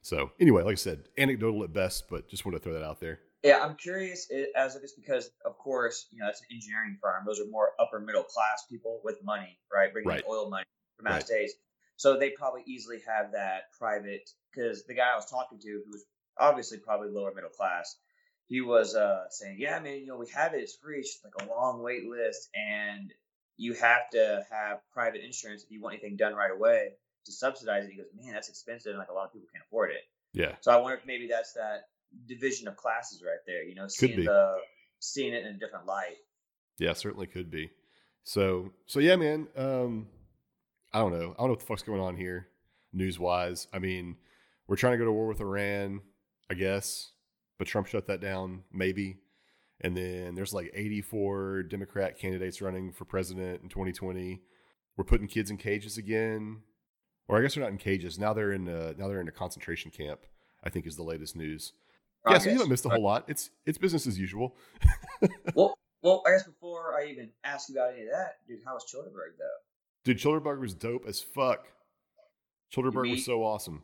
So 0.02 0.32
anyway, 0.40 0.62
like 0.62 0.72
I 0.72 0.76
said, 0.76 1.04
anecdotal 1.16 1.62
at 1.64 1.72
best, 1.72 2.08
but 2.10 2.28
just 2.28 2.44
want 2.44 2.56
to 2.56 2.60
throw 2.60 2.72
that 2.72 2.84
out 2.84 3.00
there. 3.00 3.20
Yeah, 3.42 3.64
I'm 3.64 3.76
curious 3.76 4.28
as 4.56 4.76
if 4.76 4.82
it's 4.84 4.92
because, 4.92 5.30
of 5.44 5.58
course, 5.58 6.06
you 6.12 6.18
know, 6.20 6.28
it's 6.28 6.40
an 6.42 6.46
engineering 6.52 6.96
firm. 7.00 7.24
Those 7.26 7.40
are 7.40 7.46
more 7.50 7.70
upper 7.80 7.98
middle 7.98 8.22
class 8.22 8.64
people 8.70 9.00
with 9.02 9.18
money, 9.24 9.58
right? 9.72 9.92
Bringing 9.92 10.08
right. 10.08 10.24
oil 10.28 10.48
money 10.48 10.64
from 10.96 11.08
out 11.08 11.14
right. 11.14 11.26
states. 11.26 11.54
So 11.96 12.16
they 12.18 12.30
probably 12.30 12.62
easily 12.66 13.00
have 13.06 13.32
that 13.32 13.62
private. 13.78 14.28
Because 14.54 14.84
the 14.84 14.94
guy 14.94 15.12
I 15.12 15.16
was 15.16 15.26
talking 15.26 15.58
to, 15.58 15.68
who 15.68 15.90
was 15.90 16.04
obviously 16.38 16.78
probably 16.78 17.08
lower 17.08 17.32
middle 17.34 17.50
class, 17.50 17.96
he 18.52 18.60
was 18.60 18.94
uh, 18.94 19.24
saying, 19.30 19.56
"Yeah, 19.58 19.78
man, 19.80 19.98
you 20.00 20.06
know, 20.06 20.18
we 20.18 20.26
have 20.34 20.52
it. 20.52 20.58
It's 20.58 20.76
free. 20.76 20.98
It's 20.98 21.12
just 21.12 21.24
like 21.24 21.48
a 21.48 21.50
long 21.50 21.82
wait 21.82 22.04
list, 22.04 22.50
and 22.54 23.10
you 23.56 23.72
have 23.72 24.10
to 24.10 24.44
have 24.50 24.80
private 24.92 25.24
insurance 25.24 25.64
if 25.64 25.70
you 25.70 25.80
want 25.80 25.94
anything 25.94 26.18
done 26.18 26.34
right 26.34 26.50
away 26.50 26.90
to 27.24 27.32
subsidize 27.32 27.86
it." 27.86 27.92
He 27.92 27.96
goes, 27.96 28.08
"Man, 28.14 28.34
that's 28.34 28.50
expensive, 28.50 28.90
and 28.90 28.98
like 28.98 29.08
a 29.08 29.14
lot 29.14 29.24
of 29.24 29.32
people 29.32 29.48
can't 29.50 29.64
afford 29.66 29.92
it." 29.92 30.02
Yeah. 30.34 30.56
So 30.60 30.70
I 30.70 30.76
wonder 30.76 30.98
if 30.98 31.06
maybe 31.06 31.28
that's 31.28 31.54
that 31.54 31.84
division 32.28 32.68
of 32.68 32.76
classes 32.76 33.22
right 33.24 33.40
there. 33.46 33.62
You 33.62 33.74
know, 33.74 33.88
seeing 33.88 34.22
the 34.22 34.56
seeing 34.98 35.32
it 35.32 35.46
in 35.46 35.54
a 35.54 35.58
different 35.58 35.86
light. 35.86 36.18
Yeah, 36.78 36.92
certainly 36.92 37.28
could 37.28 37.50
be. 37.50 37.70
So 38.22 38.72
so 38.84 39.00
yeah, 39.00 39.16
man. 39.16 39.48
Um, 39.56 40.08
I 40.92 40.98
don't 40.98 41.12
know. 41.12 41.32
I 41.38 41.38
don't 41.38 41.46
know 41.46 41.52
what 41.52 41.60
the 41.60 41.64
fuck's 41.64 41.82
going 41.82 42.02
on 42.02 42.16
here, 42.16 42.48
news 42.92 43.18
wise. 43.18 43.66
I 43.72 43.78
mean, 43.78 44.16
we're 44.68 44.76
trying 44.76 44.92
to 44.92 44.98
go 44.98 45.06
to 45.06 45.12
war 45.12 45.26
with 45.26 45.40
Iran, 45.40 46.02
I 46.50 46.54
guess, 46.54 47.12
but 47.62 47.68
Trump 47.68 47.86
shut 47.86 48.08
that 48.08 48.20
down, 48.20 48.64
maybe. 48.72 49.18
And 49.80 49.96
then 49.96 50.34
there's 50.34 50.52
like 50.52 50.72
84 50.74 51.62
Democrat 51.64 52.18
candidates 52.18 52.60
running 52.60 52.90
for 52.90 53.04
president 53.04 53.62
in 53.62 53.68
2020. 53.68 54.42
We're 54.96 55.04
putting 55.04 55.28
kids 55.28 55.48
in 55.48 55.58
cages 55.58 55.96
again, 55.96 56.62
or 57.28 57.38
I 57.38 57.42
guess 57.42 57.54
they're 57.54 57.62
not 57.62 57.70
in 57.70 57.78
cages 57.78 58.18
now. 58.18 58.32
They're 58.32 58.52
in 58.52 58.66
a, 58.66 58.94
now 58.98 59.06
they're 59.06 59.20
in 59.20 59.28
a 59.28 59.32
concentration 59.32 59.92
camp. 59.92 60.26
I 60.64 60.70
think 60.70 60.86
is 60.86 60.96
the 60.96 61.02
latest 61.02 61.36
news 61.36 61.72
yeah, 62.28 62.38
so 62.38 62.44
you 62.46 62.52
haven't 62.52 62.68
missed 62.68 62.86
a 62.86 62.88
whole 62.88 63.02
lot. 63.02 63.24
It's 63.28 63.50
it's 63.66 63.78
business 63.78 64.06
as 64.06 64.18
usual. 64.18 64.56
well, 65.54 65.76
well, 66.02 66.22
I 66.26 66.30
guess 66.30 66.44
before 66.44 66.94
I 66.96 67.06
even 67.06 67.30
ask 67.44 67.68
you 67.68 67.76
about 67.76 67.94
any 67.94 68.02
of 68.02 68.12
that, 68.12 68.36
dude, 68.46 68.60
how 68.64 68.74
was 68.74 68.84
Childerberg 68.84 69.38
though? 69.38 70.04
Dude, 70.04 70.18
Childerberg 70.18 70.60
was 70.60 70.74
dope 70.74 71.04
as 71.06 71.20
fuck. 71.20 71.66
Childerberg 72.74 73.10
was 73.10 73.24
so 73.24 73.42
awesome. 73.42 73.82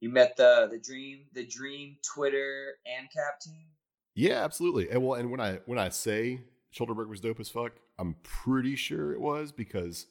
You 0.00 0.10
met 0.10 0.36
the 0.36 0.68
the 0.70 0.78
dream 0.78 1.20
the 1.32 1.46
dream 1.46 1.96
Twitter 2.02 2.74
ancap 2.86 3.40
team. 3.42 3.66
Yeah, 4.14 4.44
absolutely. 4.44 4.90
And 4.90 5.02
well, 5.02 5.18
and 5.18 5.30
when 5.30 5.40
I 5.40 5.60
when 5.66 5.78
I 5.78 5.88
say 5.88 6.40
Childerberg 6.74 7.08
was 7.08 7.20
dope 7.20 7.40
as 7.40 7.48
fuck, 7.48 7.72
I'm 7.98 8.16
pretty 8.22 8.76
sure 8.76 9.12
it 9.12 9.20
was 9.20 9.52
because 9.52 10.06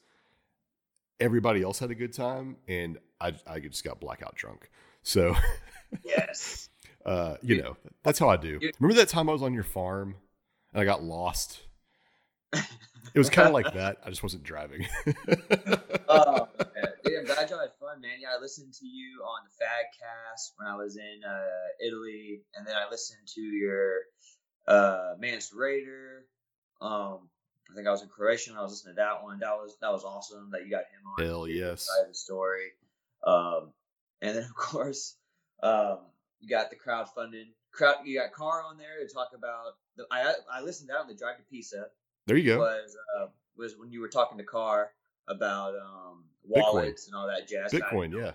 everybody 1.20 1.62
else 1.62 1.78
had 1.78 1.90
a 1.90 1.94
good 1.94 2.12
time 2.12 2.56
and 2.66 2.98
I 3.20 3.34
I 3.46 3.60
just 3.60 3.84
got 3.84 4.00
blackout 4.00 4.34
drunk. 4.34 4.70
So 5.02 5.36
yes. 6.04 6.68
Uh, 7.04 7.36
you 7.42 7.60
know, 7.60 7.76
that's 8.02 8.18
how 8.18 8.30
I 8.30 8.38
do. 8.38 8.58
Remember 8.80 8.98
that 8.98 9.10
time 9.10 9.28
I 9.28 9.32
was 9.32 9.42
on 9.42 9.52
your 9.52 9.62
farm 9.62 10.14
and 10.72 10.80
I 10.80 10.86
got 10.86 11.02
lost? 11.02 11.60
It 13.14 13.18
was 13.18 13.30
kind 13.30 13.46
of 13.46 13.54
like 13.54 13.72
that. 13.74 13.98
I 14.04 14.10
just 14.10 14.24
wasn't 14.24 14.42
driving. 14.42 14.88
oh, 16.08 16.48
glad 17.24 17.50
you 17.50 17.58
had 17.58 17.73
fun, 17.94 18.02
man. 18.02 18.18
Yeah, 18.20 18.28
I 18.36 18.40
listened 18.40 18.72
to 18.74 18.86
you 18.86 19.22
on 19.22 19.44
the 19.44 19.64
Fadcast 19.64 20.52
when 20.56 20.68
I 20.68 20.76
was 20.76 20.96
in 20.96 21.20
uh, 21.26 21.86
Italy, 21.86 22.42
and 22.56 22.66
then 22.66 22.74
I 22.74 22.90
listened 22.90 23.26
to 23.34 23.40
your 23.40 23.98
uh, 24.66 25.14
Man's 25.18 25.52
Raider. 25.54 26.26
Um, 26.80 27.28
I 27.70 27.74
think 27.74 27.86
I 27.86 27.90
was 27.90 28.02
in 28.02 28.08
Croatia 28.08 28.50
and 28.50 28.58
I 28.58 28.62
was 28.62 28.72
listening 28.72 28.96
to 28.96 29.00
that 29.00 29.22
one. 29.22 29.38
That 29.40 29.54
was 29.54 29.76
that 29.80 29.90
was 29.90 30.04
awesome 30.04 30.50
that 30.52 30.64
you 30.64 30.70
got 30.70 30.80
him 30.80 31.06
on. 31.18 31.24
Hell 31.24 31.48
yes. 31.48 31.88
The 32.08 32.14
story. 32.14 32.72
Um, 33.26 33.72
and 34.20 34.36
then 34.36 34.44
of 34.44 34.54
course, 34.54 35.16
um, 35.62 35.98
you 36.40 36.48
got 36.48 36.70
the 36.70 36.76
crowdfunding. 36.76 37.48
Crowd. 37.72 37.96
You 38.04 38.20
got 38.20 38.32
Car 38.32 38.62
on 38.68 38.76
there 38.76 39.06
to 39.06 39.12
talk 39.12 39.30
about. 39.34 39.76
The, 39.96 40.04
I 40.10 40.34
I 40.52 40.60
listened 40.62 40.88
to 40.88 40.92
that 40.92 41.00
on 41.00 41.08
the 41.08 41.14
drive 41.14 41.38
to 41.38 41.42
Pisa. 41.44 41.86
There 42.26 42.36
you 42.36 42.54
go. 42.54 42.58
Was 42.58 42.96
uh, 43.18 43.26
was 43.56 43.74
when 43.78 43.90
you 43.90 44.00
were 44.00 44.08
talking 44.08 44.38
to 44.38 44.44
Car 44.44 44.90
about 45.26 45.74
um, 45.74 46.24
wallets 46.46 47.04
Bitcoin. 47.04 47.06
and 47.08 47.16
all 47.16 47.26
that 47.26 47.48
jazz. 47.48 47.72
Bitcoin, 47.72 48.12
yeah. 48.12 48.32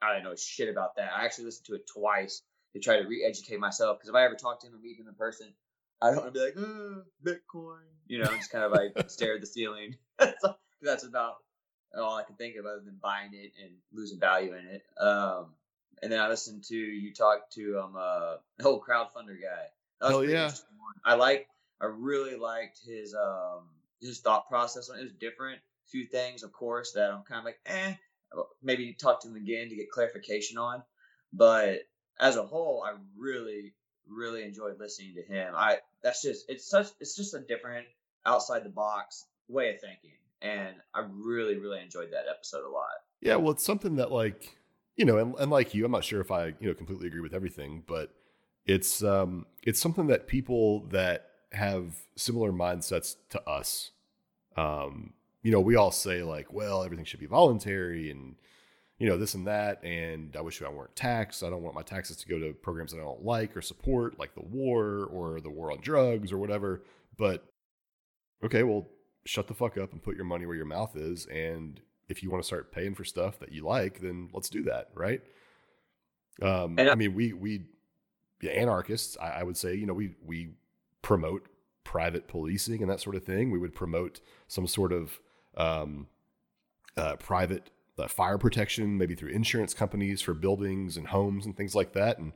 I 0.00 0.14
don't 0.14 0.24
know 0.24 0.34
shit 0.34 0.68
about 0.68 0.96
that. 0.96 1.12
I 1.16 1.24
actually 1.24 1.44
listened 1.44 1.66
to 1.66 1.74
it 1.74 1.86
twice 1.86 2.42
to 2.72 2.80
try 2.80 3.00
to 3.00 3.06
re-educate 3.06 3.60
myself 3.60 3.98
because 3.98 4.08
if 4.08 4.14
I 4.14 4.24
ever 4.24 4.34
talk 4.34 4.60
to 4.60 4.66
him 4.66 4.74
or 4.74 4.78
meet 4.78 4.98
him 4.98 5.06
in 5.06 5.14
person, 5.14 5.48
I 6.00 6.10
don't 6.10 6.22
want 6.22 6.34
to 6.34 6.40
be 6.40 6.44
like 6.44 6.54
mm, 6.54 7.02
Bitcoin, 7.24 7.86
you 8.08 8.18
know, 8.18 8.24
just 8.24 8.50
kind 8.50 8.64
of 8.64 8.72
like 8.72 8.92
stare 9.10 9.36
at 9.36 9.40
the 9.40 9.46
ceiling. 9.46 9.96
that's 10.82 11.04
about 11.04 11.36
all 11.96 12.16
I 12.16 12.24
can 12.24 12.34
think 12.36 12.56
of 12.56 12.66
other 12.66 12.80
than 12.84 12.98
buying 13.00 13.30
it 13.32 13.52
and 13.62 13.70
losing 13.92 14.18
value 14.18 14.54
in 14.54 14.66
it. 14.66 14.82
Um, 15.00 15.46
and 16.02 16.10
then 16.10 16.18
I 16.18 16.28
listened 16.28 16.64
to 16.64 16.76
you 16.76 17.14
talk 17.14 17.50
to 17.52 17.80
um 17.80 17.94
uh 17.96 18.36
the 18.58 18.64
whole 18.64 18.82
crowdfunder 18.82 19.40
guy. 19.40 20.06
Hell 20.06 20.24
yeah! 20.24 20.50
I 21.04 21.14
like. 21.14 21.46
I 21.80 21.86
really 21.86 22.36
liked 22.36 22.80
his 22.84 23.14
um 23.14 23.68
his 24.00 24.20
thought 24.20 24.48
process 24.48 24.90
on 24.90 24.98
it. 24.98 25.02
it 25.02 25.04
was 25.04 25.12
different. 25.12 25.60
Few 25.92 26.06
things, 26.06 26.42
of 26.42 26.52
course, 26.52 26.92
that 26.92 27.10
I'm 27.10 27.22
kind 27.22 27.38
of 27.38 27.44
like, 27.44 27.60
eh. 27.66 27.94
Maybe 28.62 28.94
talk 28.94 29.20
to 29.22 29.28
him 29.28 29.36
again 29.36 29.68
to 29.68 29.76
get 29.76 29.90
clarification 29.90 30.56
on. 30.56 30.82
But 31.32 31.80
as 32.18 32.36
a 32.36 32.42
whole, 32.42 32.82
I 32.84 32.94
really, 33.16 33.74
really 34.08 34.42
enjoyed 34.42 34.80
listening 34.80 35.14
to 35.16 35.22
him. 35.22 35.52
I 35.54 35.78
that's 36.02 36.22
just 36.22 36.46
it's 36.48 36.68
such 36.68 36.88
it's 36.98 37.14
just 37.14 37.34
a 37.34 37.40
different 37.40 37.86
outside 38.24 38.64
the 38.64 38.70
box 38.70 39.26
way 39.48 39.74
of 39.74 39.80
thinking, 39.80 40.16
and 40.40 40.76
I 40.94 41.04
really, 41.10 41.58
really 41.58 41.80
enjoyed 41.80 42.08
that 42.12 42.24
episode 42.30 42.64
a 42.66 42.70
lot. 42.70 42.88
Yeah, 43.20 43.36
well, 43.36 43.52
it's 43.52 43.64
something 43.64 43.96
that 43.96 44.10
like 44.10 44.56
you 44.96 45.04
know, 45.04 45.18
and, 45.18 45.34
and 45.38 45.50
like 45.50 45.74
you, 45.74 45.84
I'm 45.84 45.92
not 45.92 46.04
sure 46.04 46.20
if 46.20 46.30
I, 46.30 46.54
you 46.60 46.68
know, 46.68 46.74
completely 46.74 47.08
agree 47.08 47.20
with 47.20 47.34
everything, 47.34 47.82
but 47.86 48.14
it's 48.66 49.02
um 49.02 49.46
it's 49.62 49.80
something 49.80 50.06
that 50.08 50.26
people 50.26 50.86
that 50.88 51.26
have 51.52 51.96
similar 52.16 52.52
mindsets 52.52 53.16
to 53.30 53.42
us, 53.48 53.90
um, 54.56 55.12
you 55.42 55.50
know, 55.50 55.60
we 55.60 55.76
all 55.76 55.90
say 55.90 56.22
like, 56.22 56.52
well, 56.52 56.84
everything 56.84 57.04
should 57.04 57.20
be 57.20 57.26
voluntary 57.26 58.10
and 58.10 58.36
you 58.98 59.08
know 59.08 59.16
this 59.16 59.34
and 59.34 59.48
that, 59.48 59.82
and 59.82 60.36
I 60.36 60.42
wish 60.42 60.62
I 60.62 60.68
weren't 60.68 60.94
taxed. 60.94 61.42
I 61.42 61.50
don't 61.50 61.62
want 61.62 61.74
my 61.74 61.82
taxes 61.82 62.18
to 62.18 62.28
go 62.28 62.38
to 62.38 62.52
programs 62.52 62.92
that 62.92 63.00
I 63.00 63.04
don't 63.04 63.24
like 63.24 63.56
or 63.56 63.60
support, 63.60 64.16
like 64.16 64.34
the 64.34 64.44
war 64.44 65.08
or 65.10 65.40
the 65.40 65.50
war 65.50 65.72
on 65.72 65.80
drugs 65.80 66.30
or 66.30 66.38
whatever. 66.38 66.84
But 67.18 67.44
okay, 68.44 68.62
well, 68.62 68.86
shut 69.24 69.48
the 69.48 69.54
fuck 69.54 69.76
up 69.76 69.90
and 69.92 70.00
put 70.00 70.14
your 70.14 70.24
money 70.24 70.46
where 70.46 70.54
your 70.54 70.66
mouth 70.66 70.94
is, 70.94 71.26
and 71.26 71.80
if 72.08 72.22
you 72.22 72.30
want 72.30 72.44
to 72.44 72.46
start 72.46 72.70
paying 72.70 72.94
for 72.94 73.02
stuff 73.02 73.40
that 73.40 73.50
you 73.50 73.64
like, 73.64 74.00
then 74.00 74.28
let's 74.32 74.48
do 74.48 74.62
that, 74.64 74.90
right? 74.94 75.20
Um, 76.40 76.78
I 76.78 76.94
mean, 76.94 77.14
we 77.14 77.32
we 77.32 77.64
yeah, 78.40 78.52
anarchists, 78.52 79.16
I, 79.20 79.40
I, 79.40 79.42
would 79.42 79.56
say, 79.56 79.74
you 79.74 79.86
know, 79.86 79.94
we 79.94 80.14
we 80.24 80.50
promote 81.02 81.46
private 81.84 82.28
policing 82.28 82.82
and 82.82 82.90
that 82.90 83.00
sort 83.00 83.16
of 83.16 83.24
thing. 83.24 83.50
We 83.50 83.58
would 83.58 83.74
promote 83.74 84.20
some 84.48 84.66
sort 84.66 84.92
of 84.92 85.18
um, 85.56 86.06
uh, 86.96 87.16
private 87.16 87.70
uh, 87.98 88.08
fire 88.08 88.38
protection, 88.38 88.98
maybe 88.98 89.14
through 89.14 89.30
insurance 89.30 89.74
companies 89.74 90.20
for 90.20 90.34
buildings 90.34 90.96
and 90.96 91.08
homes 91.08 91.46
and 91.46 91.56
things 91.56 91.74
like 91.74 91.92
that. 91.92 92.18
And 92.18 92.32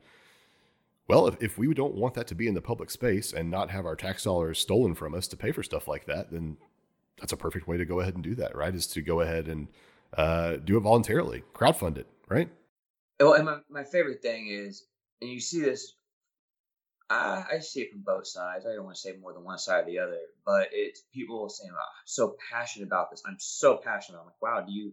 well, 1.09 1.26
if, 1.26 1.37
if 1.40 1.59
we 1.59 1.72
don't 1.72 1.94
want 1.94 2.14
that 2.14 2.26
to 2.29 2.35
be 2.35 2.48
in 2.48 2.55
the 2.55 2.61
public 2.61 2.90
space 2.90 3.33
and 3.33 3.50
not 3.50 3.70
have 3.70 3.87
our 3.87 3.96
tax 3.96 4.24
dollars 4.24 4.59
stolen 4.59 4.94
from 4.94 5.14
us 5.14 5.29
to 5.29 5.37
pay 5.37 5.52
for 5.52 5.62
stuff 5.62 5.88
like 5.88 6.07
that, 6.07 6.31
then 6.31 6.57
that's 7.18 7.33
a 7.33 7.37
perfect 7.37 7.66
way 7.66 7.76
to 7.76 7.85
go 7.85 8.00
ahead 8.00 8.14
and 8.14 8.24
do 8.24 8.35
that, 8.35 8.57
right? 8.57 8.74
Is 8.74 8.87
to 8.88 9.02
go 9.02 9.20
ahead 9.20 9.48
and 9.48 9.68
uh, 10.16 10.57
do 10.57 10.76
it 10.76 10.81
voluntarily, 10.81 11.44
crowdfund 11.55 11.98
it, 11.98 12.07
right? 12.29 12.48
Well, 13.20 13.35
and 13.35 13.46
my, 13.46 13.59
my 13.70 13.85
favorite 13.85 14.20
thing 14.20 14.48
is, 14.48 14.85
and 15.20 15.31
you 15.31 15.40
see 15.40 15.61
this, 15.61 15.94
I, 17.08 17.44
I 17.52 17.58
see 17.60 17.82
it 17.82 17.92
from 17.92 18.02
both 18.04 18.26
sides. 18.26 18.66
I 18.66 18.74
don't 18.74 18.84
want 18.84 18.96
to 18.96 19.00
say 19.00 19.14
more 19.20 19.32
than 19.32 19.44
one 19.44 19.58
side 19.58 19.84
or 19.84 19.86
the 19.86 19.98
other, 20.00 20.18
but 20.44 20.68
it's 20.72 21.02
people 21.14 21.48
saying, 21.48 21.70
oh, 21.72 21.76
I'm 21.76 22.06
so 22.06 22.36
passionate 22.50 22.86
about 22.86 23.10
this. 23.10 23.22
I'm 23.26 23.36
so 23.38 23.76
passionate. 23.76 24.18
I'm 24.18 24.26
like, 24.26 24.42
wow, 24.42 24.64
do 24.66 24.72
you, 24.72 24.92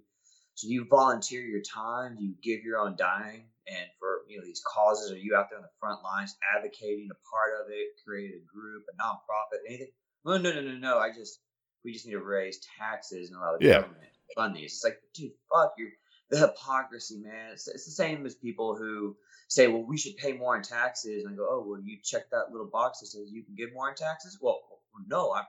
so 0.54 0.68
do 0.68 0.74
you 0.74 0.86
volunteer 0.88 1.42
your 1.42 1.62
time? 1.62 2.16
Do 2.18 2.24
you 2.24 2.36
give 2.44 2.64
your 2.64 2.80
own 2.80 2.96
dime? 2.96 3.46
And 3.66 3.88
for, 4.00 4.22
you 4.28 4.38
know, 4.38 4.46
these 4.46 4.62
causes, 4.68 5.12
are 5.12 5.18
you 5.18 5.36
out 5.36 5.50
there 5.50 5.58
on 5.58 5.64
the 5.64 5.70
front 5.80 6.04
lines 6.04 6.36
advocating 6.56 7.10
a 7.12 7.18
part 7.32 7.54
of 7.62 7.72
it, 7.72 7.88
create 8.06 8.32
a 8.36 8.46
group, 8.46 8.84
a 8.92 9.02
nonprofit, 9.02 9.60
anything? 9.68 9.88
Well, 10.24 10.40
no, 10.40 10.54
no, 10.54 10.62
no, 10.62 10.78
no. 10.78 11.00
I 11.00 11.12
just, 11.12 11.40
we 11.84 11.94
just 11.94 12.06
need 12.06 12.14
to 12.14 12.22
raise 12.22 12.60
taxes 12.78 13.32
and 13.32 13.40
allow 13.40 13.58
the 13.58 13.66
yeah. 13.66 13.74
government 13.82 14.04
to 14.04 14.36
fund 14.36 14.56
these. 14.56 14.74
It's 14.74 14.84
like, 14.84 15.00
dude, 15.16 15.32
fuck 15.52 15.74
you. 15.78 15.90
The 16.34 16.40
hypocrisy, 16.40 17.18
man. 17.18 17.52
It's, 17.54 17.68
it's 17.68 17.86
the 17.86 17.92
same 17.92 18.26
as 18.26 18.34
people 18.34 18.76
who 18.76 19.16
say, 19.48 19.68
well, 19.68 19.84
we 19.84 19.98
should 19.98 20.18
pay 20.18 20.34
more 20.34 20.58
in 20.58 20.64
taxes. 20.64 21.24
And 21.24 21.34
I 21.34 21.38
go, 21.38 21.48
oh, 21.48 21.64
well, 21.66 21.80
you 21.80 21.98
check 22.04 22.30
that 22.32 22.52
little 22.52 22.66
box 22.68 23.00
that 23.00 23.08
says 23.08 23.32
you 23.32 23.44
can 23.44 23.54
give 23.56 23.74
more 23.74 23.90
in 23.90 23.96
taxes? 23.96 24.40
Well, 24.42 24.60
no, 25.08 25.32
I'm, 25.32 25.46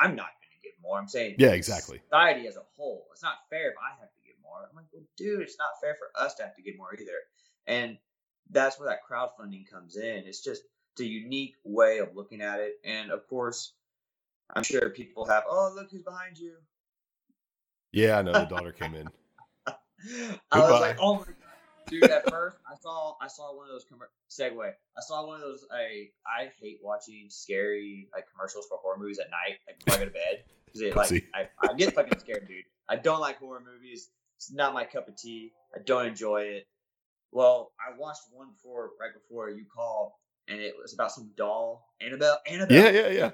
I'm 0.00 0.14
not 0.16 0.30
going 0.38 0.54
to 0.54 0.62
give 0.62 0.74
more. 0.80 0.98
I'm 0.98 1.08
saying, 1.08 1.34
yeah, 1.38 1.48
exactly. 1.48 2.00
Society 2.04 2.46
as 2.46 2.56
a 2.56 2.62
whole. 2.76 3.06
It's 3.12 3.22
not 3.22 3.34
fair 3.50 3.70
if 3.70 3.76
I 3.78 3.98
have 4.00 4.12
to 4.12 4.20
give 4.24 4.36
more. 4.42 4.68
I'm 4.70 4.76
like, 4.76 4.86
well, 4.92 5.02
dude, 5.16 5.40
it's 5.40 5.58
not 5.58 5.80
fair 5.80 5.96
for 5.96 6.08
us 6.22 6.34
to 6.36 6.44
have 6.44 6.54
to 6.56 6.62
give 6.62 6.76
more 6.78 6.94
either. 6.94 7.18
And 7.66 7.98
that's 8.50 8.78
where 8.78 8.88
that 8.88 9.00
crowdfunding 9.10 9.68
comes 9.70 9.96
in. 9.96 10.24
It's 10.26 10.42
just 10.42 10.62
It's 10.92 11.02
a 11.02 11.06
unique 11.06 11.54
way 11.64 11.98
of 11.98 12.14
looking 12.14 12.40
at 12.40 12.60
it, 12.60 12.74
and 12.84 13.10
of 13.10 13.28
course, 13.28 13.72
I'm 14.54 14.62
sure 14.62 14.88
people 14.90 15.26
have. 15.26 15.44
Oh, 15.48 15.72
look 15.74 15.90
who's 15.90 16.02
behind 16.02 16.38
you. 16.38 16.54
Yeah, 17.92 18.18
I 18.18 18.22
know 18.22 18.32
the 18.32 18.44
daughter 18.44 18.72
came 18.72 18.94
in. 18.94 19.08
I 20.52 20.60
was 20.60 20.80
like, 20.80 20.96
oh 21.00 21.14
my 21.14 21.24
god, 21.24 21.34
dude! 21.88 22.04
At 22.04 22.30
first, 22.30 22.56
I 22.66 22.76
saw 22.80 23.14
I 23.20 23.28
saw 23.28 23.56
one 23.56 23.66
of 23.66 23.72
those 23.72 23.84
com- 23.88 24.00
segue. 24.30 24.68
I 24.68 25.00
saw 25.00 25.26
one 25.26 25.36
of 25.36 25.42
those. 25.42 25.66
I 25.72 26.08
I 26.26 26.50
hate 26.60 26.78
watching 26.82 27.26
scary 27.28 28.08
like 28.12 28.26
commercials 28.32 28.66
for 28.68 28.78
horror 28.78 28.98
movies 28.98 29.18
at 29.18 29.30
night, 29.30 29.58
like 29.66 29.84
before 29.84 29.94
I 29.94 30.04
go 30.04 30.04
to 30.06 30.10
bed, 30.10 30.44
because 30.66 30.80
it 30.82 30.96
like 30.96 31.24
I, 31.34 31.48
I 31.68 31.74
get 31.74 31.94
fucking 31.94 32.18
scared, 32.20 32.46
dude. 32.46 32.64
I 32.88 32.96
don't 32.96 33.20
like 33.20 33.38
horror 33.38 33.62
movies. 33.64 34.10
It's 34.36 34.52
not 34.52 34.72
my 34.72 34.84
cup 34.84 35.08
of 35.08 35.16
tea. 35.16 35.52
I 35.74 35.80
don't 35.84 36.06
enjoy 36.06 36.42
it. 36.42 36.68
Well, 37.32 37.72
I 37.78 37.98
watched 37.98 38.22
one 38.32 38.52
before, 38.52 38.90
right 39.00 39.10
before 39.12 39.50
you 39.50 39.64
called, 39.74 40.12
and 40.48 40.60
it 40.60 40.74
was 40.80 40.94
about 40.94 41.12
some 41.12 41.30
doll, 41.36 41.88
Annabelle. 42.00 42.38
Annabelle. 42.48 42.84
Yeah, 42.84 42.90
yeah, 42.90 43.08
yeah. 43.08 43.30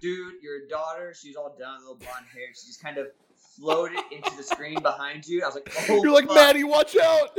Dude, 0.00 0.42
your 0.42 0.66
daughter, 0.68 1.14
she's 1.14 1.36
all 1.36 1.54
done, 1.58 1.76
with 1.76 1.82
little 1.82 1.98
blonde 1.98 2.26
hair. 2.32 2.48
She's 2.48 2.66
just 2.66 2.82
kind 2.82 2.98
of 2.98 3.08
floated 3.58 3.98
into 4.12 4.34
the 4.36 4.42
screen 4.42 4.80
behind 4.82 5.26
you. 5.26 5.42
I 5.42 5.46
was 5.46 5.54
like, 5.54 5.72
oh, 5.88 6.02
You're 6.02 6.12
like, 6.12 6.26
fuck. 6.26 6.34
Matty, 6.36 6.64
watch 6.64 6.96
out. 6.96 7.30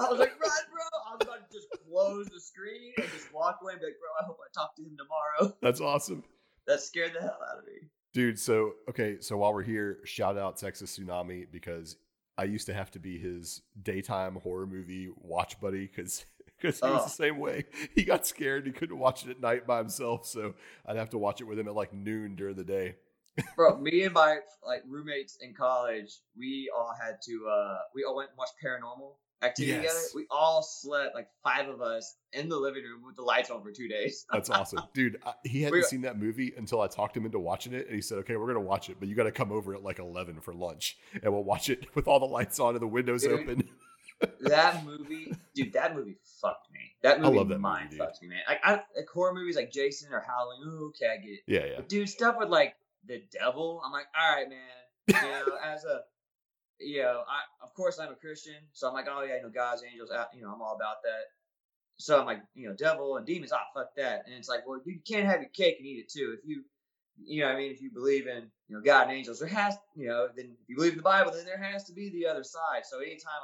I 0.00 0.08
was 0.10 0.18
like, 0.18 0.38
run, 0.40 0.50
bro. 0.70 0.82
I 1.08 1.14
was 1.14 1.18
about 1.22 1.50
to 1.50 1.56
just 1.56 1.68
close 1.88 2.26
the 2.26 2.40
screen 2.40 2.92
and 2.98 3.06
just 3.12 3.32
walk 3.32 3.58
away 3.62 3.72
and 3.72 3.80
be 3.80 3.86
like, 3.86 3.96
bro, 3.98 4.08
I 4.20 4.24
hope 4.26 4.38
I 4.40 4.48
talk 4.54 4.76
to 4.76 4.82
him 4.82 4.96
tomorrow. 4.96 5.56
That's 5.62 5.80
awesome. 5.80 6.24
That 6.66 6.80
scared 6.80 7.12
the 7.14 7.20
hell 7.20 7.38
out 7.50 7.58
of 7.58 7.64
me. 7.66 7.88
Dude, 8.12 8.38
so 8.38 8.72
okay, 8.88 9.18
so 9.20 9.36
while 9.36 9.52
we're 9.52 9.62
here, 9.62 9.98
shout 10.04 10.38
out 10.38 10.56
Texas 10.56 10.98
Tsunami 10.98 11.46
because 11.50 11.96
I 12.38 12.44
used 12.44 12.66
to 12.66 12.74
have 12.74 12.90
to 12.92 12.98
be 12.98 13.18
his 13.18 13.62
daytime 13.82 14.36
horror 14.36 14.66
movie 14.66 15.10
watch 15.16 15.60
buddy 15.60 15.86
because 15.86 16.24
because 16.60 16.80
he 16.80 16.86
was 16.88 17.00
Oh. 17.02 17.04
the 17.04 17.10
same 17.10 17.38
way. 17.38 17.64
He 17.94 18.04
got 18.04 18.26
scared. 18.26 18.66
He 18.66 18.72
couldn't 18.72 18.98
watch 18.98 19.24
it 19.26 19.30
at 19.30 19.40
night 19.40 19.66
by 19.66 19.78
himself, 19.78 20.26
so 20.26 20.54
I'd 20.86 20.96
have 20.96 21.10
to 21.10 21.18
watch 21.18 21.40
it 21.42 21.44
with 21.44 21.58
him 21.58 21.68
at 21.68 21.74
like 21.74 21.92
noon 21.92 22.36
during 22.36 22.56
the 22.56 22.64
day. 22.64 22.96
Bro, 23.56 23.78
me 23.78 24.02
and 24.04 24.14
my 24.14 24.38
like 24.66 24.82
roommates 24.88 25.38
in 25.40 25.54
college, 25.54 26.18
we 26.38 26.70
all 26.74 26.94
had 27.00 27.16
to 27.26 27.46
uh 27.48 27.78
we 27.94 28.04
all 28.04 28.16
went 28.16 28.30
and 28.30 28.38
watched 28.38 28.54
paranormal 28.64 29.12
activity 29.42 29.72
Yes. 29.82 29.82
together. 29.82 30.06
We 30.14 30.26
all 30.30 30.62
slept 30.62 31.14
like 31.14 31.28
five 31.44 31.68
of 31.68 31.82
us 31.82 32.16
in 32.32 32.48
the 32.48 32.56
living 32.56 32.82
room 32.84 33.02
with 33.04 33.16
the 33.16 33.22
lights 33.22 33.50
on 33.50 33.62
for 33.62 33.70
two 33.70 33.88
days. 33.88 34.24
That's 34.32 34.48
awesome, 34.48 34.80
dude. 34.94 35.18
I, 35.26 35.34
he 35.44 35.62
hadn't 35.62 35.78
We- 35.78 35.84
seen 35.84 36.00
that 36.02 36.18
movie 36.18 36.54
until 36.56 36.80
I 36.80 36.86
talked 36.86 37.16
him 37.16 37.26
into 37.26 37.38
watching 37.38 37.74
it, 37.74 37.86
and 37.86 37.94
he 37.94 38.00
said, 38.00 38.18
"Okay, 38.18 38.36
we're 38.36 38.46
gonna 38.46 38.60
watch 38.60 38.88
it, 38.88 38.96
but 38.98 39.08
you 39.08 39.14
got 39.14 39.24
to 39.24 39.32
come 39.32 39.52
over 39.52 39.74
at 39.74 39.82
like 39.82 39.98
eleven 39.98 40.40
for 40.40 40.54
lunch, 40.54 40.96
and 41.22 41.30
we'll 41.32 41.44
watch 41.44 41.68
it 41.68 41.86
with 41.94 42.08
all 42.08 42.18
the 42.18 42.24
lights 42.26 42.58
on 42.58 42.74
and 42.74 42.80
the 42.82 42.86
windows 42.88 43.22
Dude. 43.24 43.32
open." 43.40 43.68
that 44.40 44.82
movie, 44.86 45.30
dude, 45.54 45.74
that 45.74 45.94
movie 45.94 46.16
fucked 46.40 46.72
me. 46.72 46.80
That 47.02 47.20
movie 47.20 47.36
love 47.36 47.48
that 47.48 47.58
mind 47.60 47.90
dude. 47.90 47.98
fucked 47.98 48.22
me, 48.22 48.28
man. 48.28 48.38
Like, 48.48 48.60
I, 48.64 48.72
like 48.96 49.06
horror 49.12 49.34
movies 49.34 49.56
like 49.56 49.70
Jason 49.70 50.10
or 50.10 50.20
Halloween, 50.20 50.66
ooh, 50.66 50.86
okay, 50.88 51.12
I 51.12 51.16
get 51.18 51.32
it. 51.32 51.40
Yeah, 51.46 51.66
yeah. 51.66 51.72
But 51.76 51.90
dude, 51.90 52.08
stuff 52.08 52.36
with 52.38 52.48
like 52.48 52.74
the 53.06 53.22
devil, 53.32 53.82
I'm 53.84 53.92
like, 53.92 54.06
all 54.18 54.36
right, 54.36 54.48
man. 54.48 54.58
You 55.08 55.14
know, 55.28 55.56
as 55.64 55.84
a, 55.84 56.00
you 56.80 57.02
know, 57.02 57.22
I 57.28 57.64
of 57.64 57.74
course 57.74 57.98
I'm 57.98 58.12
a 58.12 58.16
Christian, 58.16 58.56
so 58.72 58.88
I'm 58.88 58.94
like, 58.94 59.06
oh 59.10 59.22
yeah, 59.22 59.36
you 59.36 59.42
know, 59.42 59.50
God's 59.50 59.82
angels, 59.90 60.10
out, 60.10 60.28
you 60.34 60.42
know, 60.42 60.52
I'm 60.52 60.60
all 60.60 60.76
about 60.76 61.02
that. 61.04 61.24
So 61.98 62.20
I'm 62.20 62.26
like, 62.26 62.42
you 62.54 62.68
know, 62.68 62.74
devil 62.74 63.16
and 63.16 63.26
demons, 63.26 63.52
ah, 63.52 63.60
fuck 63.74 63.94
that. 63.96 64.24
And 64.26 64.34
it's 64.34 64.48
like, 64.48 64.66
well, 64.66 64.80
you 64.84 64.98
can't 65.06 65.26
have 65.26 65.40
your 65.40 65.50
cake 65.50 65.76
and 65.78 65.86
eat 65.86 66.04
it 66.04 66.10
too. 66.10 66.36
If 66.38 66.46
you, 66.46 66.62
you 67.24 67.40
know, 67.40 67.46
what 67.46 67.56
I 67.56 67.58
mean, 67.58 67.72
if 67.72 67.80
you 67.80 67.90
believe 67.90 68.26
in, 68.26 68.50
you 68.68 68.76
know, 68.76 68.82
God 68.82 69.08
and 69.08 69.16
angels, 69.16 69.38
there 69.38 69.48
has, 69.48 69.76
you 69.94 70.08
know, 70.08 70.28
then 70.36 70.56
if 70.62 70.68
you 70.68 70.76
believe 70.76 70.92
in 70.92 70.98
the 70.98 71.02
Bible, 71.02 71.32
then 71.32 71.46
there 71.46 71.62
has 71.62 71.84
to 71.84 71.94
be 71.94 72.10
the 72.10 72.26
other 72.26 72.44
side. 72.44 72.84
So 72.84 72.98
anytime 72.98 73.40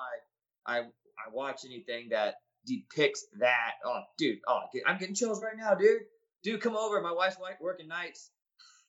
I, 0.66 0.72
I, 0.72 0.78
I 0.80 1.32
watch 1.32 1.62
anything 1.64 2.10
that 2.10 2.34
depicts 2.66 3.26
that, 3.38 3.72
oh, 3.86 4.02
dude, 4.18 4.40
oh, 4.46 4.60
I'm 4.86 4.98
getting 4.98 5.14
chills 5.14 5.42
right 5.42 5.56
now, 5.56 5.74
dude. 5.74 6.02
Dude, 6.42 6.60
come 6.60 6.76
over. 6.76 7.00
My 7.00 7.12
wife's 7.12 7.38
like 7.40 7.60
working 7.60 7.88
nights. 7.88 8.30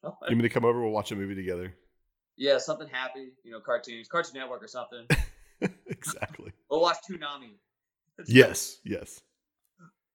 You 0.29 0.35
mean 0.35 0.43
to 0.43 0.49
come 0.49 0.65
over? 0.65 0.81
We'll 0.81 0.91
watch 0.91 1.11
a 1.11 1.15
movie 1.15 1.35
together. 1.35 1.73
Yeah, 2.35 2.57
something 2.57 2.87
happy, 2.91 3.31
you 3.43 3.51
know, 3.51 3.59
cartoons, 3.59 4.07
Cartoon 4.07 4.39
Network 4.39 4.63
or 4.63 4.67
something. 4.67 5.07
exactly. 5.87 6.51
We'll 6.69 6.81
watch 6.81 6.97
Toonami. 7.07 7.51
Yes, 8.25 8.79
yes. 8.83 9.21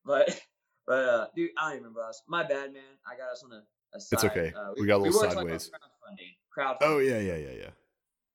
But, 0.04 0.40
but, 0.88 0.92
uh, 0.92 1.26
dude, 1.36 1.50
I 1.56 1.68
don't 1.68 1.72
even 1.74 1.82
remember 1.84 2.02
us. 2.02 2.20
My 2.26 2.42
bad, 2.42 2.72
man. 2.72 2.82
I 3.06 3.16
got 3.16 3.30
us 3.30 3.44
on 3.44 3.52
a, 3.52 3.62
a 3.96 4.00
side. 4.00 4.16
It's 4.16 4.24
okay. 4.24 4.52
Uh, 4.56 4.72
We 4.76 4.88
got 4.88 4.96
a 4.96 5.02
little 5.04 5.20
about 5.20 5.34
sideways. 5.34 5.70
Crowdfunding. 5.70 6.34
Crowdfunding. 6.56 6.76
Oh 6.80 6.98
yeah, 6.98 7.20
yeah, 7.20 7.36
yeah, 7.36 7.54
yeah. 7.56 7.70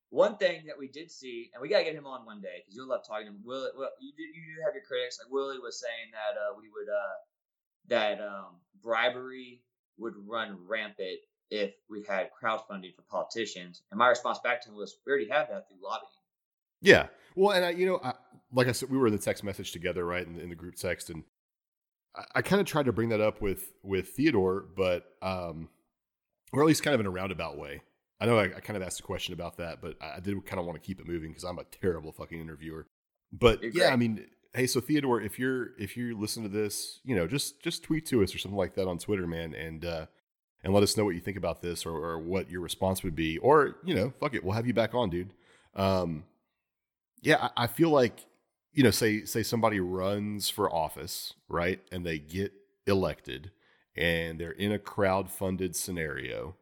One 0.09 0.37
thing 0.37 0.63
that 0.67 0.77
we 0.79 0.87
did 0.87 1.11
see, 1.11 1.49
and 1.53 1.61
we 1.61 1.67
gotta 1.67 1.83
get 1.83 1.95
him 1.95 2.05
on 2.05 2.25
one 2.25 2.39
day 2.39 2.61
because 2.61 2.77
you'll 2.77 2.87
love 2.87 3.01
talking 3.05 3.25
to 3.25 3.33
him. 3.33 3.41
Will, 3.43 3.69
well, 3.77 3.89
you 3.99 4.13
do, 4.15 4.23
you 4.23 4.55
do 4.55 4.61
have 4.63 4.73
your 4.73 4.83
critics. 4.87 5.19
Like 5.19 5.33
Willie 5.33 5.59
was 5.59 5.81
saying 5.81 6.13
that 6.13 6.39
uh, 6.39 6.53
we 6.55 6.69
would 6.69 6.87
uh, 6.87 7.15
that 7.89 8.21
um, 8.25 8.61
bribery 8.81 9.63
would 9.97 10.13
run 10.25 10.57
rampant 10.65 11.19
if 11.53 11.75
we 11.87 12.03
had 12.09 12.31
crowdfunding 12.33 12.95
for 12.95 13.03
politicians. 13.03 13.83
And 13.91 13.99
my 13.99 14.07
response 14.07 14.39
back 14.43 14.59
to 14.63 14.69
him 14.69 14.75
was, 14.75 14.97
we 15.05 15.11
already 15.11 15.29
have 15.29 15.49
that 15.49 15.67
through 15.67 15.77
lobbying. 15.83 16.09
Yeah. 16.81 17.07
Well, 17.35 17.55
and 17.55 17.63
I, 17.63 17.69
you 17.69 17.85
know, 17.85 17.99
I, 18.03 18.13
like 18.51 18.67
I 18.67 18.71
said, 18.71 18.89
we 18.89 18.97
were 18.97 19.05
in 19.05 19.13
the 19.13 19.19
text 19.19 19.43
message 19.43 19.71
together, 19.71 20.03
right, 20.03 20.25
in, 20.25 20.39
in 20.39 20.49
the 20.49 20.55
group 20.55 20.75
text, 20.75 21.11
and 21.11 21.23
I, 22.15 22.23
I 22.35 22.41
kind 22.41 22.59
of 22.59 22.65
tried 22.65 22.85
to 22.85 22.91
bring 22.91 23.09
that 23.09 23.21
up 23.21 23.39
with 23.41 23.71
with 23.83 24.09
Theodore, 24.09 24.65
but 24.75 25.05
um, 25.21 25.69
or 26.51 26.61
at 26.61 26.67
least 26.67 26.83
kind 26.83 26.93
of 26.93 26.99
in 26.99 27.05
a 27.05 27.11
roundabout 27.11 27.57
way. 27.57 27.81
I 28.19 28.25
know 28.25 28.37
I, 28.37 28.45
I 28.45 28.59
kind 28.59 28.77
of 28.77 28.83
asked 28.83 28.99
a 28.99 29.03
question 29.03 29.33
about 29.33 29.57
that, 29.57 29.81
but 29.81 29.95
I, 30.01 30.19
did 30.19 30.45
kind 30.45 30.59
of 30.59 30.65
want 30.65 30.81
to 30.81 30.85
keep 30.85 30.99
it 30.99 31.07
moving 31.07 31.29
because 31.29 31.43
I'm 31.43 31.59
a 31.59 31.65
terrible 31.65 32.11
fucking 32.11 32.39
interviewer. 32.39 32.87
But 33.31 33.59
yeah, 33.73 33.89
I 33.89 33.95
mean, 33.95 34.25
hey, 34.53 34.67
so 34.67 34.79
Theodore, 34.79 35.21
if 35.21 35.37
you're 35.37 35.77
if 35.79 35.97
you 35.97 36.17
listen 36.17 36.43
to 36.43 36.49
this, 36.49 36.99
you 37.03 37.15
know, 37.15 37.27
just 37.27 37.61
just 37.61 37.83
tweet 37.83 38.05
to 38.07 38.23
us 38.23 38.33
or 38.33 38.37
something 38.39 38.57
like 38.57 38.75
that 38.75 38.87
on 38.87 38.97
Twitter, 38.97 39.27
man, 39.27 39.53
and 39.53 39.85
uh, 39.85 40.05
and 40.63 40.73
let 40.73 40.83
us 40.83 40.95
know 40.95 41.05
what 41.05 41.15
you 41.15 41.21
think 41.21 41.37
about 41.37 41.61
this 41.61 41.85
or, 41.85 41.91
or 41.91 42.19
what 42.19 42.49
your 42.49 42.61
response 42.61 43.03
would 43.03 43.15
be, 43.15 43.37
or 43.39 43.77
you 43.83 43.93
know, 43.93 44.13
fuck 44.19 44.33
it, 44.33 44.43
we'll 44.43 44.55
have 44.55 44.67
you 44.67 44.73
back 44.73 44.93
on, 44.93 45.09
dude. 45.09 45.33
Um, 45.75 46.23
yeah, 47.21 47.49
I, 47.57 47.63
I 47.63 47.67
feel 47.67 47.89
like 47.89 48.25
you 48.71 48.83
know, 48.83 48.91
say 48.91 49.25
say 49.25 49.43
somebody 49.43 49.79
runs 49.79 50.49
for 50.49 50.73
office, 50.73 51.33
right, 51.47 51.79
and 51.91 52.05
they 52.05 52.17
get 52.17 52.51
elected, 52.87 53.51
and 53.95 54.39
they're 54.39 54.51
in 54.51 54.71
a 54.71 54.79
crowd 54.79 55.29
funded 55.29 55.75
scenario. 55.75 56.55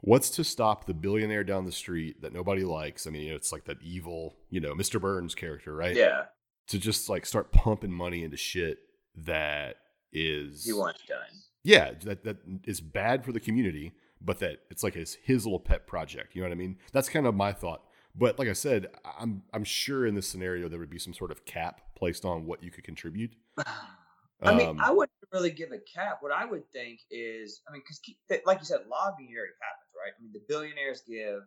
What's 0.00 0.28
to 0.30 0.44
stop 0.44 0.86
the 0.86 0.94
billionaire 0.94 1.42
down 1.42 1.64
the 1.64 1.72
street 1.72 2.20
that 2.20 2.32
nobody 2.32 2.64
likes? 2.64 3.06
I 3.06 3.10
mean, 3.10 3.22
you 3.22 3.30
know, 3.30 3.36
it's 3.36 3.50
like 3.50 3.64
that 3.64 3.82
evil, 3.82 4.36
you 4.50 4.60
know, 4.60 4.74
Mr. 4.74 5.00
Burns 5.00 5.34
character, 5.34 5.74
right? 5.74 5.96
Yeah, 5.96 6.24
To 6.68 6.78
just 6.78 7.08
like 7.08 7.24
start 7.24 7.50
pumping 7.50 7.92
money 7.92 8.22
into 8.22 8.36
shit 8.36 8.78
that 9.24 9.76
is 10.12 10.64
he 10.64 10.72
wants 10.72 11.02
done. 11.08 11.18
Yeah, 11.66 11.90
that 12.04 12.22
that 12.22 12.36
is 12.64 12.80
bad 12.80 13.24
for 13.24 13.32
the 13.32 13.40
community, 13.40 13.92
but 14.20 14.38
that 14.38 14.60
it's 14.70 14.84
like 14.84 14.94
his 14.94 15.18
his 15.24 15.44
little 15.44 15.58
pet 15.58 15.88
project. 15.88 16.34
You 16.36 16.42
know 16.42 16.48
what 16.48 16.52
I 16.52 16.58
mean? 16.58 16.78
That's 16.92 17.08
kind 17.08 17.26
of 17.26 17.34
my 17.34 17.52
thought. 17.52 17.82
But 18.14 18.38
like 18.38 18.46
I 18.48 18.52
said, 18.52 18.86
I'm 19.18 19.42
I'm 19.52 19.64
sure 19.64 20.06
in 20.06 20.14
this 20.14 20.28
scenario 20.28 20.68
there 20.68 20.78
would 20.78 20.90
be 20.90 21.00
some 21.00 21.12
sort 21.12 21.32
of 21.32 21.44
cap 21.44 21.80
placed 21.96 22.24
on 22.24 22.46
what 22.46 22.62
you 22.62 22.70
could 22.70 22.84
contribute. 22.84 23.32
I 24.42 24.54
mean, 24.54 24.68
Um, 24.68 24.80
I 24.80 24.90
wouldn't 24.92 25.10
really 25.32 25.50
give 25.50 25.72
a 25.72 25.78
cap. 25.92 26.18
What 26.20 26.30
I 26.30 26.44
would 26.44 26.70
think 26.70 27.00
is, 27.10 27.62
I 27.68 27.72
mean, 27.72 27.82
because 27.82 28.00
like 28.46 28.60
you 28.60 28.64
said, 28.66 28.80
lobbying 28.88 29.30
already 29.34 29.52
happens, 29.60 29.90
right? 29.96 30.12
I 30.16 30.22
mean, 30.22 30.30
the 30.32 30.42
billionaires 30.46 31.02
give, 31.08 31.40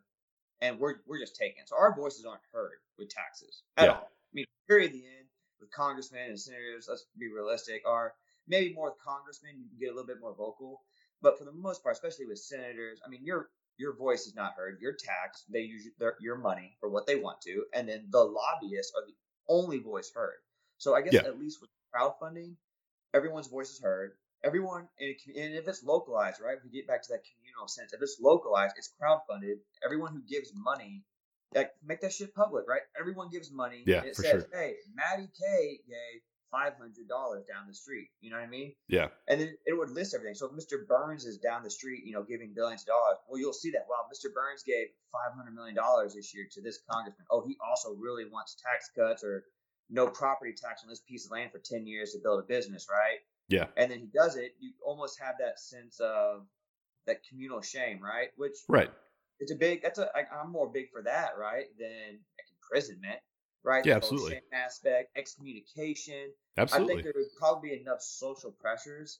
and 0.60 0.78
we're 0.80 0.96
we're 1.08 1.20
just 1.20 1.36
taking. 1.38 1.64
So 1.66 1.78
our 1.78 1.96
voices 1.96 2.26
aren't 2.26 2.42
heard 2.52 2.80
with 2.98 3.08
taxes 3.10 3.64
at 3.78 3.86
Yeah. 3.86 3.92
all. 3.92 4.12
I 4.12 4.34
mean, 4.34 4.46
period. 4.68 4.92
The 4.92 5.06
end 5.06 5.28
with 5.62 5.72
congressmen 5.72 6.30
and 6.30 6.40
senators. 6.40 6.88
Let's 6.90 7.06
be 7.18 7.32
realistic. 7.32 7.84
Are 7.88 8.16
maybe 8.50 8.74
more 8.74 8.90
with 8.90 9.00
congressmen, 9.06 9.54
you 9.58 9.70
can 9.70 9.80
get 9.80 9.88
a 9.92 9.96
little 9.96 10.08
bit 10.08 10.20
more 10.20 10.34
vocal, 10.36 10.82
but 11.22 11.38
for 11.38 11.46
the 11.46 11.52
most 11.54 11.84
part, 11.84 11.96
especially 11.96 12.26
with 12.26 12.40
senators, 12.40 13.00
I 13.06 13.10
mean, 13.10 13.24
your 13.24 13.50
your 13.78 13.96
voice 13.96 14.28
is 14.28 14.36
not 14.36 14.56
heard. 14.56 14.80
You're 14.82 14.98
taxed. 15.00 15.46
They 15.50 15.62
use 15.62 15.88
their, 16.00 16.16
your 16.20 16.38
money 16.38 16.76
for 16.82 16.90
what 16.90 17.08
they 17.08 17.16
want 17.16 17.40
to, 17.42 17.64
and 17.74 17.88
then 17.88 18.08
the 18.10 18.20
lobbyists 18.24 18.92
are 18.96 19.06
the 19.08 19.16
only 19.48 19.80
voice 19.80 20.12
heard. 20.14 20.36
So 20.78 20.96
I 20.96 21.02
guess 21.02 21.14
Yeah. 21.14 21.22
at 21.22 21.40
least 21.40 21.62
with 21.62 21.70
crowdfunding, 21.96 22.56
everyone's 23.14 23.48
voice 23.48 23.70
is 23.72 23.80
heard. 23.80 24.12
Everyone, 24.44 24.88
and 25.00 25.16
if 25.36 25.68
it's 25.68 25.84
localized, 25.84 26.40
right? 26.42 26.58
If 26.58 26.64
we 26.64 26.70
get 26.70 26.88
back 26.88 27.02
to 27.04 27.10
that 27.14 27.24
communal 27.26 27.68
sense, 27.68 27.92
if 27.94 28.02
it's 28.02 28.18
localized, 28.22 28.76
it's 28.78 28.92
crowdfunded. 29.02 29.60
Everyone 29.84 30.14
who 30.14 30.22
gives 30.22 30.52
money, 30.54 31.04
like 31.54 31.72
make 31.84 32.02
that 32.02 32.14
shit 32.14 32.34
public, 32.36 32.66
right? 32.68 32.82
Everyone 33.00 33.30
gives 33.30 33.52
money. 33.52 33.84
Yeah, 33.86 34.00
and 34.00 34.08
it 34.08 34.16
for 34.16 34.24
says, 34.24 34.46
sure. 34.50 34.60
"Hey, 34.62 34.76
Matty 34.94 35.30
K 35.38 35.80
gave 35.88 36.22
five 36.52 36.74
hundred 36.78 37.08
dollars 37.08 37.44
down 37.46 37.68
the 37.68 37.74
street." 37.74 38.10
You 38.22 38.32
know 38.32 38.38
what 38.38 38.48
I 38.48 38.50
mean? 38.50 38.74
yeah, 38.88 39.08
And 39.28 39.40
then 39.40 39.56
it 39.66 39.78
would 39.78 39.90
list 39.92 40.14
everything. 40.14 40.36
So 40.36 40.48
if 40.48 40.54
Mr. 40.54 40.88
Burns 40.88 41.26
is 41.26 41.38
down 41.38 41.64
the 41.64 41.70
street, 41.70 42.04
you 42.06 42.14
know, 42.14 42.24
giving 42.24 42.54
billions 42.56 42.84
of 42.84 42.88
dollars, 42.88 43.18
well, 43.28 43.40
you'll 43.40 43.54
see 43.54 43.72
that. 43.72 43.86
Wow, 43.90 44.06
Mr. 44.12 44.34
Burns 44.34 44.64
gave 44.64 44.88
five 45.12 45.36
hundred 45.36 45.56
million 45.56 45.76
dollars 45.76 46.14
this 46.16 46.34
year 46.34 46.48
to 46.52 46.62
this 46.62 46.80
congressman. 46.90 47.26
Oh, 47.32 47.44
he 47.48 47.58
also 47.66 47.96
really 48.00 48.26
wants 48.26 48.56
tax 48.62 48.90
cuts 48.96 49.24
or 49.24 49.44
no 49.90 50.08
property 50.08 50.54
tax 50.54 50.84
on 50.84 50.90
this 50.90 51.02
piece 51.02 51.26
of 51.26 51.32
land 51.32 51.52
for 51.52 51.60
ten 51.60 51.88
years 51.88 52.12
to 52.14 52.20
build 52.24 52.40
a 52.44 52.48
business, 52.48 52.88
right? 52.90 53.20
yeah, 53.50 53.66
And 53.78 53.92
then 53.92 54.00
he 54.00 54.08
does 54.14 54.36
it. 54.36 54.54
You 54.60 54.72
almost 54.86 55.20
have 55.20 55.36
that 55.40 55.60
sense 55.60 56.00
of 56.00 56.46
that 57.08 57.18
communal 57.28 57.62
shame, 57.62 58.00
right? 58.02 58.30
Which 58.38 58.54
right. 58.68 58.92
it's 59.40 59.52
a 59.52 59.56
big. 59.56 59.82
That's 59.82 59.98
a. 60.00 60.08
I, 60.16 60.22
I'm 60.40 60.52
more 60.52 60.70
big 60.72 60.92
for 60.92 61.02
that, 61.04 61.32
right, 61.40 61.66
than 61.80 62.20
like 62.20 62.48
imprisonment. 62.62 63.20
Right? 63.63 63.86
Yeah, 63.86 63.93
The 63.93 63.98
absolutely. 63.98 64.41
aspect, 64.54 65.17
excommunication. 65.17 66.32
Absolutely. 66.58 66.93
I 66.93 66.95
think 66.95 67.04
there 67.04 67.13
would 67.15 67.36
probably 67.38 67.69
be 67.69 67.82
enough 67.82 68.02
social 68.02 68.52
pressures 68.52 69.19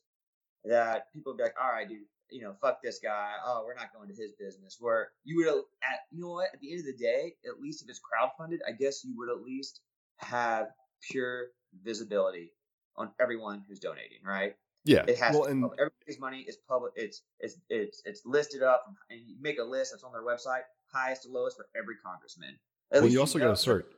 that 0.65 1.12
people 1.13 1.34
would 1.34 1.38
be 1.38 1.43
like, 1.43 1.56
all 1.62 1.71
right, 1.71 1.88
dude, 1.88 1.99
you 2.30 2.41
know, 2.41 2.54
fuck 2.62 2.82
this 2.84 2.99
guy. 3.02 3.34
Oh, 3.45 3.63
we're 3.65 3.75
not 3.75 3.93
going 3.93 4.10
to 4.10 4.15
his 4.15 4.34
business. 4.34 4.78
Where 4.80 5.10
you 5.23 5.38
would, 5.38 5.63
at 5.84 5.99
you 6.12 6.21
know 6.21 6.32
what, 6.32 6.49
at 6.54 6.60
the 6.60 6.71
end 6.71 6.82
of 6.82 6.86
the 6.86 6.97
day, 6.97 7.34
at 7.45 7.62
least 7.62 7.82
if 7.82 7.89
it's 7.89 7.99
crowdfunded, 7.99 8.60
I 8.67 8.71
guess 8.71 9.04
you 9.04 9.15
would 9.17 9.30
at 9.30 9.43
least 9.43 9.82
have 10.17 10.67
pure 11.10 11.47
visibility 11.84 12.52
on 12.95 13.12
everyone 13.19 13.63
who's 13.67 13.80
donating, 13.80 14.19
right? 14.25 14.56
yeah. 14.86 15.04
It 15.08 15.17
has 15.19 15.36
well, 15.36 15.45
and 15.45 15.63
everybody's 15.63 16.19
money 16.19 16.45
is 16.47 16.58
public. 16.67 16.93
It's 16.95 17.21
it's 17.39 17.58
it's 17.69 18.02
it's 18.06 18.21
listed 18.25 18.63
up, 18.63 18.86
and 19.10 19.19
you 19.25 19.36
make 19.41 19.60
a 19.60 19.63
list 19.63 19.91
that's 19.93 20.04
on 20.04 20.12
their 20.12 20.23
website, 20.23 20.62
highest 20.91 21.23
to 21.23 21.30
lowest 21.30 21.58
for 21.58 21.67
every 21.78 21.95
congressman. 22.04 22.58
At 22.91 23.02
well, 23.02 23.12
you 23.12 23.19
also 23.19 23.39
got 23.39 23.49
to 23.49 23.56
start. 23.56 23.91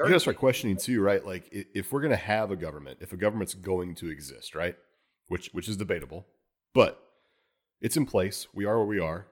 You 0.00 0.04
30 0.04 0.10
got 0.12 0.16
to 0.16 0.20
start 0.20 0.36
questioning 0.38 0.76
too, 0.76 1.00
right? 1.02 1.24
Like, 1.24 1.48
if 1.52 1.92
we're 1.92 2.00
going 2.00 2.10
to 2.10 2.16
have 2.16 2.50
a 2.50 2.56
government, 2.56 2.98
if 3.00 3.12
a 3.12 3.16
government's 3.16 3.54
going 3.54 3.94
to 3.96 4.08
exist, 4.08 4.54
right? 4.54 4.76
Which 5.28 5.50
which 5.52 5.68
is 5.68 5.76
debatable, 5.76 6.26
but 6.74 7.02
it's 7.80 7.96
in 7.96 8.06
place. 8.06 8.46
We 8.54 8.64
are 8.64 8.78
where 8.78 8.86
we 8.86 8.98
are. 8.98 9.26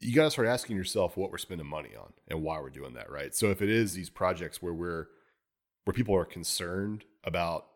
You 0.00 0.14
got 0.14 0.24
to 0.24 0.30
start 0.30 0.48
asking 0.48 0.76
yourself 0.76 1.16
what 1.16 1.30
we're 1.30 1.38
spending 1.38 1.66
money 1.66 1.90
on 1.98 2.12
and 2.28 2.42
why 2.42 2.60
we're 2.60 2.70
doing 2.70 2.94
that, 2.94 3.10
right? 3.10 3.34
So 3.34 3.50
if 3.50 3.62
it 3.62 3.68
is 3.68 3.94
these 3.94 4.10
projects 4.10 4.60
where 4.60 4.74
we're 4.74 5.06
where 5.84 5.94
people 5.94 6.14
are 6.14 6.24
concerned 6.24 7.04
about 7.24 7.66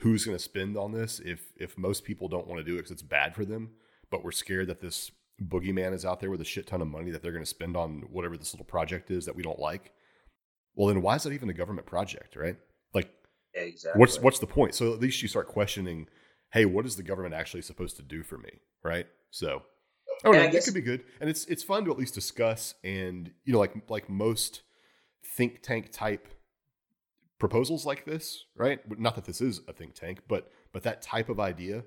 who's 0.00 0.24
going 0.24 0.36
to 0.36 0.42
spend 0.42 0.76
on 0.76 0.92
this, 0.92 1.20
if 1.24 1.52
if 1.56 1.78
most 1.78 2.04
people 2.04 2.28
don't 2.28 2.46
want 2.46 2.58
to 2.58 2.64
do 2.64 2.74
it 2.74 2.78
because 2.78 2.90
it's 2.90 3.02
bad 3.02 3.34
for 3.34 3.44
them, 3.44 3.70
but 4.10 4.24
we're 4.24 4.32
scared 4.32 4.68
that 4.68 4.80
this 4.80 5.10
boogeyman 5.42 5.92
is 5.92 6.04
out 6.04 6.20
there 6.20 6.30
with 6.30 6.40
a 6.40 6.44
shit 6.44 6.66
ton 6.66 6.80
of 6.80 6.88
money 6.88 7.10
that 7.10 7.22
they're 7.22 7.32
going 7.32 7.44
to 7.44 7.48
spend 7.48 7.76
on 7.76 8.04
whatever 8.10 8.36
this 8.36 8.52
little 8.52 8.66
project 8.66 9.10
is 9.10 9.26
that 9.26 9.36
we 9.36 9.42
don't 9.42 9.58
like, 9.58 9.92
well 10.76 10.88
then 10.88 11.02
why 11.02 11.16
is 11.16 11.24
that 11.24 11.32
even 11.32 11.50
a 11.50 11.54
government 11.54 11.86
project, 11.86 12.36
right? 12.36 12.56
Like 12.94 13.10
exactly. 13.54 13.98
what's 13.98 14.20
what's 14.20 14.38
the 14.38 14.46
point? 14.46 14.74
So 14.74 14.92
at 14.92 15.00
least 15.00 15.20
you 15.22 15.28
start 15.28 15.48
questioning, 15.48 16.08
hey, 16.52 16.64
what 16.64 16.86
is 16.86 16.96
the 16.96 17.02
government 17.02 17.34
actually 17.34 17.62
supposed 17.62 17.96
to 17.96 18.02
do 18.02 18.22
for 18.22 18.38
me, 18.38 18.60
right? 18.84 19.06
So 19.30 19.62
oh 20.24 20.32
no, 20.32 20.38
I 20.38 20.44
it 20.44 20.64
could 20.64 20.74
be 20.74 20.80
good, 20.80 21.04
and 21.20 21.28
it's 21.28 21.44
it's 21.46 21.62
fun 21.62 21.84
to 21.86 21.90
at 21.90 21.98
least 21.98 22.14
discuss 22.14 22.74
and 22.84 23.32
you 23.44 23.52
know 23.52 23.58
like 23.58 23.74
like 23.88 24.08
most 24.08 24.62
think 25.24 25.62
tank 25.62 25.90
type 25.92 26.28
proposals 27.38 27.84
like 27.84 28.04
this, 28.04 28.44
right? 28.56 28.80
Not 28.98 29.14
that 29.16 29.24
this 29.24 29.40
is 29.40 29.60
a 29.68 29.72
think 29.72 29.94
tank, 29.94 30.20
but 30.28 30.50
but 30.72 30.82
that 30.84 31.02
type 31.02 31.28
of 31.28 31.40
idea, 31.40 31.84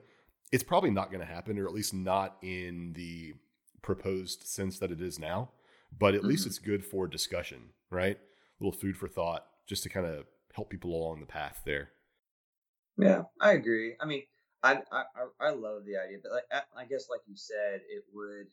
it's 0.51 0.63
probably 0.63 0.91
not 0.91 1.11
going 1.11 1.25
to 1.25 1.31
happen, 1.31 1.57
or 1.57 1.65
at 1.65 1.73
least 1.73 1.93
not 1.93 2.37
in 2.41 2.93
the 2.93 3.33
proposed 3.81 4.43
sense 4.43 4.79
that 4.79 4.91
it 4.91 5.01
is 5.01 5.19
now. 5.19 5.51
But 5.97 6.13
at 6.13 6.23
least 6.23 6.43
Mhm. 6.43 6.47
it's 6.47 6.59
good 6.59 6.85
for 6.85 7.07
discussion, 7.07 7.73
right? 7.89 8.19
Little 8.59 8.77
food 8.77 8.97
for 8.97 9.07
thought, 9.07 9.45
just 9.67 9.83
to 9.83 9.89
kind 9.89 10.05
of 10.05 10.25
help 10.53 10.69
people 10.69 10.93
along 10.93 11.19
the 11.21 11.25
path 11.25 11.61
there. 11.65 11.91
Yeah, 12.97 13.23
I 13.39 13.53
agree. 13.53 13.95
I 14.01 14.05
mean, 14.05 14.23
I 14.61 14.81
I 14.91 15.03
I- 15.39 15.51
love 15.51 15.85
the 15.85 15.97
idea, 15.97 16.17
but 16.21 16.31
like 16.33 16.63
I, 16.75 16.85
guess, 16.85 17.07
like 17.09 17.21
you 17.27 17.35
said, 17.35 17.81
it 17.89 18.03
would. 18.13 18.47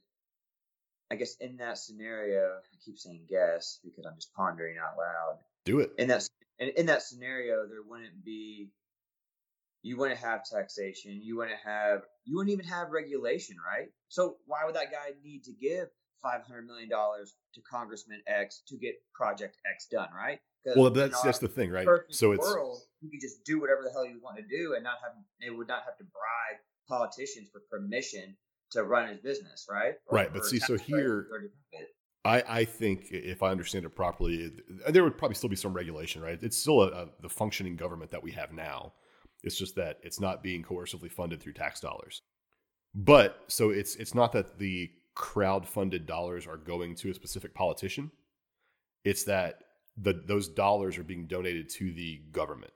I 1.11 1.17
guess 1.17 1.37
in 1.41 1.57
that 1.59 1.79
scenario, 1.79 2.59
I 2.59 2.77
keep 2.85 2.99
saying 2.99 3.27
guess 3.29 3.81
because 3.85 4.07
I'm 4.07 4.17
just 4.17 4.33
pondering 4.35 4.77
out 4.79 4.97
loud. 4.99 5.39
Do 5.65 5.81
it. 5.81 5.93
In 5.99 6.09
that 6.09 6.29
in, 6.59 6.69
in 6.77 6.87
that 6.87 7.03
scenario, 7.03 7.67
there 7.67 7.83
wouldn't 7.87 8.25
be. 8.25 8.71
You 9.83 9.97
wouldn't 9.97 10.19
have 10.19 10.45
taxation. 10.45 11.21
You 11.23 11.37
wouldn't 11.39 11.59
have. 11.65 12.03
You 12.25 12.37
wouldn't 12.37 12.53
even 12.53 12.67
have 12.67 12.91
regulation, 12.91 13.57
right? 13.65 13.89
So 14.09 14.37
why 14.47 14.65
would 14.65 14.77
that 14.77 14.93
guy 14.93 15.11
need 15.25 15.45
to 15.45 15.53
give 15.53 15.89
five 16.23 16.43
hundred 16.43 16.67
million 16.67 16.89
dollars 16.89 17.35
to 17.55 17.61
Congressman 17.63 18.23
X 18.27 18.63
to 18.69 18.77
get 18.77 18.95
Project 19.15 19.57
X 19.73 19.87
done, 19.91 20.09
right? 20.17 20.39
Well, 20.75 20.91
that's 20.91 21.21
that's 21.23 21.39
the 21.39 21.49
thing, 21.49 21.71
right? 21.71 21.87
So 22.11 22.33
it's 22.33 22.41
world, 22.41 22.81
you 23.01 23.11
could 23.11 23.21
just 23.21 23.45
do 23.45 23.61
whatever 23.61 23.83
the 23.85 23.91
hell 23.93 24.05
you 24.05 24.19
want 24.23 24.37
to 24.37 24.43
do 24.43 24.75
and 24.75 24.83
not 24.83 24.99
have 25.03 25.13
it 25.41 25.57
would 25.57 25.69
not 25.69 25.83
have 25.85 25.97
to 25.99 26.05
bribe 26.05 26.61
politicians 26.89 27.49
for 27.53 27.63
permission 27.71 28.37
to 28.73 28.83
run 28.83 29.09
his 29.09 29.21
business, 29.21 29.67
right? 29.71 29.95
Right, 30.11 30.33
but 30.33 30.45
see, 30.45 30.59
so 30.59 30.77
here- 30.77 31.27
I, 32.25 32.43
I 32.49 32.65
think 32.65 33.07
if 33.13 33.45
I 33.45 33.51
understand 33.51 33.85
it 33.85 33.91
properly, 33.91 34.51
there 34.89 35.05
would 35.05 35.17
probably 35.17 35.37
still 35.37 35.49
be 35.49 35.55
some 35.55 35.73
regulation, 35.73 36.21
right? 36.21 36.37
It's 36.43 36.59
still 36.59 36.83
a, 36.83 36.89
a, 36.89 37.07
the 37.23 37.29
functioning 37.29 37.77
government 37.77 38.11
that 38.11 38.21
we 38.25 38.33
have 38.33 38.53
now. 38.53 38.95
It's 39.45 39.57
just 39.57 39.77
that 39.77 39.99
it's 40.03 40.19
not 40.19 40.43
being 40.43 40.65
coercively 40.65 41.11
funded 41.13 41.41
through 41.41 41.53
tax 41.53 41.79
dollars. 41.79 42.23
But 42.97 43.45
so 43.47 43.71
it's 43.71 43.95
it's 43.95 44.13
not 44.15 44.33
that 44.33 44.59
the 44.59 44.91
crowd 45.17 45.67
funded 45.67 46.07
dollars 46.07 46.47
are 46.47 46.57
going 46.59 46.95
to 46.97 47.11
a 47.11 47.15
specific 47.15 47.55
politician. 47.55 48.13
It's 49.05 49.25
that 49.25 49.65
the 49.97 50.13
those 50.27 50.49
dollars 50.49 50.99
are 50.99 51.05
being 51.05 51.27
donated 51.27 51.69
to 51.71 51.93
the 51.93 52.19
government. 52.33 52.75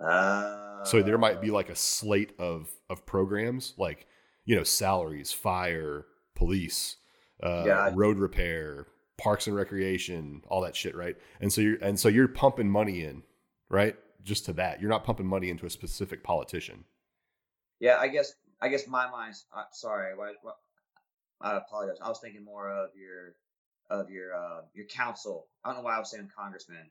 Uh, 0.00 0.84
So 0.84 1.02
there 1.02 1.18
might 1.18 1.40
be 1.40 1.50
like 1.50 1.68
a 1.68 1.74
slate 1.76 2.32
of 2.38 2.70
of 2.88 3.06
programs, 3.06 3.74
like 3.78 4.06
you 4.46 4.56
know, 4.56 4.64
salaries, 4.64 5.32
fire, 5.32 6.06
police, 6.34 6.96
uh, 7.42 7.64
Gotcha. 7.64 7.96
road 7.96 8.18
repair, 8.18 8.86
parks 9.18 9.46
and 9.46 9.54
recreation, 9.54 10.42
all 10.48 10.62
that 10.62 10.74
shit, 10.74 10.96
right? 10.96 11.16
And 11.40 11.52
so 11.52 11.60
you're 11.60 11.76
and 11.82 12.00
so 12.00 12.08
you're 12.08 12.28
pumping 12.28 12.70
money 12.70 13.04
in, 13.04 13.22
right? 13.68 13.96
Just 14.22 14.46
to 14.46 14.52
that, 14.54 14.80
you're 14.80 14.90
not 14.90 15.04
pumping 15.04 15.26
money 15.26 15.50
into 15.50 15.66
a 15.66 15.70
specific 15.70 16.22
politician. 16.24 16.84
yeah, 17.78 17.98
I 17.98 18.08
guess 18.08 18.34
I 18.60 18.68
guess 18.68 18.86
my 18.86 19.10
mind's 19.10 19.46
uh, 19.54 19.64
sorry. 19.72 20.16
Why, 20.16 20.32
why, 20.42 20.52
I 21.40 21.56
apologize. 21.56 21.96
I 22.02 22.08
was 22.08 22.20
thinking 22.20 22.44
more 22.44 22.68
of 22.70 22.90
your 22.96 23.34
of 23.90 24.10
your 24.10 24.34
uh, 24.34 24.60
your 24.74 24.86
council. 24.86 25.46
I 25.64 25.68
don't 25.70 25.78
know 25.78 25.84
why 25.84 25.96
I 25.96 25.98
was 25.98 26.10
saying 26.10 26.28
congressman. 26.36 26.90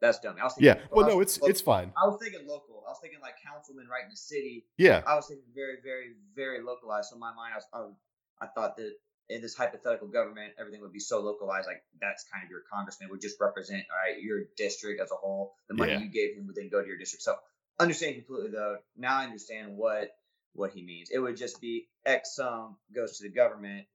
That's 0.00 0.18
dumb. 0.20 0.36
I 0.38 0.44
was 0.44 0.52
thinking, 0.54 0.66
Yeah. 0.76 0.82
Well, 0.92 1.06
was- 1.06 1.14
no, 1.14 1.20
it's 1.20 1.38
it's 1.42 1.60
fine. 1.62 1.92
I 1.96 2.06
was 2.06 2.18
thinking 2.22 2.46
local. 2.46 2.84
I 2.86 2.90
was 2.90 2.98
thinking 3.00 3.20
like 3.20 3.34
councilman 3.44 3.88
right 3.88 4.04
in 4.04 4.10
the 4.10 4.16
city. 4.16 4.66
Yeah. 4.76 5.02
I 5.06 5.14
was 5.16 5.26
thinking 5.26 5.46
very, 5.54 5.76
very, 5.82 6.12
very 6.34 6.62
localized. 6.62 7.08
So 7.10 7.16
in 7.16 7.20
my 7.20 7.32
mind, 7.34 7.52
I 7.54 7.56
was, 7.56 7.66
I, 7.72 7.78
was- 7.80 7.94
I 8.40 8.46
thought 8.48 8.76
that 8.76 8.92
in 9.30 9.40
this 9.40 9.56
hypothetical 9.56 10.08
government, 10.08 10.52
everything 10.60 10.82
would 10.82 10.92
be 10.92 11.00
so 11.00 11.20
localized. 11.20 11.66
Like 11.66 11.82
that's 12.00 12.24
kind 12.30 12.44
of 12.44 12.50
your 12.50 12.60
congressman 12.70 13.08
would 13.10 13.22
just 13.22 13.40
represent, 13.40 13.82
all 13.90 13.96
right, 14.12 14.22
your 14.22 14.42
district 14.58 15.00
as 15.00 15.10
a 15.10 15.14
whole. 15.16 15.54
The 15.68 15.74
money 15.74 15.92
Yeah. 15.92 16.00
you 16.00 16.10
gave 16.10 16.36
him 16.36 16.46
would 16.46 16.54
then 16.56 16.68
go 16.68 16.82
to 16.82 16.86
your 16.86 16.98
district. 16.98 17.22
So 17.22 17.34
understand 17.80 18.16
completely 18.16 18.50
though. 18.50 18.76
Now 18.96 19.16
I 19.20 19.24
understand 19.24 19.74
what 19.76 20.10
what 20.56 20.72
he 20.72 20.82
means. 20.82 21.10
It 21.10 21.18
would 21.18 21.36
just 21.36 21.60
be 21.60 21.88
X 22.04 22.36
sum 22.36 22.76
goes 22.94 23.18
to 23.18 23.24
the 23.24 23.34
government. 23.34 23.86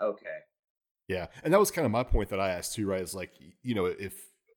Okay. 0.00 0.26
Yeah, 1.08 1.26
and 1.42 1.52
that 1.52 1.58
was 1.58 1.72
kind 1.72 1.84
of 1.84 1.90
my 1.90 2.04
point 2.04 2.28
that 2.28 2.38
I 2.38 2.50
asked 2.50 2.74
too, 2.74 2.86
right? 2.86 3.00
Is 3.00 3.14
like, 3.14 3.32
you 3.62 3.74
know, 3.74 3.86
if 3.86 4.14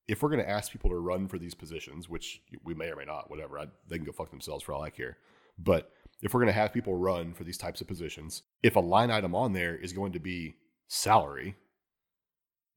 if 0.08 0.22
we're 0.22 0.30
going 0.30 0.44
to 0.44 0.50
ask 0.50 0.72
people 0.72 0.90
to 0.90 0.98
run 0.98 1.28
for 1.28 1.38
these 1.38 1.54
positions, 1.54 2.10
which 2.10 2.42
we 2.64 2.74
may 2.74 2.92
or 2.92 2.96
may 2.96 3.06
not, 3.06 3.30
whatever, 3.30 3.58
I, 3.58 3.68
they 3.88 3.98
can 3.98 4.06
go 4.06 4.12
fuck 4.12 4.30
themselves 4.30 4.64
for 4.64 4.74
all 4.74 4.82
I 4.82 4.90
care. 4.90 5.18
But 5.58 5.92
if 6.22 6.34
we're 6.34 6.42
going 6.42 6.54
to 6.54 6.60
have 6.60 6.74
people 6.74 6.96
run 6.96 7.34
for 7.34 7.44
these 7.44 7.58
types 7.58 7.82
of 7.82 7.88
positions, 7.88 8.44
if 8.62 8.76
a 8.76 8.82
line 8.82 9.12
item 9.12 9.34
on 9.34 9.54
there 9.54 9.76
is 9.76 9.94
going 9.94 10.14
to 10.14 10.20
be 10.20 10.58
salary, 10.88 11.56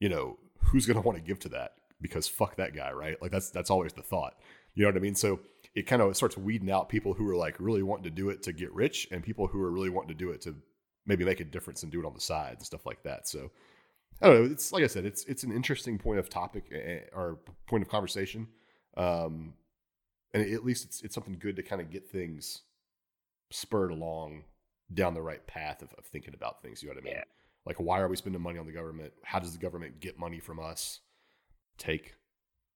you 0.00 0.08
know, 0.08 0.38
who's 0.60 0.86
going 0.86 1.00
to 1.00 1.06
want 1.06 1.18
to 1.18 1.24
give 1.24 1.38
to 1.40 1.48
that? 1.50 1.72
Because 2.00 2.28
fuck 2.28 2.56
that 2.56 2.74
guy, 2.74 2.92
right? 2.92 3.20
Like 3.20 3.30
that's 3.30 3.50
that's 3.50 3.70
always 3.70 3.92
the 3.92 4.02
thought. 4.02 4.34
You 4.74 4.82
know 4.82 4.90
what 4.90 4.96
I 4.96 5.00
mean? 5.00 5.14
So 5.14 5.40
it 5.76 5.86
kind 5.86 6.02
of 6.02 6.16
starts 6.16 6.36
weeding 6.36 6.70
out 6.70 6.88
people 6.88 7.12
who 7.12 7.28
are 7.28 7.36
like 7.36 7.54
really 7.60 7.82
wanting 7.82 8.04
to 8.04 8.10
do 8.10 8.30
it 8.30 8.42
to 8.44 8.52
get 8.52 8.72
rich, 8.72 9.06
and 9.12 9.22
people 9.22 9.46
who 9.46 9.62
are 9.62 9.70
really 9.70 9.90
wanting 9.90 10.08
to 10.08 10.14
do 10.14 10.30
it 10.30 10.40
to 10.40 10.56
maybe 11.04 11.24
make 11.24 11.38
a 11.40 11.44
difference 11.44 11.82
and 11.82 11.92
do 11.92 12.00
it 12.00 12.06
on 12.06 12.14
the 12.14 12.20
side 12.20 12.54
and 12.54 12.66
stuff 12.66 12.86
like 12.86 13.02
that. 13.04 13.28
So 13.28 13.50
I 14.20 14.26
don't 14.26 14.42
know. 14.42 14.50
It's 14.50 14.72
like 14.72 14.82
I 14.82 14.88
said, 14.88 15.04
it's 15.04 15.24
it's 15.26 15.44
an 15.44 15.52
interesting 15.52 15.98
point 15.98 16.18
of 16.18 16.30
topic 16.30 16.64
eh, 16.72 17.00
or 17.12 17.38
point 17.68 17.82
of 17.82 17.90
conversation, 17.90 18.48
um, 18.96 19.52
and 20.32 20.50
at 20.50 20.64
least 20.64 20.86
it's 20.86 21.02
it's 21.02 21.14
something 21.14 21.36
good 21.38 21.56
to 21.56 21.62
kind 21.62 21.82
of 21.82 21.90
get 21.90 22.08
things 22.08 22.62
spurred 23.52 23.90
along 23.90 24.44
down 24.92 25.14
the 25.14 25.22
right 25.22 25.46
path 25.46 25.82
of, 25.82 25.92
of 25.98 26.06
thinking 26.06 26.32
about 26.32 26.62
things. 26.62 26.82
You 26.82 26.88
know 26.88 26.94
what 26.94 27.02
I 27.02 27.04
mean? 27.04 27.14
Yeah. 27.16 27.24
Like, 27.66 27.76
why 27.78 28.00
are 28.00 28.08
we 28.08 28.16
spending 28.16 28.40
money 28.40 28.58
on 28.58 28.66
the 28.66 28.72
government? 28.72 29.12
How 29.24 29.40
does 29.40 29.52
the 29.52 29.58
government 29.58 30.00
get 30.00 30.18
money 30.18 30.38
from 30.38 30.58
us? 30.58 31.00
Take 31.76 32.14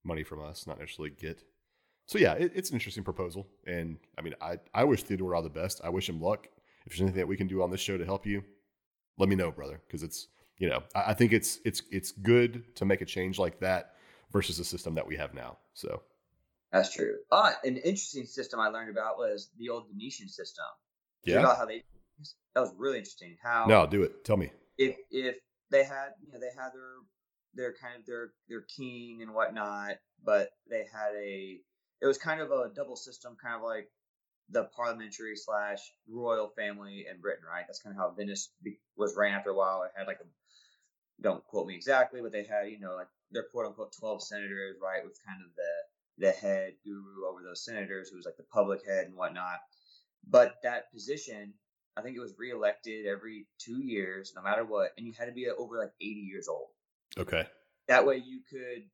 money 0.05 0.25
from 0.25 0.45
us, 0.45 0.67
not 0.67 0.79
necessarily 0.79 1.15
get. 1.19 1.43
So 2.11 2.19
yeah, 2.19 2.33
it, 2.33 2.51
it's 2.57 2.71
an 2.71 2.75
interesting 2.75 3.05
proposal, 3.05 3.47
and 3.69 3.97
I 4.19 4.23
mean, 4.23 4.35
I 4.43 4.59
I 4.75 4.83
wish 4.83 5.05
Theodore 5.05 5.37
all 5.37 5.43
the 5.43 5.49
best. 5.49 5.81
I 5.85 5.91
wish 5.91 6.09
him 6.09 6.21
luck. 6.21 6.49
If 6.85 6.91
there's 6.91 7.03
anything 7.03 7.19
that 7.19 7.29
we 7.29 7.37
can 7.37 7.47
do 7.47 7.63
on 7.63 7.71
this 7.71 7.81
show 7.81 7.97
to 7.97 8.05
help 8.05 8.27
you, 8.27 8.43
let 9.17 9.29
me 9.29 9.37
know, 9.37 9.53
brother, 9.53 9.81
because 9.87 10.03
it's 10.03 10.27
you 10.59 10.69
know 10.69 10.83
I, 10.93 11.11
I 11.11 11.15
think 11.15 11.33
it's 11.33 11.61
it's 11.65 11.83
it's 11.93 12.11
good 12.11 12.75
to 12.75 12.85
make 12.85 13.01
a 13.01 13.05
change 13.05 13.39
like 13.39 13.61
that 13.61 13.95
versus 14.33 14.59
the 14.59 14.65
system 14.65 14.97
that 14.97 15.07
we 15.07 15.15
have 15.19 15.35
now. 15.35 15.59
So 15.75 16.03
That's 16.73 16.93
true. 16.93 17.15
Ah, 17.31 17.55
an 17.63 17.77
interesting 17.77 18.27
system 18.27 18.59
I 18.59 18.71
learned 18.71 18.91
about 18.91 19.17
was 19.17 19.49
the 19.57 19.69
old 19.69 19.85
Venetian 19.89 20.27
system. 20.27 20.65
Did 21.25 21.35
yeah, 21.35 21.43
know 21.43 21.55
how 21.55 21.65
they 21.65 21.85
that 22.57 22.61
was 22.61 22.75
really 22.77 22.99
interesting. 22.99 23.37
How 23.41 23.67
no, 23.67 23.87
do 23.87 24.03
it. 24.03 24.25
Tell 24.25 24.37
me. 24.37 24.51
if 24.79 24.97
if 25.13 25.37
they 25.71 25.85
had 25.85 26.09
you 26.27 26.33
know 26.33 26.41
they 26.41 26.51
had 26.61 26.71
their 26.73 26.97
their 27.55 27.75
kind 27.81 28.01
of 28.01 28.05
their 28.05 28.33
their 28.49 28.63
king 28.63 29.23
and 29.23 29.33
whatnot, 29.33 29.99
but 30.25 30.51
they 30.69 30.89
had 30.93 31.15
a 31.17 31.61
it 32.01 32.07
was 32.07 32.19
kind 32.19 32.41
of 32.41 32.51
a 32.51 32.71
double 32.75 32.97
system, 32.97 33.37
kind 33.43 33.57
of 33.57 33.63
like 33.63 33.89
the 34.51 34.65
parliamentary 34.65 35.37
slash 35.37 35.79
royal 36.09 36.49
family 36.57 37.07
in 37.11 37.21
Britain, 37.21 37.45
right? 37.49 37.65
That's 37.67 37.81
kind 37.81 37.95
of 37.95 38.01
how 38.01 38.15
Venice 38.17 38.51
be, 38.63 38.79
was 38.97 39.17
ran 39.17 39.35
after 39.35 39.51
a 39.51 39.57
while. 39.57 39.83
It 39.85 39.93
had 39.97 40.07
like 40.07 40.21
a 40.21 40.27
don't 41.23 41.45
quote 41.47 41.67
me 41.67 41.75
exactly, 41.75 42.21
but 42.23 42.33
they 42.33 42.45
had 42.45 42.69
you 42.69 42.81
know 42.81 42.95
like 42.95 43.09
their 43.31 43.45
quote 43.53 43.67
unquote 43.67 43.95
twelve 43.99 44.23
senators, 44.23 44.77
right, 44.83 45.05
with 45.05 45.19
kind 45.27 45.41
of 45.45 45.51
the 45.57 46.27
the 46.27 46.33
head 46.33 46.75
guru 46.85 47.27
over 47.29 47.43
those 47.43 47.65
senators, 47.65 48.09
who 48.09 48.17
was 48.17 48.27
like 48.27 48.37
the 48.37 48.43
public 48.45 48.81
head 48.87 49.07
and 49.07 49.17
whatnot. 49.17 49.61
But 50.29 50.57
that 50.63 50.93
position, 50.93 51.55
I 51.97 52.03
think 52.03 52.17
it 52.17 52.21
was 52.21 52.35
reelected 52.39 53.07
every 53.07 53.47
two 53.59 53.83
years, 53.83 54.33
no 54.35 54.43
matter 54.43 54.65
what, 54.65 54.91
and 54.97 55.07
you 55.07 55.13
had 55.19 55.27
to 55.27 55.33
be 55.33 55.49
over 55.49 55.79
like 55.79 55.93
eighty 56.01 56.27
years 56.31 56.49
old. 56.49 56.69
Okay. 57.19 57.47
That 57.89 58.07
way 58.07 58.17
you 58.17 58.41
could 58.49 58.85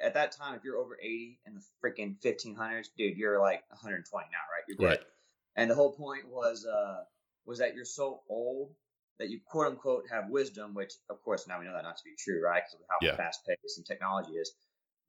at 0.00 0.14
that 0.14 0.32
time, 0.32 0.54
if 0.54 0.64
you're 0.64 0.78
over 0.78 0.98
80 1.00 1.40
in 1.46 1.54
the 1.54 1.62
freaking 1.82 2.16
1500s, 2.20 2.88
dude, 2.96 3.16
you're 3.16 3.40
like 3.40 3.62
120 3.70 4.26
now, 4.30 4.38
right? 4.52 4.64
You're 4.68 4.88
Right. 4.88 4.98
dead. 4.98 5.06
And 5.56 5.70
the 5.70 5.74
whole 5.74 5.92
point 5.92 6.28
was 6.28 6.66
uh 6.66 7.04
was 7.46 7.58
that 7.58 7.74
you're 7.74 7.84
so 7.84 8.22
old 8.28 8.74
that 9.18 9.30
you 9.30 9.40
quote 9.46 9.68
unquote 9.68 10.04
have 10.10 10.28
wisdom, 10.30 10.74
which 10.74 10.94
of 11.08 11.22
course 11.22 11.46
now 11.46 11.58
we 11.58 11.66
know 11.66 11.72
that 11.74 11.84
not 11.84 11.96
to 11.96 12.04
be 12.04 12.16
true, 12.18 12.42
right? 12.42 12.62
Because 12.66 12.80
of 12.80 12.86
how 12.88 13.06
Yeah. 13.06 13.16
fast 13.16 13.46
paced 13.46 13.78
and 13.78 13.86
technology 13.86 14.32
is. 14.32 14.52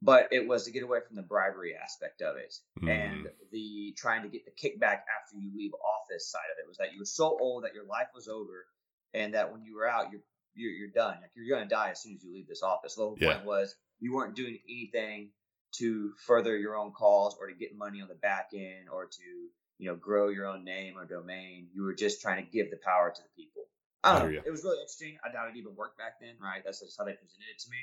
But 0.02 0.28
it 0.30 0.46
was 0.46 0.64
to 0.64 0.70
get 0.70 0.82
away 0.82 1.00
from 1.06 1.16
the 1.16 1.22
bribery 1.22 1.74
aspect 1.74 2.22
of 2.22 2.36
it 2.36 2.54
and 2.86 3.24
Mm. 3.26 3.30
the 3.50 3.94
trying 3.96 4.22
to 4.22 4.28
get 4.28 4.44
the 4.44 4.52
kickback 4.52 5.00
after 5.08 5.36
you 5.38 5.50
leave 5.56 5.72
office 5.74 6.30
side 6.30 6.50
of 6.52 6.58
it 6.62 6.68
was 6.68 6.76
that 6.76 6.92
you 6.92 7.00
were 7.00 7.04
so 7.06 7.36
old 7.40 7.64
that 7.64 7.74
your 7.74 7.86
life 7.86 8.08
was 8.14 8.28
over 8.28 8.66
and 9.14 9.34
that 9.34 9.50
when 9.50 9.64
you 9.64 9.74
were 9.74 9.88
out 9.88 10.12
you're 10.12 10.20
you're, 10.54 10.70
you're 10.70 10.88
done 10.90 11.16
like 11.20 11.30
you're 11.34 11.48
gonna 11.56 11.68
die 11.68 11.90
as 11.90 12.00
soon 12.02 12.14
as 12.14 12.22
you 12.22 12.32
leave 12.32 12.46
this 12.46 12.62
office 12.62 12.94
the 12.94 13.02
whole 13.02 13.16
Yeah. 13.18 13.34
point 13.34 13.44
was 13.44 13.74
you 14.00 14.14
weren't 14.14 14.36
doing 14.36 14.58
anything 14.68 15.30
to 15.72 16.12
further 16.26 16.56
your 16.56 16.76
own 16.76 16.92
cause 16.92 17.36
or 17.40 17.48
to 17.48 17.54
get 17.54 17.76
money 17.76 18.00
on 18.00 18.08
the 18.08 18.14
back 18.14 18.50
end 18.54 18.88
or 18.92 19.06
to 19.06 19.22
you 19.78 19.88
know 19.88 19.96
grow 19.96 20.28
your 20.28 20.46
own 20.46 20.64
name 20.64 20.96
or 20.96 21.04
domain 21.04 21.68
you 21.74 21.82
were 21.82 21.94
just 21.94 22.20
trying 22.20 22.44
to 22.44 22.50
give 22.50 22.70
the 22.70 22.78
power 22.84 23.12
to 23.14 23.20
the 23.22 23.42
people 23.42 23.62
I 24.06 24.10
I 24.10 24.18
don't 24.20 24.28
oh, 24.28 24.32
know. 24.34 24.42
It 24.46 24.50
was 24.50 24.62
really 24.62 24.78
interesting. 24.78 25.18
I 25.24 25.32
doubt 25.32 25.48
it 25.50 25.58
even 25.58 25.74
worked 25.74 25.98
back 25.98 26.20
then, 26.20 26.34
right? 26.40 26.62
That's 26.64 26.80
just 26.80 26.96
how 26.96 27.04
they 27.04 27.12
presented 27.12 27.50
it 27.50 27.58
to 27.64 27.70
me. 27.70 27.78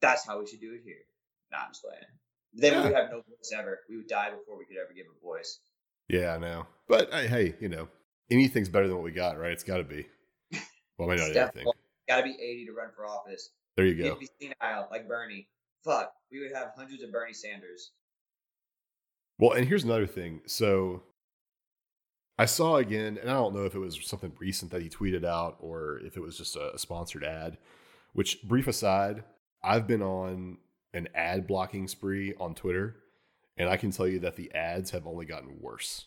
That's 0.00 0.24
how 0.24 0.38
we 0.38 0.46
should 0.46 0.60
do 0.60 0.72
it 0.72 0.82
here. 0.84 1.02
Nah, 1.50 1.66
I'm 1.66 1.70
just 1.70 1.82
playing. 1.82 2.02
Then 2.54 2.76
we 2.76 2.88
would 2.88 2.94
have 2.94 3.10
no 3.10 3.16
voice 3.16 3.50
ever. 3.56 3.80
We 3.88 3.96
would 3.96 4.06
die 4.06 4.30
before 4.30 4.56
we 4.56 4.64
could 4.64 4.76
ever 4.76 4.92
give 4.94 5.06
a 5.10 5.24
voice. 5.24 5.58
Yeah, 6.08 6.34
I 6.34 6.38
know. 6.38 6.66
But 6.86 7.12
hey, 7.12 7.26
hey, 7.26 7.54
you 7.60 7.68
know, 7.68 7.88
anything's 8.30 8.68
better 8.68 8.86
than 8.86 8.96
what 8.96 9.04
we 9.04 9.10
got, 9.10 9.38
right? 9.38 9.50
It's 9.50 9.64
got 9.64 9.78
to 9.78 9.84
be. 9.84 10.06
Well, 10.98 11.08
maybe 11.08 11.22
not 11.22 11.36
anything. 11.36 11.66
Got 12.08 12.18
to 12.18 12.22
be 12.22 12.36
80 12.40 12.66
to 12.66 12.72
run 12.72 12.90
for 12.94 13.04
office. 13.06 13.50
There 13.76 13.86
you 13.86 13.94
You'd 13.94 14.14
go. 14.14 14.18
be 14.18 14.28
senile 14.40 14.88
like 14.90 15.08
Bernie. 15.08 15.48
Fuck, 15.84 16.12
we 16.30 16.40
would 16.40 16.52
have 16.52 16.72
hundreds 16.76 17.02
of 17.02 17.12
Bernie 17.12 17.32
Sanders. 17.32 17.92
Well, 19.38 19.52
and 19.52 19.66
here's 19.66 19.84
another 19.84 20.06
thing. 20.06 20.40
So 20.46 21.02
I 22.38 22.46
saw 22.46 22.76
again, 22.76 23.18
and 23.20 23.30
I 23.30 23.34
don't 23.34 23.54
know 23.54 23.64
if 23.64 23.74
it 23.74 23.78
was 23.80 23.98
something 24.04 24.32
recent 24.38 24.70
that 24.70 24.82
he 24.82 24.88
tweeted 24.88 25.24
out 25.24 25.56
or 25.60 26.00
if 26.04 26.16
it 26.16 26.20
was 26.20 26.38
just 26.38 26.56
a, 26.56 26.74
a 26.74 26.78
sponsored 26.78 27.24
ad. 27.24 27.58
Which, 28.12 28.42
brief 28.44 28.68
aside, 28.68 29.24
I've 29.62 29.86
been 29.88 30.02
on 30.02 30.58
an 30.92 31.08
ad 31.14 31.46
blocking 31.48 31.88
spree 31.88 32.32
on 32.38 32.54
Twitter, 32.54 32.96
and 33.56 33.68
I 33.68 33.76
can 33.76 33.90
tell 33.90 34.06
you 34.06 34.20
that 34.20 34.36
the 34.36 34.54
ads 34.54 34.92
have 34.92 35.06
only 35.06 35.26
gotten 35.26 35.58
worse. 35.60 36.06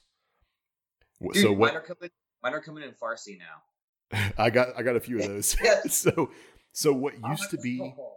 Dude, 1.21 1.41
so 1.41 1.55
mine 1.55 1.75
are 1.75 1.81
coming. 1.81 2.09
Mine 2.41 2.53
are 2.53 2.61
coming 2.61 2.83
in 2.83 2.91
Farsi 2.91 3.37
now. 3.37 4.21
I 4.37 4.49
got, 4.49 4.69
I 4.77 4.83
got 4.83 4.95
a 4.95 4.99
few 5.01 5.17
of 5.19 5.23
those. 5.27 5.55
So, 5.89 6.31
so 6.77 6.93
what 6.93 7.13
Oh, 7.23 7.29
used 7.31 7.49
to 7.51 7.57
be 7.57 7.81
oh. 7.81 8.13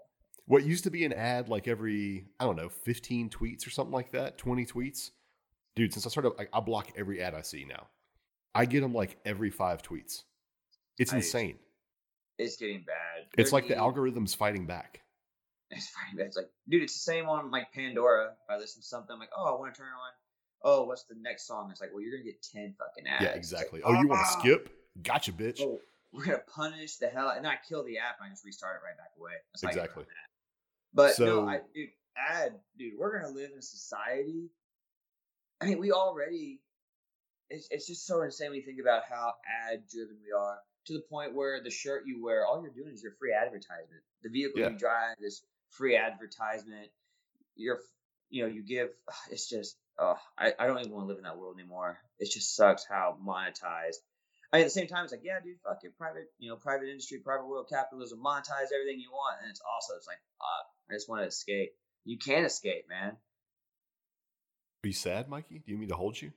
what 0.47 0.65
used 0.65 0.85
to 0.85 0.91
be 0.91 1.05
an 1.05 1.13
ad 1.13 1.49
like 1.49 1.67
every 1.69 2.27
i 2.39 2.45
don't 2.45 2.57
know 2.57 2.69
15 2.69 3.31
tweets 3.31 3.67
or 3.67 3.71
something 3.71 3.93
like 3.93 4.11
that 4.13 4.37
20 4.39 4.67
tweets 4.67 5.11
dude 5.77 5.93
since 5.93 6.05
i 6.07 6.11
started 6.11 6.31
like, 6.39 6.49
i 6.53 6.61
block 6.61 6.89
every 6.97 7.23
ad 7.23 7.35
i 7.35 7.41
see 7.43 7.65
now 7.65 7.87
i 8.55 8.65
get 8.67 8.81
them 8.83 8.93
like 8.93 9.19
every 9.25 9.51
five 9.51 9.83
tweets 9.83 10.23
it's 10.99 11.13
I- 11.13 11.17
insane 11.17 11.57
It's 12.39 12.57
getting 12.57 12.83
bad. 12.87 13.27
it's 13.39 13.51
They're 13.51 13.61
like 13.61 13.69
the 13.69 13.77
algorithm's 13.77 14.35
fighting 14.35 14.67
back 14.67 15.01
It's 15.71 15.89
funny. 15.91 16.23
It's 16.27 16.37
like, 16.37 16.51
dude, 16.69 16.83
it's 16.83 16.95
the 16.95 17.13
same 17.13 17.27
on 17.29 17.51
like 17.53 17.73
Pandora. 17.73 18.25
If 18.33 18.49
I 18.51 18.57
listen 18.59 18.83
to 18.83 18.87
something, 18.89 19.13
I'm 19.15 19.21
like, 19.21 19.31
oh, 19.39 19.47
I 19.55 19.59
want 19.59 19.73
to 19.73 19.79
turn 19.81 19.87
on. 19.89 20.13
Oh, 20.65 20.85
what's 20.85 21.05
the 21.05 21.15
next 21.21 21.47
song? 21.47 21.69
It's 21.71 21.81
like, 21.81 21.91
well, 21.93 22.03
you're 22.03 22.11
gonna 22.11 22.25
get 22.25 22.43
ten 22.43 22.75
fucking 22.79 23.07
ads. 23.07 23.23
yeah 23.23 23.29
It's 23.39 23.53
like, 23.53 23.63
exactly 23.63 23.81
oh 23.85 23.93
you 24.01 24.09
want 24.09 24.21
to 24.27 24.33
ah, 24.37 24.41
skip 24.41 24.63
gotcha 25.03 25.33
bitch 25.33 25.61
Oh, 25.63 25.79
we're 26.13 26.25
gonna 26.25 26.39
punish 26.55 26.97
the 26.97 27.09
hell, 27.09 27.31
and 27.31 27.47
I 27.47 27.57
kill 27.69 27.85
the 27.85 27.99
app 27.99 28.17
and 28.21 28.27
I 28.27 28.31
just 28.31 28.45
restart 28.45 28.77
it 28.77 28.85
right 28.85 28.97
back 28.97 29.13
away. 29.19 29.33
That's 29.53 29.63
how 29.63 29.69
I 29.71 29.73
get 29.75 29.85
Exactly. 29.85 30.05
But 30.93 31.15
So- 31.15 31.25
no, 31.25 31.49
I, 31.49 31.61
dude, 31.75 31.91
ad, 32.17 32.61
dude, 32.77 32.95
we're 32.99 33.21
gonna 33.21 33.33
live 33.33 33.53
in 33.53 33.59
a 33.59 33.63
society. 33.63 34.51
I 35.61 35.67
mean, 35.67 35.79
we 35.79 35.93
already. 35.93 36.61
It's 37.49 37.69
it's 37.71 37.87
just 37.87 38.07
so 38.07 38.23
insane 38.23 38.51
when 38.51 38.59
you 38.61 38.65
think 38.65 38.81
about 38.81 39.05
how 39.09 39.35
ad 39.69 39.83
driven 39.89 40.17
we 40.25 40.31
are 40.33 40.59
to 40.87 40.93
the 40.95 41.01
point 41.01 41.35
where 41.35 41.61
the 41.63 41.71
shirt 41.71 42.05
you 42.07 42.23
wear, 42.23 42.47
all 42.47 42.63
you're 42.63 42.71
doing 42.73 42.95
is 42.95 43.03
your 43.03 43.13
free 43.19 43.33
advertisement. 43.35 44.03
The 44.23 44.31
vehicle 44.31 44.61
Yeah. 44.61 44.71
you 44.71 44.79
drive 44.79 45.17
is 45.21 45.43
free 45.71 45.97
advertisement. 45.97 46.91
You're, 47.57 47.81
you 48.31 48.43
know, 48.43 48.49
you 48.49 48.63
give. 48.63 48.91
It's 49.31 49.49
just, 49.49 49.77
oh, 49.99 50.17
I, 50.39 50.55
I 50.59 50.67
don't 50.67 50.79
even 50.81 50.93
want 50.93 51.05
to 51.05 51.09
live 51.09 51.19
in 51.19 51.25
that 51.25 51.39
world 51.39 51.59
anymore. 51.59 51.99
It 52.19 52.31
just 52.31 52.55
sucks 52.57 52.85
how 52.87 53.19
monetized. 53.25 53.99
I 54.53 54.57
mean, 54.57 54.65
at 54.65 54.67
the 54.67 54.71
same 54.71 54.89
time, 54.89 55.05
it's 55.05 55.13
like, 55.13 55.23
yeah, 55.25 55.39
dude, 55.43 55.59
fuck 55.63 55.79
it, 55.85 55.97
private, 55.97 56.25
you 56.39 56.51
know, 56.51 56.57
private 56.57 56.89
industry, 56.89 57.19
private 57.19 57.47
world 57.47 57.69
capitalism, 57.71 58.19
monetize 58.19 58.75
everything 58.75 58.99
you 58.99 59.11
want, 59.13 59.39
and 59.41 59.51
it's 59.51 59.61
also, 59.63 59.95
it's 59.97 60.09
like, 60.09 60.19
I 60.91 60.95
just 60.95 61.09
want 61.09 61.23
to 61.23 61.29
escape. 61.29 61.71
You 62.05 62.19
can't 62.19 62.45
escape, 62.45 62.89
man. 62.89 63.17
are 64.83 64.87
you 64.89 64.93
sad 64.93 65.29
mikey 65.29 65.59
do 65.59 65.71
you 65.71 65.75
need 65.75 65.83
me 65.83 65.87
to 65.89 65.95
hold 65.95 66.21
you 66.21 66.33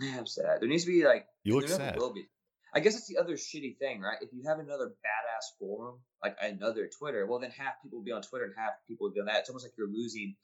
Yeah, 0.00 0.18
I'm 0.18 0.26
sad. 0.26 0.60
There 0.60 0.68
needs 0.68 0.84
to 0.84 0.90
be 0.90 1.04
like, 1.04 1.26
you 1.44 1.54
look 1.54 1.68
sad 1.68 1.96
will 1.96 2.12
be. 2.12 2.26
I 2.74 2.80
guess 2.80 2.96
it's 2.96 3.06
the 3.06 3.18
other 3.18 3.34
shitty 3.34 3.78
thing, 3.78 4.00
right? 4.00 4.18
If 4.20 4.30
you 4.32 4.42
have 4.48 4.58
another 4.58 4.88
badass 4.88 5.58
forum, 5.58 6.00
like 6.22 6.36
another 6.42 6.88
Twitter, 6.98 7.24
well, 7.26 7.38
then 7.38 7.50
half 7.50 7.80
people 7.82 8.00
will 8.00 8.04
be 8.04 8.12
on 8.12 8.22
Twitter 8.22 8.44
and 8.44 8.54
half 8.56 8.72
people 8.88 9.06
will 9.06 9.14
be 9.14 9.20
on 9.20 9.26
that. 9.26 9.40
It's 9.40 9.48
almost 9.48 9.64
like 9.64 9.72
you're 9.78 9.88
losing. 9.88 10.34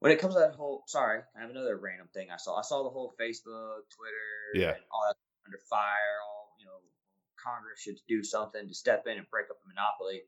When 0.00 0.10
it 0.10 0.18
comes 0.18 0.34
to 0.34 0.40
that 0.40 0.54
whole, 0.56 0.82
sorry, 0.86 1.20
I 1.36 1.40
have 1.42 1.50
another 1.50 1.76
random 1.76 2.08
thing 2.12 2.28
I 2.32 2.38
saw. 2.38 2.56
I 2.58 2.62
saw 2.62 2.82
the 2.82 2.90
whole 2.90 3.14
Facebook, 3.20 3.86
Twitter, 3.94 4.54
Yeah. 4.54 4.74
and 4.74 4.82
all 4.90 5.04
that 5.08 5.16
under 5.46 5.58
fire. 5.70 6.18
All 6.24 6.54
you 6.58 6.66
know, 6.66 6.78
Congress 7.36 7.80
should 7.80 7.98
do 8.08 8.22
something 8.22 8.66
to 8.66 8.74
step 8.74 9.06
in 9.06 9.18
and 9.18 9.30
break 9.30 9.50
up 9.50 9.60
the 9.62 9.68
monopoly. 9.68 10.22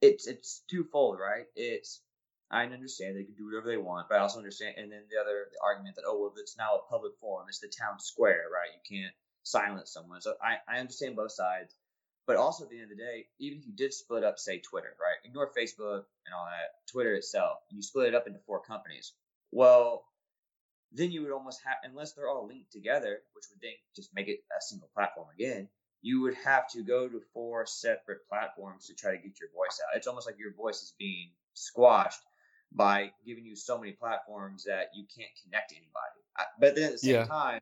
It's 0.00 0.26
it's 0.26 0.62
twofold, 0.70 1.18
right? 1.20 1.46
It's 1.54 2.00
I 2.50 2.64
understand 2.64 3.16
they 3.16 3.24
can 3.24 3.34
do 3.34 3.46
whatever 3.46 3.68
they 3.68 3.76
want, 3.76 4.08
but 4.08 4.16
I 4.16 4.20
also 4.20 4.38
understand. 4.38 4.76
And 4.78 4.90
then 4.90 5.02
the 5.10 5.20
other 5.20 5.48
the 5.52 5.58
argument 5.64 5.96
that 5.96 6.04
oh 6.06 6.18
well, 6.20 6.32
it's 6.36 6.56
now 6.56 6.76
a 6.76 6.90
public 6.90 7.12
forum, 7.20 7.46
it's 7.48 7.60
the 7.60 7.68
town 7.68 7.98
square, 7.98 8.44
right? 8.52 8.70
You 8.72 8.82
can't 8.84 9.14
silence 9.42 9.92
someone. 9.92 10.20
So 10.20 10.34
I 10.42 10.58
I 10.68 10.78
understand 10.78 11.16
both 11.16 11.32
sides, 11.32 11.74
but 12.26 12.36
also 12.36 12.64
at 12.64 12.70
the 12.70 12.76
end 12.80 12.90
of 12.90 12.96
the 12.96 13.02
day, 13.02 13.26
even 13.38 13.58
if 13.58 13.66
you 13.66 13.72
did 13.72 13.92
split 13.92 14.24
up, 14.24 14.38
say 14.38 14.60
Twitter, 14.60 14.94
right? 15.00 15.18
Ignore 15.24 15.50
Facebook 15.56 16.04
and 16.26 16.34
all 16.34 16.46
that, 16.46 16.86
Twitter 16.90 17.14
itself, 17.14 17.58
and 17.70 17.76
you 17.76 17.82
split 17.82 18.08
it 18.08 18.14
up 18.14 18.26
into 18.26 18.40
four 18.46 18.60
companies. 18.60 19.12
Well, 19.52 20.04
then 20.92 21.10
you 21.10 21.22
would 21.22 21.32
almost 21.32 21.60
have, 21.64 21.76
unless 21.84 22.12
they're 22.12 22.28
all 22.28 22.46
linked 22.46 22.72
together, 22.72 23.20
which 23.34 23.44
would 23.50 23.60
then 23.60 23.72
just 23.94 24.14
make 24.14 24.28
it 24.28 24.40
a 24.56 24.60
single 24.60 24.88
platform 24.94 25.28
again. 25.34 25.68
You 26.02 26.20
would 26.22 26.34
have 26.44 26.68
to 26.70 26.82
go 26.82 27.08
to 27.08 27.20
four 27.32 27.66
separate 27.66 28.28
platforms 28.28 28.86
to 28.86 28.94
try 28.94 29.12
to 29.12 29.18
get 29.18 29.40
your 29.40 29.50
voice 29.50 29.80
out. 29.82 29.96
It's 29.96 30.06
almost 30.06 30.26
like 30.26 30.38
your 30.38 30.52
voice 30.54 30.82
is 30.82 30.94
being 30.98 31.30
squashed 31.54 32.20
by 32.72 33.10
giving 33.24 33.44
you 33.44 33.56
so 33.56 33.78
many 33.78 33.92
platforms 33.92 34.64
that 34.64 34.90
you 34.94 35.04
can't 35.16 35.30
connect 35.42 35.70
to 35.70 35.76
anybody. 35.76 36.20
But 36.60 36.74
then 36.74 36.84
at 36.84 36.92
the 36.92 36.98
same 36.98 37.14
Yeah. 37.14 37.24
time, 37.24 37.60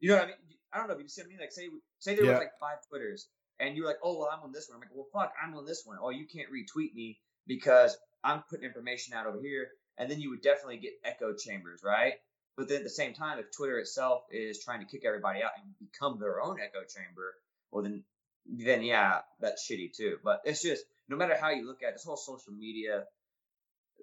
you 0.00 0.10
know 0.10 0.16
what 0.16 0.24
I 0.24 0.26
mean? 0.26 0.36
I 0.72 0.78
don't 0.78 0.88
know 0.88 0.94
if 0.94 1.00
you 1.00 1.08
see 1.08 1.22
what 1.22 1.26
I 1.26 1.28
mean. 1.30 1.38
Like, 1.40 1.52
say 1.52 1.68
say 2.00 2.14
there 2.14 2.24
Yeah. 2.24 2.32
was 2.32 2.40
like 2.40 2.58
five 2.60 2.78
Twitters, 2.88 3.28
and 3.60 3.76
you're 3.76 3.86
like, 3.86 3.98
oh 4.02 4.18
well, 4.18 4.28
I'm 4.30 4.42
on 4.42 4.52
this 4.52 4.68
one. 4.68 4.76
I'm 4.76 4.80
like, 4.80 4.90
well, 4.92 5.06
fuck, 5.12 5.32
I'm 5.42 5.54
on 5.54 5.64
this 5.64 5.82
one. 5.86 5.98
Oh, 6.02 6.10
you 6.10 6.26
can't 6.26 6.48
retweet 6.50 6.92
me 6.94 7.18
because 7.46 7.96
I'm 8.24 8.42
putting 8.50 8.66
information 8.66 9.14
out 9.14 9.26
over 9.26 9.40
here, 9.40 9.68
and 9.96 10.10
then 10.10 10.20
you 10.20 10.30
would 10.30 10.42
definitely 10.42 10.78
get 10.78 10.92
echo 11.04 11.34
chambers, 11.34 11.82
right? 11.84 12.14
But 12.56 12.68
then 12.68 12.78
at 12.78 12.84
the 12.84 12.90
same 12.90 13.12
time, 13.12 13.38
if 13.38 13.50
Twitter 13.52 13.78
itself 13.78 14.22
is 14.30 14.64
trying 14.64 14.80
to 14.80 14.86
kick 14.86 15.04
everybody 15.04 15.42
out 15.42 15.50
and 15.62 15.74
become 15.78 16.18
their 16.18 16.40
own 16.40 16.58
echo 16.60 16.84
chamber, 16.84 17.34
well 17.70 17.82
then 17.82 18.04
then 18.46 18.82
yeah, 18.82 19.20
that's 19.40 19.68
shitty 19.68 19.94
too. 19.96 20.18
But 20.24 20.40
it's 20.44 20.62
just 20.62 20.84
no 21.08 21.16
matter 21.16 21.36
how 21.36 21.50
you 21.50 21.66
look 21.66 21.82
at 21.82 21.90
it, 21.90 21.92
this 21.94 22.04
whole 22.04 22.16
social 22.16 22.52
media 22.52 23.04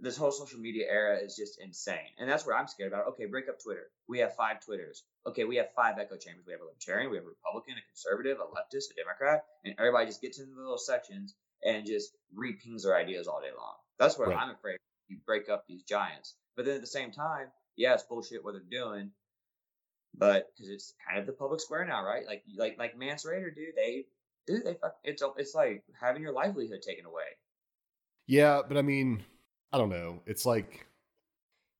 this 0.01 0.18
whole 0.18 0.32
social 0.32 0.60
media 0.60 0.86
era 0.89 1.18
is 1.18 1.36
just 1.36 1.60
insane. 1.62 2.12
And 2.18 2.30
that's 2.30 2.45
what 2.45 2.56
I'm 2.56 2.68
scared 2.68 2.91
about. 2.91 3.08
Okay, 3.10 3.26
break 3.26 3.47
up 3.47 3.62
Twitter. 3.62 3.91
We 4.08 4.20
have 4.20 4.36
five 4.36 4.64
Twitters. 4.66 5.04
Okay, 5.28 5.43
we 5.43 5.58
have 5.58 5.68
five 5.76 5.99
echo 5.99 6.18
chambers. 6.18 6.45
We 6.45 6.54
have 6.54 6.62
a 6.62 6.66
libertarian, 6.66 7.12
we 7.12 7.18
have 7.18 7.26
a 7.26 7.30
Republican, 7.30 7.76
a 7.78 7.86
conservative, 7.88 8.39
a 8.39 8.43
leftist, 8.43 8.91
a 8.91 8.95
Democrat, 8.95 9.45
and 9.64 9.76
everybody 9.78 10.08
just 10.08 10.22
gets 10.22 10.39
into 10.39 10.54
the 10.56 10.60
little 10.62 10.78
sections 10.78 11.36
and 11.64 11.86
just 11.86 12.12
repings 12.36 12.84
their 12.84 12.97
ideas 12.97 13.28
all 13.28 13.39
day 13.39 13.51
long. 13.56 13.76
That's 13.99 14.18
what 14.18 14.30
Right. 14.30 14.38
I'm 14.38 14.49
afraid. 14.49 14.78
You 15.08 15.18
break 15.26 15.47
up 15.47 15.66
these 15.68 15.84
giants. 15.84 16.36
But 16.56 16.66
then 16.66 16.76
at 16.76 16.82
the 16.82 16.88
same 16.88 17.12
time, 17.12 17.51
yeah, 17.76 17.93
it's 17.93 18.03
bullshit 18.03 18.43
what 18.43 18.53
they're 18.53 18.61
doing. 18.69 19.11
But 20.15 20.51
because 20.53 20.69
it's 20.69 20.93
kind 21.07 21.19
of 21.19 21.26
the 21.26 21.34
public 21.34 21.59
square 21.59 21.86
now, 21.86 22.05
right? 22.05 22.26
Like, 22.26 22.43
like, 22.55 22.78
like 22.78 22.97
Mance 22.97 23.26
Raider, 23.26 23.49
dude. 23.49 23.76
They, 23.76 24.05
dude, 24.45 24.63
they, 24.63 24.78
it's, 25.03 25.24
it's 25.38 25.55
like 25.55 25.84
having 25.99 26.21
your 26.21 26.34
livelihood 26.34 26.82
taken 26.82 27.05
away. 27.05 27.24
Yeah, 28.28 28.61
but 28.67 28.78
I 28.78 28.84
mean, 28.84 29.24
I 29.71 29.78
don't 29.78 29.89
know. 29.89 30.21
It's 30.26 30.45
like 30.45 30.86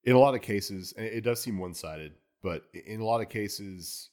in 0.04 0.16
a 0.16 0.20
lot 0.20 0.34
of 0.36 0.42
cases, 0.42 0.94
it 0.98 1.24
does 1.24 1.42
seem 1.42 1.60
one 1.60 1.74
sided, 1.74 2.14
but 2.42 2.64
in 2.74 3.00
a 3.00 3.06
lot 3.06 3.22
of 3.22 3.30
cases, 3.30 4.10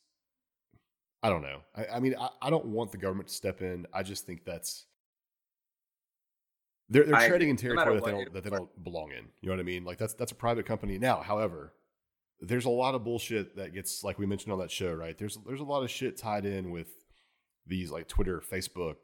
I 1.23 1.29
don't 1.29 1.43
know. 1.43 1.61
I, 1.75 1.87
I 1.97 2.01
mean, 2.01 2.15
I, 2.19 2.29
I 2.43 2.51
don't 2.51 2.67
want 2.67 2.93
the 2.93 2.99
government 2.99 3.29
to 3.29 3.35
step 3.35 3.63
in. 3.63 3.87
I 3.93 4.03
just 4.03 4.27
think 4.27 4.45
that's 4.45 4.87
they're 6.91 7.05
they're 7.05 7.17
I 7.17 7.29
treading 7.29 7.49
in 7.49 7.57
agree. 7.57 7.75
No 7.75 7.85
territory 7.85 8.01
that 8.01 8.05
they 8.05 8.11
don't 8.11 8.33
that 8.35 8.45
they 8.45 8.51
don't 8.51 8.85
belong 8.85 9.13
in. 9.13 9.27
You 9.41 9.49
know 9.49 9.55
what 9.55 9.61
I 9.61 9.65
mean? 9.65 9.85
Like 9.85 9.99
that's 9.99 10.15
that's 10.15 10.33
a 10.33 10.37
private 10.37 10.67
company 10.67 10.99
now. 10.99 11.23
However, 11.23 11.73
there's 12.41 12.65
a 12.65 12.71
lot 12.71 12.95
of 12.95 13.05
bullshit 13.05 13.57
that 13.57 13.73
gets 13.73 14.03
like 14.03 14.19
we 14.19 14.27
mentioned 14.27 14.53
on 14.53 14.59
that 14.59 14.71
show, 14.71 14.93
right? 14.93 15.17
There's 15.17 15.39
there's 15.47 15.61
a 15.61 15.65
lot 15.65 15.83
of 15.83 15.91
shit 15.91 16.17
tied 16.17 16.45
in 16.45 16.71
with 16.71 16.89
these 17.67 17.91
like 17.91 18.09
Twitter, 18.09 18.41
Facebook, 18.41 18.97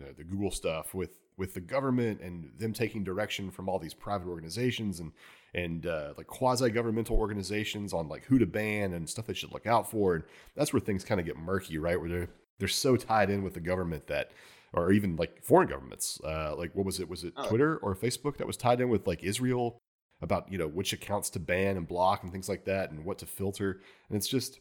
uh, 0.00 0.12
the 0.16 0.24
Google 0.24 0.50
stuff 0.50 0.94
with 0.94 1.18
with 1.36 1.52
the 1.52 1.60
government 1.60 2.20
and 2.22 2.50
them 2.56 2.72
taking 2.72 3.04
direction 3.04 3.50
from 3.50 3.68
all 3.68 3.78
these 3.78 3.94
private 3.94 4.28
organizations 4.28 5.00
and 5.00 5.12
and 5.54 5.86
uh, 5.86 6.14
like 6.16 6.26
quasi 6.26 6.70
governmental 6.70 7.16
organizations 7.16 7.92
on 7.92 8.08
like 8.08 8.24
who 8.24 8.38
to 8.38 8.46
ban 8.46 8.92
and 8.92 9.08
stuff 9.08 9.26
they 9.26 9.34
should 9.34 9.52
look 9.52 9.66
out 9.66 9.90
for. 9.90 10.14
And 10.14 10.24
that's 10.54 10.72
where 10.72 10.80
things 10.80 11.04
kind 11.04 11.20
of 11.20 11.26
get 11.26 11.36
murky, 11.36 11.78
right? 11.78 11.98
Where 12.00 12.08
they're 12.08 12.28
they're 12.58 12.68
so 12.68 12.96
tied 12.96 13.30
in 13.30 13.42
with 13.42 13.54
the 13.54 13.60
government 13.60 14.06
that 14.06 14.30
or 14.76 14.92
even 14.92 15.16
like 15.16 15.42
foreign 15.42 15.68
governments. 15.68 16.20
Uh, 16.22 16.54
like 16.56 16.74
what 16.74 16.84
was 16.86 17.00
it? 17.00 17.08
Was 17.08 17.24
it 17.24 17.32
Oh. 17.36 17.48
Twitter 17.48 17.76
or 17.78 17.94
Facebook 17.96 18.36
that 18.36 18.46
was 18.46 18.56
tied 18.56 18.80
in 18.80 18.88
with 18.88 19.06
like 19.06 19.22
Israel 19.24 19.78
about 20.22 20.50
you 20.50 20.58
know 20.58 20.68
which 20.68 20.92
accounts 20.92 21.30
to 21.30 21.40
ban 21.40 21.76
and 21.76 21.86
block 21.88 22.22
and 22.22 22.32
things 22.32 22.48
like 22.48 22.64
that 22.66 22.90
and 22.90 23.04
what 23.04 23.18
to 23.18 23.26
filter. 23.26 23.80
And 24.08 24.16
it's 24.16 24.28
just 24.28 24.58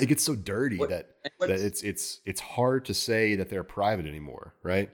it 0.00 0.06
gets 0.06 0.22
so 0.22 0.34
dirty 0.34 0.78
What- 0.78 0.90
that 0.90 1.10
that 1.40 1.50
it's 1.50 1.82
it's 1.82 2.20
it's 2.24 2.40
hard 2.40 2.84
to 2.86 2.94
say 2.94 3.36
that 3.36 3.48
they're 3.50 3.64
private 3.64 4.06
anymore, 4.06 4.54
right? 4.62 4.90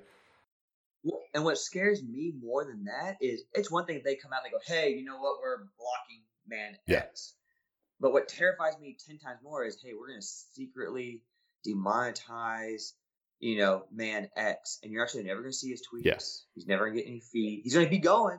And 1.35 1.45
what 1.45 1.59
scares 1.59 2.03
me 2.03 2.33
more 2.43 2.65
than 2.65 2.85
that 2.85 3.17
is 3.21 3.45
it's 3.55 3.71
one 3.71 3.85
thing 3.87 3.97
if 3.97 4.05
they 4.05 4.17
come 4.17 4.33
out 4.33 4.41
and 4.43 4.47
they 4.47 4.57
go, 4.57 4.63
hey, 4.67 4.95
you 4.95 5.05
know 5.05 5.19
what, 5.19 5.39
we're 5.41 5.59
blocking 5.79 6.23
man 6.49 6.77
Yeah. 6.89 6.99
X. 7.01 7.35
But 8.01 8.13
what 8.13 8.27
terrifies 8.27 8.79
me 8.81 8.97
10 9.07 9.19
times 9.19 9.39
more 9.43 9.65
is, 9.65 9.79
hey, 9.83 9.93
we're 9.99 10.09
going 10.09 10.21
to 10.21 10.27
secretly 10.27 11.23
demonetize, 11.67 12.93
you 13.41 13.59
know, 13.59 13.85
man 13.93 14.29
X. 14.37 14.79
And 14.83 14.93
you're 14.93 15.03
actually 15.03 15.25
never 15.25 15.41
going 15.41 15.53
to 15.53 15.57
see 15.57 15.71
his 15.71 15.83
tweets. 15.83 16.05
Yes. 16.05 16.45
He's 16.55 16.67
never 16.67 16.87
going 16.87 16.97
to 16.97 17.03
get 17.03 17.09
any 17.09 17.21
feed. 17.21 17.61
He's 17.65 17.75
going 17.75 17.87
to 17.87 17.91
be 17.91 17.99
going, 17.99 18.39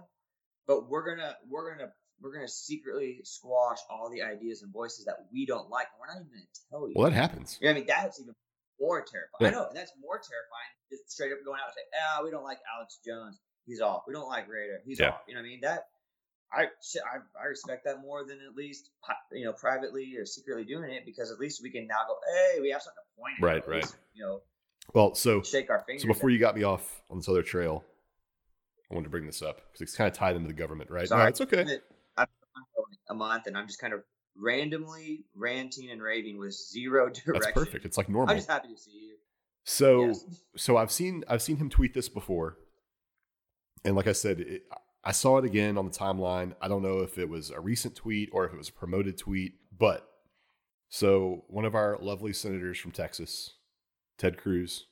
but 0.67 0.89
we're 0.89 1.05
going 1.05 1.19
to, 1.19 1.35
we're 1.49 1.67
going 1.73 1.85
to, 1.87 1.93
we're 2.19 2.33
going 2.33 2.45
to 2.45 2.51
secretly 2.51 3.19
squash 3.23 3.77
all 3.89 4.09
the 4.09 4.23
ideas 4.23 4.63
and 4.63 4.73
voices 4.73 5.05
that 5.05 5.15
we 5.31 5.45
don't 5.45 5.69
like. 5.69 5.85
And 5.93 5.99
we're 5.99 6.07
not 6.07 6.19
even 6.21 6.31
going 6.33 6.47
to 6.51 6.59
tell 6.71 6.87
you. 6.87 6.93
Well, 6.95 7.09
that 7.09 7.15
happens. 7.15 7.57
You 7.61 7.67
know 7.67 7.71
I 7.71 7.75
mean? 7.75 7.85
That's 7.87 8.19
even 8.19 8.33
more 8.79 9.01
terrifying. 9.05 9.37
Yeah. 9.41 9.47
I 9.47 9.51
know, 9.51 9.67
and 9.69 9.77
that's 9.77 9.91
more 10.01 10.15
terrifying. 10.17 10.71
Just 10.91 11.11
straight 11.11 11.31
up 11.31 11.39
going 11.45 11.59
out 11.59 11.67
and 11.67 11.75
say, 11.75 11.85
"Ah, 11.97 12.23
we 12.23 12.31
don't 12.31 12.43
like 12.43 12.59
Alex 12.75 12.99
Jones. 13.05 13.37
He's 13.65 13.81
off. 13.81 14.03
We 14.07 14.13
don't 14.13 14.29
like 14.29 14.47
Raider. 14.47 14.81
He's 14.85 14.99
Yeah. 14.99 15.09
off." 15.09 15.21
You 15.27 15.35
know 15.35 15.41
what 15.41 15.45
I 15.45 15.49
mean? 15.49 15.59
That 15.61 15.87
I 16.51 16.61
I 16.63 17.17
I 17.41 17.45
respect 17.49 17.85
that 17.85 18.01
more 18.01 18.23
than 18.25 18.39
at 18.47 18.55
least 18.55 18.89
you 19.31 19.45
know 19.45 19.53
privately 19.53 20.15
or 20.17 20.25
secretly 20.25 20.63
doing 20.63 20.91
it 20.91 21.05
because 21.05 21.31
at 21.31 21.39
least 21.39 21.61
we 21.61 21.69
can 21.71 21.87
now 21.87 22.05
go, 22.07 22.15
"Hey, 22.33 22.61
we 22.61 22.69
have 22.71 22.81
something 22.81 23.01
to 23.03 23.19
point 23.21 23.33
at." 23.39 23.43
Right, 23.43 23.67
right. 23.67 23.81
least, 23.81 23.95
You 24.13 24.23
know, 24.25 24.41
Well, 24.93 25.15
so 25.15 25.41
shake 25.41 25.69
our 25.69 25.83
fingers. 25.85 26.03
so 26.03 26.07
before 26.07 26.29
you 26.29 26.39
got 26.39 26.55
me 26.55 26.63
off 26.63 27.01
on 27.09 27.17
this 27.17 27.27
other 27.27 27.43
trail, 27.43 27.83
I 28.89 28.95
wanted 28.95 29.05
to 29.05 29.09
bring 29.09 29.25
this 29.25 29.41
up 29.41 29.57
because 29.57 29.81
it's 29.81 29.95
kind 29.95 30.09
of 30.09 30.13
tied 30.13 30.35
into 30.35 30.47
the 30.47 30.53
government, 30.53 30.89
right? 30.89 31.07
No, 31.09 31.17
it's 31.25 31.41
okay. 31.41 31.61
I've 32.17 32.27
been 32.27 32.63
going 32.75 32.97
a 33.09 33.13
month 33.13 33.47
and 33.47 33.57
I'm 33.57 33.67
just 33.67 33.79
kind 33.79 33.93
of 33.93 34.03
randomly 34.35 35.25
ranting 35.35 35.91
and 35.91 36.01
raving 36.01 36.37
with 36.37 36.53
zero 36.53 37.09
direction. 37.25 37.33
That's 37.33 37.51
perfect. 37.51 37.85
It's 37.85 37.97
like 37.97 38.09
normal. 38.09 38.31
I'm 38.31 38.37
just 38.37 38.49
happy 38.49 38.69
to 38.69 38.77
see 38.79 38.91
you. 38.91 39.15
So 39.65 40.05
Yes. 40.07 40.25
so 40.55 40.77
I've 40.77 40.91
seen 40.91 41.23
I've 41.27 41.41
seen 41.41 41.57
him 41.57 41.69
tweet 41.69 41.93
this 41.93 42.07
before, 42.07 42.57
and 43.83 43.95
like 43.95 44.07
I 44.07 44.13
said, 44.13 44.39
it, 44.39 44.63
I 45.03 45.11
saw 45.11 45.37
it 45.37 45.45
again 45.45 45.77
on 45.77 45.85
the 45.85 45.91
timeline. 45.91 46.53
I 46.61 46.67
don't 46.67 46.81
know 46.81 46.99
if 46.99 47.17
it 47.17 47.29
was 47.29 47.49
a 47.49 47.59
recent 47.59 47.95
tweet 47.95 48.29
or 48.31 48.45
if 48.45 48.53
it 48.53 48.57
was 48.57 48.69
a 48.69 48.73
promoted 48.73 49.17
tweet, 49.17 49.55
but 49.77 50.07
so 50.89 51.43
one 51.49 51.65
of 51.65 51.75
our 51.75 51.97
lovely 52.01 52.31
senators 52.31 52.79
from 52.79 52.91
Texas, 52.91 53.53
Ted 54.17 54.37
Cruz, 54.37 54.85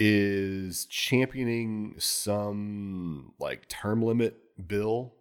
is 0.00 0.86
championing 0.86 1.94
some 1.98 3.32
like 3.40 3.68
term 3.68 4.02
limit 4.02 4.36
bill 4.66 5.14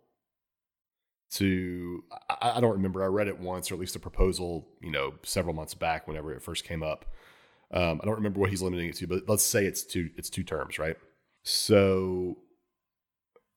to 1.31 2.03
I, 2.29 2.53
I 2.55 2.61
don't 2.61 2.73
remember. 2.73 3.03
I 3.03 3.07
read 3.07 3.27
it 3.27 3.39
once 3.39 3.71
or 3.71 3.73
at 3.73 3.79
least 3.79 3.95
a 3.95 3.99
proposal 3.99 4.67
you 4.81 4.91
know 4.91 5.13
several 5.23 5.55
months 5.55 5.73
back 5.73 6.07
whenever 6.07 6.33
it 6.33 6.41
first 6.41 6.63
came 6.63 6.83
up. 6.83 7.05
Um, 7.69 7.99
i 8.01 8.05
don't 8.05 8.15
remember 8.15 8.39
what 8.39 8.49
he's 8.49 8.61
limiting 8.61 8.87
it 8.87 8.95
to 8.95 9.07
but 9.07 9.27
let's 9.27 9.43
say 9.43 9.65
it's 9.65 9.83
two 9.83 10.09
it's 10.15 10.29
two 10.29 10.43
terms 10.43 10.79
right? 10.79 10.95
So 11.43 12.37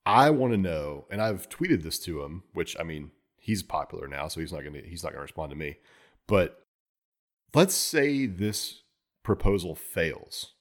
i 0.07 0.31
want 0.31 0.53
to 0.53 0.59
know 0.59 1.05
and 1.11 1.21
i've 1.23 1.49
tweeted 1.49 1.83
this 1.83 1.99
to 2.01 2.23
him 2.23 2.43
which 2.53 2.75
i 2.81 2.83
mean 2.83 3.11
he's 3.37 3.63
popular 3.63 4.09
now 4.09 4.27
so 4.29 4.41
he's 4.41 4.53
not 4.53 4.65
gonna 4.65 4.81
he's 4.85 5.05
not 5.05 5.13
gonna 5.13 5.23
respond 5.23 5.51
to 5.51 5.57
me 5.57 5.77
but 6.27 6.60
let's 7.55 7.75
say 7.75 8.27
this 8.27 8.83
proposal 9.23 9.75
fails 9.75 10.55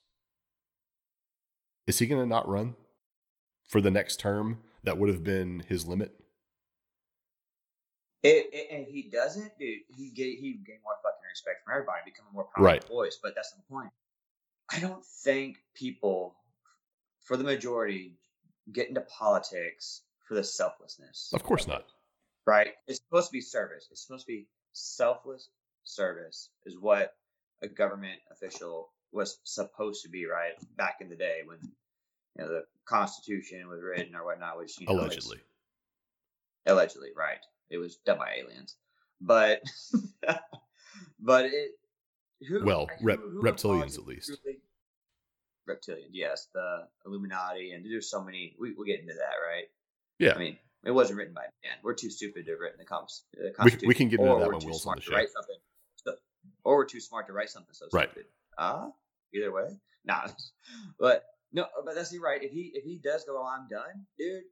is 1.88 2.00
he 2.00 2.08
gonna 2.08 2.26
not 2.26 2.48
run 2.48 2.76
for 3.68 3.82
the 3.82 3.92
next 3.92 4.20
term 4.20 4.60
that 4.84 4.98
would 4.98 5.10
have 5.10 5.24
been 5.24 5.64
his 5.68 5.86
limit 5.86 6.12
It, 8.22 8.50
it, 8.52 8.68
and 8.72 8.86
he 8.86 9.04
doesn't, 9.04 9.58
dude. 9.58 9.80
He 9.96 10.10
get 10.10 10.26
he 10.40 10.60
gain 10.66 10.80
more 10.84 10.96
fucking 11.02 11.28
respect 11.32 11.64
from 11.64 11.74
everybody, 11.74 12.02
become 12.04 12.26
a 12.30 12.34
more 12.34 12.44
powerful 12.54 12.64
Right. 12.66 12.84
voice. 12.88 13.18
But 13.22 13.34
that's 13.34 13.54
the 13.54 13.62
point. 13.70 13.92
I 14.72 14.80
don't 14.82 15.06
think 15.06 15.58
people, 15.74 16.36
for 17.22 17.38
the 17.38 17.46
majority, 17.46 18.20
get 18.74 18.90
into 18.90 19.02
politics 19.02 20.02
for 20.28 20.36
the 20.36 20.44
selflessness. 20.44 21.32
of 21.34 21.44
course 21.44 21.66
not 21.66 21.86
Right? 22.46 22.74
It's 22.88 23.00
supposed 23.00 23.28
to 23.30 23.32
be 23.34 23.42
service. 23.42 23.88
It's 23.90 24.02
supposed 24.06 24.26
to 24.26 24.34
be 24.34 24.48
selfless 24.74 25.50
service. 25.84 26.50
Is 26.66 26.78
what 26.80 27.14
a 27.62 27.68
government 27.68 28.20
official 28.32 28.90
was 29.12 29.40
supposed 29.44 30.04
to 30.04 30.10
be. 30.10 30.26
Right 30.26 30.54
back 30.78 30.98
in 31.02 31.10
the 31.10 31.16
day 31.16 31.40
when 31.46 31.58
you 32.38 32.44
know 32.44 32.48
the 32.50 32.64
Constitution 32.86 33.68
was 33.68 33.82
written 33.82 34.16
or 34.16 34.26
whatnot, 34.26 34.58
which 34.58 34.80
you 34.80 34.88
know, 34.88 34.94
allegedly 34.94 35.40
allegedly 36.66 37.10
right 37.16 37.40
it 37.70 37.78
was 37.78 37.98
done 38.06 38.18
by 38.18 38.36
aliens 38.40 38.76
but 39.22 39.62
but 41.20 41.46
it 41.46 41.72
who, 42.48 42.64
Well, 42.64 42.88
rep- 43.02 43.20
who 43.20 43.42
reptilians 43.42 43.98
at 43.98 44.06
least. 44.06 44.28
truly- 44.44 44.60
reptilian 45.66 46.10
yes 46.12 46.48
the 46.54 46.88
illuminati 47.06 47.72
and 47.72 47.86
there's 47.86 48.10
so 48.10 48.24
many 48.24 48.56
we, 48.60 48.74
we'll 48.76 48.86
get 48.88 49.00
into 49.00 49.14
that 49.14 49.36
right 49.48 49.66
yeah 50.18 50.34
i 50.34 50.38
mean 50.40 50.58
it 50.84 50.92
wasn't 50.92 51.16
written 51.18 51.34
by 51.34 51.42
man 51.64 51.74
we're 51.84 51.94
too 51.94 52.10
stupid 52.10 52.46
to 52.46 52.52
have 52.52 52.60
written 52.60 52.80
the, 52.80 52.86
cons- 52.86 53.24
the 53.34 53.44
we, 53.48 53.52
constitution 53.54 53.88
we 53.88 53.94
can 53.94 54.10
get 54.10 54.20
into 54.20 54.36
that 54.40 54.52
when 54.52 54.66
will's 54.66 54.86
on 54.86 54.96
the 54.96 55.02
show 55.02 55.14
write 55.14 55.30
something 55.30 55.56
so, 55.56 55.69
or 56.70 56.76
we're 56.78 56.86
too 56.86 57.00
smart 57.00 57.26
to 57.28 57.34
write 57.34 57.50
something 57.50 57.74
so 57.74 57.88
Right. 57.92 58.10
stupid 58.10 58.26
ah 58.58 58.92
either 59.34 59.52
way 59.52 59.70
nah 60.06 60.28
but 61.00 61.26
no 61.52 61.66
but 61.84 61.96
that's 61.96 62.12
the 62.12 62.20
right 62.20 62.44
if 62.44 62.52
he 62.52 62.72
if 62.76 62.84
he 62.84 63.00
does 63.04 63.24
go 63.26 63.44
i'm 63.44 63.68
done 63.68 64.06
dude 64.18 64.44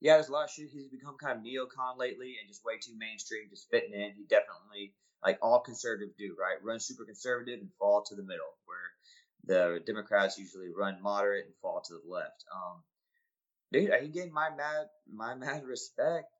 yeah, 0.00 0.14
there's 0.14 0.28
a 0.28 0.32
lot 0.32 0.44
of 0.46 0.50
shit. 0.50 0.68
He's 0.72 0.88
become 0.88 1.16
kind 1.16 1.38
of 1.38 1.44
neocon 1.44 1.96
lately 1.96 2.34
and 2.40 2.48
just 2.48 2.64
way 2.64 2.74
too 2.82 2.90
mainstream, 2.98 3.48
just 3.48 3.70
fitting 3.70 3.92
in. 3.94 4.10
He 4.16 4.24
definitely, 4.28 4.94
like 5.24 5.38
all 5.40 5.60
conservatives 5.60 6.14
do, 6.18 6.34
right? 6.40 6.56
Run 6.64 6.80
super 6.80 7.04
conservative 7.04 7.60
and 7.60 7.70
fall 7.78 8.02
to 8.08 8.16
the 8.16 8.24
middle, 8.24 8.50
where 8.66 8.90
the 9.46 9.80
Democrats 9.86 10.38
usually 10.38 10.70
run 10.76 11.00
moderate 11.00 11.46
and 11.46 11.54
fall 11.62 11.80
to 11.86 11.94
the 11.94 12.12
left. 12.12 12.44
Um, 12.52 12.82
dude, 13.70 13.92
he 14.02 14.08
gained 14.08 14.32
my 14.32 14.50
mad, 14.50 14.86
my 15.08 15.34
mad 15.44 15.64
respect. 15.64 16.32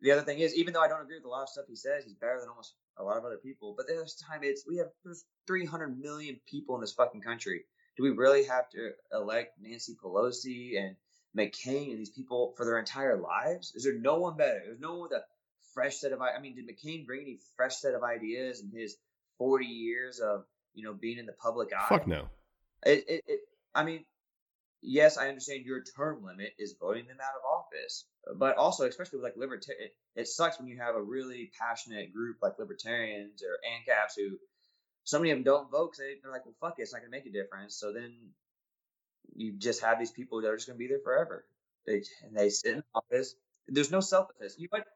The 0.00 0.12
other 0.12 0.22
thing 0.22 0.38
is, 0.38 0.54
even 0.54 0.72
though 0.72 0.80
I 0.80 0.88
don't 0.88 1.02
agree 1.02 1.16
with 1.16 1.24
a 1.24 1.28
lot 1.28 1.42
of 1.42 1.48
stuff 1.48 1.64
he 1.68 1.76
says, 1.76 2.04
he's 2.04 2.14
better 2.14 2.38
than 2.40 2.48
almost 2.48 2.74
a 2.96 3.02
lot 3.02 3.16
of 3.16 3.24
other 3.24 3.36
people. 3.38 3.74
But 3.76 3.86
there's 3.88 4.14
time 4.14 4.40
it's 4.42 4.64
we 4.66 4.76
have 4.76 4.88
there's 5.04 5.24
300 5.46 5.98
million 6.00 6.40
people 6.46 6.74
in 6.76 6.80
this 6.80 6.92
fucking 6.92 7.20
country. 7.22 7.64
Do 7.96 8.02
we 8.04 8.10
really 8.10 8.44
have 8.44 8.68
to 8.70 8.92
elect 9.12 9.58
Nancy 9.60 9.96
Pelosi 10.02 10.78
and 10.80 10.96
McCain 11.36 11.90
and 11.90 11.98
these 11.98 12.10
people 12.10 12.54
for 12.56 12.64
their 12.64 12.78
entire 12.78 13.18
lives? 13.18 13.72
Is 13.74 13.84
there 13.84 13.98
no 13.98 14.18
one 14.20 14.36
better? 14.36 14.62
There's 14.64 14.80
no 14.80 14.92
one 14.92 15.02
with 15.02 15.12
a 15.12 15.24
fresh 15.74 15.96
set 15.98 16.12
of. 16.12 16.22
i- 16.22 16.30
I 16.36 16.40
mean, 16.40 16.54
did 16.54 16.66
McCain 16.68 17.04
bring 17.06 17.22
any 17.22 17.38
fresh 17.56 17.76
set 17.76 17.94
of 17.94 18.02
ideas 18.04 18.60
in 18.62 18.70
his 18.70 18.96
40 19.38 19.66
years 19.66 20.20
of 20.20 20.44
you 20.74 20.84
know 20.84 20.94
being 20.94 21.18
in 21.18 21.26
the 21.26 21.32
public 21.32 21.70
eye? 21.72 21.86
fuck 21.88 22.06
no 22.06 22.28
It, 22.86 23.04
it, 23.08 23.24
it, 23.26 23.40
I 23.74 23.84
mean, 23.84 24.04
yes, 24.82 25.18
I 25.18 25.28
understand 25.28 25.64
your 25.64 25.82
term 25.82 26.24
limit 26.24 26.54
is 26.58 26.76
voting 26.80 27.06
them 27.06 27.18
out 27.22 27.34
of 27.36 27.42
office, 27.44 28.04
but 28.36 28.56
also, 28.56 28.86
especially 28.86 29.18
with 29.18 29.24
like 29.24 29.36
libertarian, 29.36 29.90
it, 30.14 30.20
it 30.20 30.28
sucks 30.28 30.58
when 30.58 30.68
you 30.68 30.78
have 30.78 30.94
a 30.94 31.02
really 31.02 31.50
passionate 31.58 32.12
group 32.12 32.38
like 32.42 32.58
libertarians 32.58 33.42
or 33.42 33.58
ANCAPs 33.66 34.14
who 34.16 34.38
so 35.04 35.18
many 35.18 35.30
of 35.30 35.38
them 35.38 35.44
don't 35.44 35.70
vote 35.70 35.92
because 35.92 35.98
they, 36.00 36.14
they're 36.22 36.30
like, 36.30 36.44
well, 36.44 36.54
fuck 36.60 36.78
it, 36.78 36.82
it's 36.82 36.92
not 36.92 37.00
going 37.00 37.10
to 37.10 37.16
make 37.16 37.26
a 37.26 37.32
difference. 37.32 37.76
So 37.76 37.92
then 37.94 38.14
you 39.34 39.52
just 39.56 39.82
have 39.82 39.98
these 39.98 40.10
people 40.10 40.42
that 40.42 40.48
are 40.48 40.56
just 40.56 40.66
going 40.66 40.76
to 40.76 40.78
be 40.78 40.88
there 40.88 41.00
forever. 41.02 41.46
They 41.86 42.02
and 42.22 42.36
they 42.36 42.50
sit 42.50 42.76
in 42.76 42.82
office. 42.94 43.34
There's 43.66 43.90
no 43.90 44.00
selflessness. 44.00 44.56
You 44.58 44.68
know 44.70 44.78
what? 44.78 44.86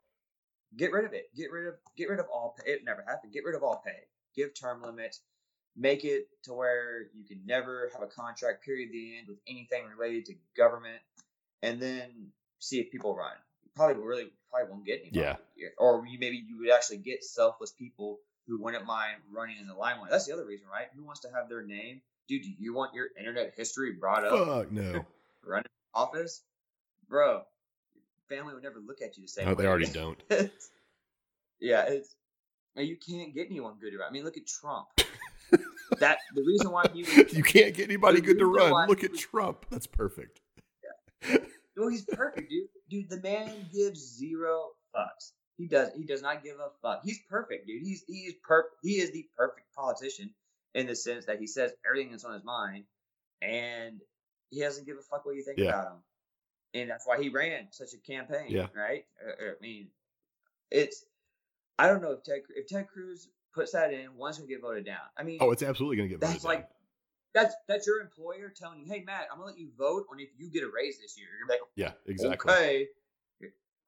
Get 0.77 0.93
rid 0.93 1.07
of 1.07 1.15
it. 1.15 1.27
Get 1.35 1.51
rid 1.51 1.69
of 1.69 1.75
get 1.97 2.11
rid 2.11 2.21
of 2.21 2.27
all 2.33 2.55
pay. 2.59 2.73
It 2.73 2.85
never 2.85 3.03
happened. 3.07 3.33
Get 3.33 3.45
rid 3.45 3.55
of 3.55 3.63
all 3.63 3.83
pay. 3.85 4.01
Give 4.37 4.51
term 4.55 4.83
limits. 4.83 5.21
Make 5.77 6.05
it 6.05 6.29
to 6.45 6.53
where 6.53 7.05
you 7.15 7.25
can 7.27 7.41
never 7.47 7.91
have 7.95 8.03
a 8.03 8.07
contract 8.07 8.65
period 8.65 8.89
at 8.89 8.93
the 8.93 9.19
end 9.19 9.29
with 9.29 9.39
anything 9.49 9.85
related 9.97 10.27
to 10.27 10.35
government, 10.57 11.01
and 11.63 11.81
then 11.81 12.11
see 12.59 12.79
if 12.79 12.91
people 12.91 13.17
run. 13.17 13.33
You 13.65 13.71
probably 13.75 14.03
really 14.03 14.27
probably 14.51 14.71
won't 14.71 14.85
get 14.85 15.01
anybody. 15.01 15.39
Yeah. 15.57 15.69
Or 15.79 16.05
you 16.07 16.19
maybe 16.19 16.45
you 16.47 16.59
would 16.59 16.71
actually 16.71 16.99
get 16.99 17.25
selfless 17.25 17.73
people 17.73 18.19
who 18.47 18.61
wouldn't 18.61 18.85
mind 18.85 19.17
running 19.33 19.57
in 19.59 19.67
the 19.67 19.75
limelight. 19.75 20.11
That's 20.11 20.27
the 20.27 20.35
other 20.35 20.45
reason, 20.45 20.67
right? 20.71 20.89
Who 20.95 21.05
wants 21.05 21.21
to 21.21 21.29
have 21.29 21.49
their 21.49 21.63
name 21.63 22.03
dude, 22.29 22.43
do 22.43 22.51
you 22.59 22.75
want 22.75 22.95
your 22.95 23.09
internet 23.19 23.53
history 23.57 23.93
brought 23.93 24.25
up? 24.25 24.47
Fuck 24.47 24.73
no. 24.73 25.05
Running 25.45 25.67
office, 25.95 26.43
bro. 27.09 27.43
Family 28.29 28.55
would 28.55 28.63
never 28.63 28.79
look 28.79 29.03
at 29.03 29.17
you 29.17 29.25
the 29.25 29.29
same. 29.29 29.47
No, 29.47 29.55
they 29.55 29.67
already 29.67 29.87
don't. 29.93 30.23
yeah, 31.61 31.83
it's 31.85 32.15
and 32.77 32.87
you 32.87 32.97
can't 32.97 33.35
get 33.35 33.47
anyone 33.49 33.75
good 33.81 33.91
to 33.93 33.99
run. 33.99 34.09
I 34.09 34.13
mean, 34.13 34.25
look 34.25 34.37
at 34.37 34.47
Trump. 34.47 34.89
that 35.99 36.19
the 36.35 36.43
reason 36.47 36.71
why 36.71 36.85
he 36.93 37.03
was, 37.23 37.33
You 37.33 37.43
can't 37.43 37.75
get 37.75 37.85
anybody 37.85 38.21
good 38.21 38.39
to 38.39 38.47
run. 38.47 38.89
Look 38.89 39.05
at 39.05 39.11
was- 39.13 39.21
Trump. 39.21 39.67
That's 39.71 39.87
perfect. 39.87 40.41
no, 41.77 41.89
he's 41.89 42.05
perfect, 42.05 42.51
dude. 42.51 42.69
Dude, 42.91 43.09
the 43.11 43.21
man 43.21 43.51
gives 43.73 44.01
zero 44.19 44.71
fucks. 44.95 45.33
He 45.59 45.67
does. 45.69 45.91
He 45.97 46.05
does 46.05 46.23
not 46.23 46.43
give 46.43 46.57
a 46.57 46.71
fuck. 46.83 47.03
He's 47.05 47.21
perfect, 47.29 47.67
dude. 47.67 47.83
He's 47.83 48.05
he's 48.09 48.35
per. 48.43 48.65
He 48.83 48.95
is 48.95 49.13
the 49.13 49.27
perfect 49.37 49.73
politician 49.75 50.31
in 50.75 50.87
the 50.87 50.97
sense 50.97 51.27
that 51.27 51.39
he 51.39 51.47
says 51.47 51.73
everything 51.87 52.11
that's 52.11 52.25
on 52.25 52.33
his 52.35 52.43
mind, 52.45 52.85
and 53.43 54.01
he 54.51 54.61
doesn't 54.61 54.87
give 54.87 54.97
a 54.97 55.03
fuck 55.03 55.25
what 55.25 55.37
you 55.37 55.43
think 55.45 55.59
Yeah. 55.59 55.69
about 55.69 55.87
him. 55.93 55.99
And 56.75 56.91
that's 56.91 57.07
why 57.07 57.21
he 57.23 57.29
ran 57.29 57.69
such 57.71 57.91
a 57.93 57.99
campaign. 57.99 58.47
Yeah. 58.49 58.67
Right. 58.75 59.05
Uh, 59.25 59.45
I 59.51 59.53
mean, 59.61 59.89
it's. 60.71 61.05
I 61.79 61.87
don't 61.87 62.03
know 62.03 62.13
if 62.13 62.23
Ted 62.25 62.41
if 62.55 62.67
Ted 62.67 62.89
Cruz 62.89 63.29
puts 63.55 63.73
that 63.73 63.93
in, 63.93 64.15
one's 64.17 64.39
gonna 64.39 64.49
get 64.49 64.61
voted 64.63 64.85
down. 64.85 65.01
I 65.17 65.23
mean, 65.23 65.39
Oh, 65.41 65.51
it's 65.51 65.63
absolutely 65.63 65.97
going 65.97 66.09
to 66.09 66.15
get 66.15 66.21
voted 66.21 66.35
that's 66.35 66.45
down. 66.45 66.55
like 66.55 66.69
that's 67.35 67.55
that's 67.69 67.87
your 67.87 68.01
employer 68.01 68.53
telling 68.55 68.81
you, 68.81 68.87
hey 68.87 69.03
Matt, 69.05 69.27
I'm 69.31 69.39
gonna 69.39 69.51
let 69.51 69.59
you 69.59 69.71
vote 69.77 70.05
on 70.13 70.21
if 70.21 70.29
you 70.37 70.51
get 70.51 70.63
a 70.63 70.71
raise 70.75 70.99
this 71.01 71.17
year. 71.19 71.29
You're 71.39 71.47
gonna 71.49 71.61
like, 71.61 71.69
yeah, 71.77 71.93
exactly. 72.07 72.53
Okay. 72.53 72.89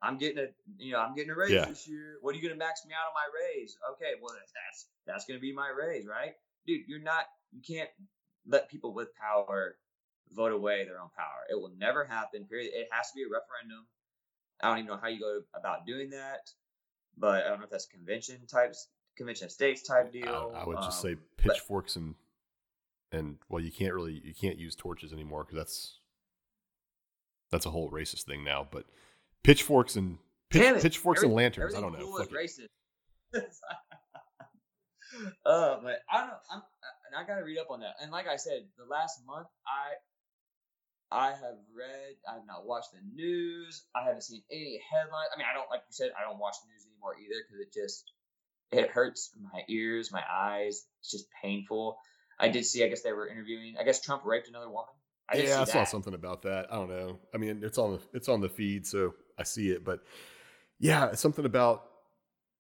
I'm 0.03 0.18
getting 0.18 0.39
a 0.39 0.49
you 0.78 0.93
know, 0.93 1.01
I'm 1.01 1.14
getting 1.14 1.30
a 1.30 1.37
raise 1.37 1.51
Yeah. 1.53 1.64
this 1.66 1.89
year. 1.89 2.18
What 2.20 2.35
are 2.35 2.39
you 2.39 2.43
gonna 2.47 2.59
max 2.59 2.85
me 2.87 2.93
out 2.93 3.09
on 3.09 3.14
my 3.14 3.28
raise? 3.35 3.76
Okay, 3.93 4.12
well 4.20 4.35
that's 4.39 4.53
that's 4.53 4.87
that's 5.07 5.24
gonna 5.26 5.41
be 5.41 5.53
my 5.53 5.68
raise, 5.68 6.07
right? 6.07 6.35
Dude, 6.66 6.82
you're 6.89 7.01
not 7.01 7.24
you 7.53 7.61
can't 7.66 7.89
let 8.47 8.70
people 8.70 8.93
with 8.93 9.09
power 9.16 9.76
vote 10.32 10.53
away 10.53 10.85
their 10.85 11.01
own 11.01 11.09
power. 11.16 11.47
It 11.51 11.55
will 11.55 11.72
never 11.78 12.05
happen, 12.05 12.45
period. 12.45 12.72
It 12.74 12.89
has 12.91 13.11
to 13.11 13.16
be 13.16 13.22
a 13.22 13.26
referendum. 13.26 13.87
I 14.62 14.68
don't 14.68 14.78
even 14.78 14.89
know 14.89 14.99
how 15.01 15.09
you 15.09 15.20
go 15.20 15.41
about 15.55 15.87
doing 15.87 16.11
that, 16.11 16.51
but 17.16 17.44
I 17.44 17.48
don't 17.48 17.58
know 17.58 17.64
if 17.64 17.70
that's 17.70 17.86
convention 17.86 18.46
types 18.46 18.88
convention 19.16 19.44
of 19.46 19.52
states 19.52 19.82
type 19.82 20.06
I, 20.08 20.10
deal. 20.10 20.52
I 20.54 20.64
would 20.66 20.78
just 20.78 21.04
Um, 21.04 21.10
say 21.14 21.16
pitchforks 21.36 21.96
and 21.96 22.14
and 23.12 23.38
well, 23.48 23.62
you 23.62 23.70
can't 23.70 23.94
really 23.94 24.20
you 24.24 24.34
can't 24.34 24.58
use 24.58 24.74
torches 24.74 25.12
anymore 25.12 25.44
because 25.44 25.56
that's 25.56 25.98
that's 27.50 27.66
a 27.66 27.70
whole 27.70 27.90
racist 27.90 28.22
thing 28.22 28.42
now. 28.44 28.66
But 28.68 28.86
pitchforks 29.44 29.94
and 29.96 30.18
pitch, 30.50 30.82
pitchforks 30.82 31.22
and 31.22 31.32
lanterns. 31.32 31.74
I 31.74 31.80
don't 31.80 31.92
know. 31.92 32.00
cool 32.04 32.18
Fuck 32.18 32.32
it. 32.32 32.36
is 32.44 32.68
racist. 33.32 33.40
uh, 35.46 35.76
but 35.82 36.00
I 36.10 36.18
don't 36.20 36.28
know. 36.28 36.36
I'm, 36.52 36.62
and 37.06 37.16
I 37.16 37.26
got 37.26 37.38
to 37.38 37.44
read 37.44 37.58
up 37.58 37.70
on 37.70 37.80
that. 37.80 37.94
And 38.02 38.10
like 38.10 38.26
I 38.26 38.36
said, 38.36 38.64
the 38.76 38.84
last 38.84 39.20
month, 39.26 39.46
I 39.66 39.94
I 41.14 41.28
have 41.28 41.62
read. 41.70 42.16
I 42.28 42.34
have 42.34 42.46
not 42.46 42.66
watched 42.66 42.90
the 42.92 42.98
news. 43.14 43.84
I 43.94 44.04
haven't 44.04 44.24
seen 44.24 44.42
any 44.50 44.80
headlines. 44.90 45.28
I 45.32 45.38
mean, 45.38 45.46
I 45.48 45.54
don't 45.54 45.70
like 45.70 45.80
you 45.86 45.92
said. 45.92 46.10
I 46.18 46.28
don't 46.28 46.40
watch 46.40 46.56
the 46.62 46.72
news 46.72 46.84
anymore 46.90 47.14
either 47.16 47.40
because 47.46 47.60
it 47.60 47.72
just 47.72 48.10
it 48.72 48.90
hurts 48.90 49.30
my 49.40 49.60
ears, 49.68 50.10
my 50.10 50.22
eyes. 50.28 50.84
It's 51.00 51.10
just 51.12 51.26
painful. 51.40 51.96
I 52.38 52.48
did 52.48 52.66
see. 52.66 52.82
I 52.82 52.88
guess 52.88 53.02
they 53.02 53.12
were 53.12 53.28
interviewing. 53.28 53.76
I 53.78 53.84
guess 53.84 54.00
Trump 54.00 54.24
raped 54.24 54.48
another 54.48 54.68
woman. 54.68 54.90
I 55.30 55.36
yeah, 55.36 55.60
I 55.60 55.64
saw 55.64 55.84
something 55.84 56.14
about 56.14 56.42
that. 56.42 56.66
I 56.70 56.74
don't 56.74 56.90
know. 56.90 57.20
I 57.32 57.38
mean, 57.38 57.60
it's 57.62 57.78
on 57.78 57.92
the 57.92 58.00
it's 58.12 58.28
on 58.28 58.40
the 58.40 58.48
feed, 58.48 58.84
so 58.84 59.14
I 59.38 59.44
see 59.44 59.70
it. 59.70 59.84
But 59.84 60.00
yeah, 60.80 61.10
it's 61.10 61.20
something 61.20 61.44
about. 61.44 61.84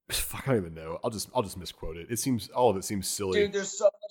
Fuck, 0.10 0.48
I 0.48 0.52
don't 0.52 0.60
even 0.60 0.74
know. 0.74 0.98
I'll 1.02 1.10
just 1.10 1.28
I'll 1.34 1.42
just 1.42 1.58
misquote 1.58 1.96
it. 1.96 2.06
It 2.08 2.18
seems 2.20 2.48
all 2.50 2.70
of 2.70 2.76
it 2.76 2.84
seems 2.84 3.08
silly. 3.08 3.40
Dude, 3.40 3.52
there's 3.52 3.76
so 3.76 3.86
much 3.86 3.92
great 3.92 4.00
stuff. 4.02 4.03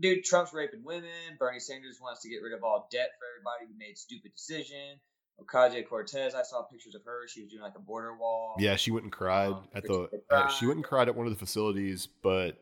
Dude, 0.00 0.24
Trump's 0.24 0.52
raping 0.52 0.82
women. 0.82 1.10
Bernie 1.38 1.60
Sanders 1.60 1.98
wants 2.00 2.22
to 2.22 2.28
get 2.28 2.42
rid 2.42 2.52
of 2.54 2.64
all 2.64 2.88
debt 2.90 3.10
for 3.18 3.26
everybody 3.36 3.70
who 3.70 3.78
made 3.78 3.98
stupid 3.98 4.32
decision. 4.34 4.98
Ocasio 5.40 5.86
Cortez, 5.86 6.34
I 6.34 6.42
saw 6.42 6.62
pictures 6.62 6.94
of 6.94 7.02
her. 7.04 7.26
She 7.28 7.42
was 7.42 7.50
doing 7.50 7.62
like 7.62 7.74
a 7.76 7.80
border 7.80 8.14
wall. 8.14 8.54
Yeah, 8.58 8.76
she 8.76 8.90
went 8.90 9.04
and 9.04 9.12
cried 9.12 9.52
Um, 9.52 9.68
at 9.74 9.84
the. 9.84 10.08
Uh, 10.30 10.48
she 10.48 10.66
went 10.66 10.76
and 10.76 10.84
cried 10.84 11.08
at 11.08 11.16
one 11.16 11.26
of 11.26 11.32
the 11.32 11.38
facilities, 11.38 12.06
but 12.06 12.58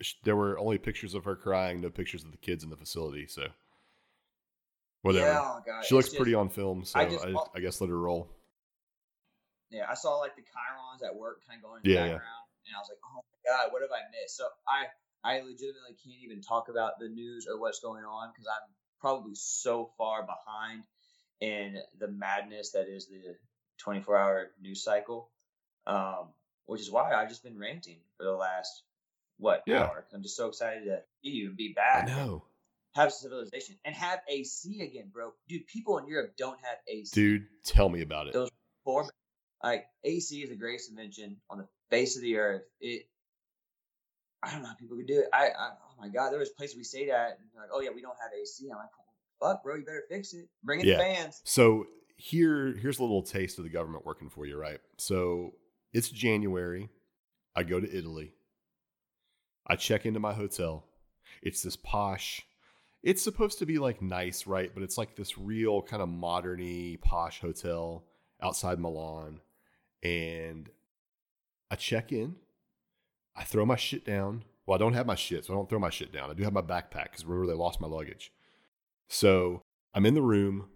sh- 0.00 0.14
there 0.24 0.36
were 0.36 0.58
only 0.58 0.78
pictures 0.78 1.14
of 1.14 1.24
her 1.24 1.36
crying, 1.36 1.80
no 1.80 1.90
pictures 1.90 2.24
of 2.24 2.30
the 2.30 2.38
kids 2.38 2.64
in 2.64 2.70
the 2.70 2.76
facility. 2.76 3.26
So 3.26 3.46
whatever. 5.02 5.26
Yeah, 5.26 5.40
oh 5.42 5.60
God, 5.64 5.84
she 5.84 5.94
looks 5.94 6.08
it's 6.08 6.16
pretty 6.16 6.34
on 6.34 6.48
film, 6.48 6.84
so 6.84 6.98
I 6.98 7.02
I, 7.02 7.08
just- 7.10 7.24
just, 7.28 7.50
I 7.54 7.60
guess 7.60 7.80
let 7.80 7.90
her 7.90 7.98
roll. 7.98 8.30
Yeah, 9.70 9.86
I 9.90 9.94
saw 9.94 10.16
like 10.18 10.36
the 10.36 10.42
chyrons 10.42 11.06
at 11.06 11.14
work 11.14 11.42
kind 11.48 11.58
of 11.58 11.64
going 11.64 11.80
in 11.84 11.90
the 11.90 11.94
yeah. 11.94 12.06
background, 12.14 12.46
and 12.66 12.72
I 12.76 12.78
was 12.78 12.88
like, 12.88 13.00
oh 13.04 13.20
my 13.20 13.40
God, 13.44 13.72
what 13.72 13.82
have 13.82 13.90
I 13.90 14.06
missed? 14.12 14.36
So 14.36 14.46
I, 14.68 14.86
I 15.24 15.40
legitimately 15.40 15.96
can't 16.04 16.22
even 16.22 16.42
talk 16.42 16.68
about 16.68 16.98
the 16.98 17.08
news 17.08 17.46
or 17.48 17.58
what's 17.58 17.80
going 17.80 18.04
on 18.04 18.30
because 18.32 18.46
I'm 18.46 18.68
probably 19.00 19.34
so 19.34 19.90
far 19.96 20.22
behind 20.22 20.84
in 21.40 21.78
the 21.98 22.08
madness 22.08 22.72
that 22.72 22.88
is 22.88 23.06
the 23.06 23.36
24 23.78 24.16
hour 24.16 24.50
news 24.60 24.82
cycle. 24.82 25.30
Um, 25.86 26.28
which 26.66 26.80
is 26.80 26.90
why 26.90 27.12
I've 27.12 27.28
just 27.28 27.42
been 27.42 27.58
ranting 27.58 27.98
for 28.16 28.24
the 28.24 28.32
last 28.32 28.82
what 29.38 29.62
Yeah. 29.66 29.84
hour. 29.84 30.06
I'm 30.14 30.22
just 30.22 30.36
so 30.36 30.48
excited 30.48 30.84
to 30.84 31.02
see 31.22 31.30
you 31.30 31.48
and 31.48 31.56
be 31.56 31.72
back. 31.72 32.04
I 32.04 32.06
know, 32.06 32.44
have 32.94 33.12
civilization, 33.12 33.76
and 33.84 33.94
have 33.94 34.20
AC 34.28 34.80
again, 34.80 35.10
bro. 35.12 35.34
Dude, 35.48 35.66
people 35.66 35.98
in 35.98 36.06
Europe 36.06 36.36
don't 36.36 36.58
have 36.60 36.78
AC. 36.86 37.10
dude. 37.12 37.46
Tell 37.64 37.88
me 37.88 38.02
about 38.02 38.28
it. 38.28 38.32
Those 38.32 38.50
four 38.84 39.08
like 39.62 39.86
AC 40.04 40.42
is 40.42 40.50
the 40.50 40.56
greatest 40.56 40.90
invention 40.90 41.40
on 41.50 41.58
the 41.58 41.68
face 41.90 42.16
of 42.16 42.22
the 42.22 42.36
earth. 42.36 42.62
It 42.80 43.08
I 44.44 44.52
don't 44.52 44.62
know 44.62 44.68
how 44.68 44.74
people 44.74 44.96
could 44.96 45.06
do 45.06 45.20
it. 45.20 45.26
I, 45.32 45.46
I 45.46 45.70
oh 45.72 46.00
my 46.00 46.08
god, 46.08 46.30
there 46.30 46.38
was 46.38 46.50
places 46.50 46.76
we 46.76 46.84
stayed 46.84 47.08
at 47.08 47.38
and 47.38 47.38
like, 47.56 47.70
oh 47.72 47.80
yeah, 47.80 47.90
we 47.94 48.00
don't 48.02 48.16
have 48.20 48.30
AC. 48.38 48.68
I'm 48.70 48.76
like, 48.78 48.88
fuck, 49.40 49.62
bro, 49.62 49.76
you 49.76 49.84
better 49.84 50.04
fix 50.08 50.34
it. 50.34 50.48
Bring 50.62 50.80
in 50.80 50.86
Yeah. 50.86 50.96
the 50.98 51.02
fans. 51.02 51.40
So 51.44 51.86
here, 52.16 52.74
here's 52.76 52.98
a 52.98 53.02
little 53.02 53.22
taste 53.22 53.58
of 53.58 53.64
the 53.64 53.70
government 53.70 54.06
working 54.06 54.28
for 54.28 54.46
you, 54.46 54.56
right? 54.56 54.78
So 54.98 55.54
it's 55.92 56.08
January. 56.08 56.88
I 57.56 57.62
go 57.62 57.80
to 57.80 57.96
Italy. 57.96 58.32
I 59.66 59.76
check 59.76 60.06
into 60.06 60.20
my 60.20 60.32
hotel. 60.34 60.84
It's 61.42 61.62
this 61.62 61.76
posh. 61.76 62.42
It's 63.02 63.22
supposed 63.22 63.58
to 63.58 63.66
be 63.66 63.78
like 63.78 64.00
nice, 64.02 64.46
right? 64.46 64.70
But 64.72 64.82
it's 64.82 64.96
like 64.98 65.16
this 65.16 65.36
real 65.38 65.82
kind 65.82 66.02
of 66.02 66.08
moderny, 66.08 67.00
posh 67.00 67.40
hotel 67.40 68.04
outside 68.42 68.78
Milan. 68.78 69.40
And 70.02 70.68
I 71.70 71.76
check 71.76 72.12
in. 72.12 72.36
I 73.36 73.44
throw 73.44 73.66
my 73.66 73.76
shit 73.76 74.04
down. 74.04 74.44
Well, 74.66 74.76
I 74.76 74.78
don't 74.78 74.94
have 74.94 75.06
my 75.06 75.14
shit, 75.14 75.44
so 75.44 75.52
I 75.52 75.56
don't 75.56 75.68
throw 75.68 75.78
my 75.78 75.90
shit 75.90 76.12
down. 76.12 76.30
I 76.30 76.34
do 76.34 76.42
have 76.44 76.52
my 76.52 76.62
backpack 76.62 77.04
because 77.10 77.24
remember 77.24 77.46
they 77.46 77.56
lost 77.58 77.80
my 77.80 77.88
luggage. 77.88 78.32
So 79.08 79.62
I'm 79.92 80.06
in 80.06 80.14
the 80.14 80.22
room. 80.22 80.68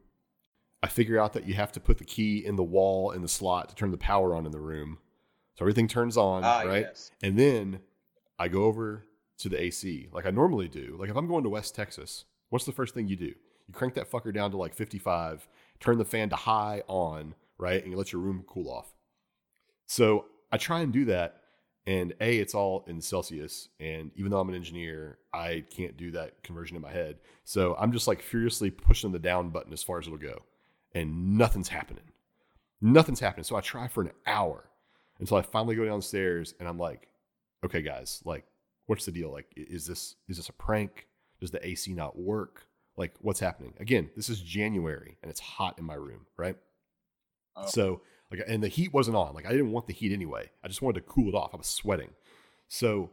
I 0.83 0.89
figure 0.89 1.19
out 1.19 1.33
that 1.33 1.47
you 1.47 1.55
have 1.55 1.73
to 1.73 1.81
put 1.81 1.99
the 1.99 2.05
key 2.05 2.45
in 2.45 2.57
the 2.57 2.63
wall 2.63 3.11
in 3.11 3.23
the 3.23 3.29
slot 3.29 3.69
to 3.71 3.75
turn 3.75 3.91
the 3.91 3.97
power 3.97 4.35
on 4.35 4.47
in 4.47 4.53
the 4.53 4.61
room. 4.61 4.99
So 5.57 5.65
everything 5.65 5.89
turns 5.89 6.17
on, 6.17 6.45
Ah, 6.45 6.61
right? 6.63 6.83
yes. 6.83 7.11
And 7.23 7.37
then 7.39 7.81
I 8.39 8.49
go 8.49 8.65
over 8.65 9.05
to 9.39 9.49
the 9.49 9.61
AC 9.61 10.09
like 10.13 10.27
I 10.27 10.31
normally 10.31 10.69
do. 10.69 10.97
Like 11.01 11.11
if 11.11 11.17
I'm 11.17 11.27
going 11.27 11.43
to 11.45 11.49
West 11.51 11.75
Texas, 11.75 12.27
what's 12.51 12.65
the 12.65 12.73
first 12.73 12.95
thing 12.95 13.09
you 13.09 13.17
do? 13.17 13.33
You 13.67 13.75
crank 13.75 13.95
that 13.95 14.11
fucker 14.11 14.33
down 14.33 14.51
to 14.53 14.57
like 14.57 14.75
55, 14.75 15.49
turn 15.81 15.99
the 15.99 16.05
fan 16.05 16.29
to 16.31 16.37
high 16.37 16.83
on, 16.87 17.35
right? 17.59 17.83
And 17.83 17.91
you 17.91 17.99
let 17.99 18.13
your 18.13 18.23
room 18.23 18.45
cool 18.47 18.71
off. 18.71 18.93
So 19.87 20.27
I 20.53 20.59
try 20.59 20.81
and 20.81 20.93
do 20.93 21.05
that. 21.07 21.43
And 21.89 22.13
A, 22.21 22.37
it's 22.37 22.55
all 22.55 22.85
in 22.87 23.01
Celsius. 23.01 23.71
And 23.81 24.11
even 24.15 24.31
though 24.31 24.39
I'm 24.39 24.51
an 24.51 24.55
engineer, 24.55 25.17
I 25.33 25.65
can't 25.75 25.97
do 25.97 26.11
that 26.11 26.43
conversion 26.43 26.77
in 26.77 26.83
my 26.83 26.93
head. 26.93 27.17
So 27.45 27.75
I'm 27.81 27.93
just 27.93 28.07
like 28.07 28.21
furiously 28.21 28.71
pushing 28.71 29.11
the 29.11 29.19
down 29.19 29.49
button 29.49 29.73
as 29.73 29.83
far 29.83 29.99
as 29.99 30.07
it'll 30.07 30.19
go. 30.19 30.43
And 30.95 31.39
nothing's 31.39 31.69
happening. 31.69 32.05
Nothing's 32.83 33.21
happening. 33.21 33.45
So 33.45 33.57
I 33.57 33.63
try 33.63 33.89
for 33.89 34.03
an 34.03 34.11
hour 34.27 34.69
until 35.19 35.39
I 35.39 35.43
finally 35.43 35.77
go 35.77 35.87
downstairs 35.87 36.53
and 36.61 36.69
I'm 36.69 36.79
like, 36.79 37.09
okay, 37.65 37.81
guys, 37.81 38.21
like, 38.27 38.45
what's 38.85 39.07
the 39.07 39.13
deal? 39.13 39.33
Like, 39.33 39.47
is 39.57 39.87
this 39.87 40.17
is 40.29 40.37
this 40.37 40.51
a 40.51 40.53
prank? 40.53 41.07
Does 41.41 41.53
the 41.53 41.67
AC 41.67 41.95
not 41.95 42.19
work? 42.19 42.67
Like, 42.99 43.15
what's 43.23 43.41
happening? 43.41 43.73
Again, 43.81 44.11
this 44.15 44.29
is 44.29 44.43
January 44.43 45.17
and 45.23 45.31
it's 45.31 45.41
hot 45.41 45.79
in 45.79 45.87
my 45.87 45.95
room, 45.95 46.27
right? 46.37 46.57
Oh. 47.57 47.65
So 47.67 48.03
like, 48.31 48.41
and 48.47 48.63
the 48.63 48.69
heat 48.69 48.93
wasn't 48.93 49.17
on. 49.17 49.35
Like, 49.35 49.47
I 49.47 49.51
didn't 49.51 49.73
want 49.73 49.87
the 49.87 49.95
heat 49.95 50.13
anyway. 50.13 50.51
I 50.63 50.69
just 50.69 50.83
wanted 50.83 51.01
to 51.01 51.07
cool 51.07 51.29
it 51.29 51.35
off. 51.35 51.55
I 51.55 51.57
was 51.57 51.67
sweating. 51.67 52.11
So 52.69 53.11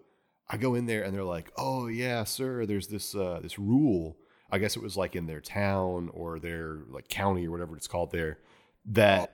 I 0.50 0.58
go 0.58 0.76
in 0.76 0.86
there 0.86 1.04
and 1.04 1.14
they're 1.14 1.24
like, 1.24 1.52
"Oh 1.58 1.88
yeah, 1.88 2.24
sir, 2.24 2.66
there's 2.66 2.88
this 2.88 3.16
uh, 3.16 3.40
this 3.42 3.58
rule. 3.58 4.18
I 4.52 4.60
guess 4.60 4.76
it 4.76 4.84
was 4.84 4.96
like 4.96 5.16
in 5.16 5.26
their 5.26 5.42
town 5.42 6.10
or 6.14 6.40
their 6.40 6.80
like 6.90 7.08
county 7.08 7.48
or 7.48 7.52
whatever 7.52 7.76
it's 7.76 7.88
called 7.88 8.12
there 8.12 8.40
that 8.86 9.32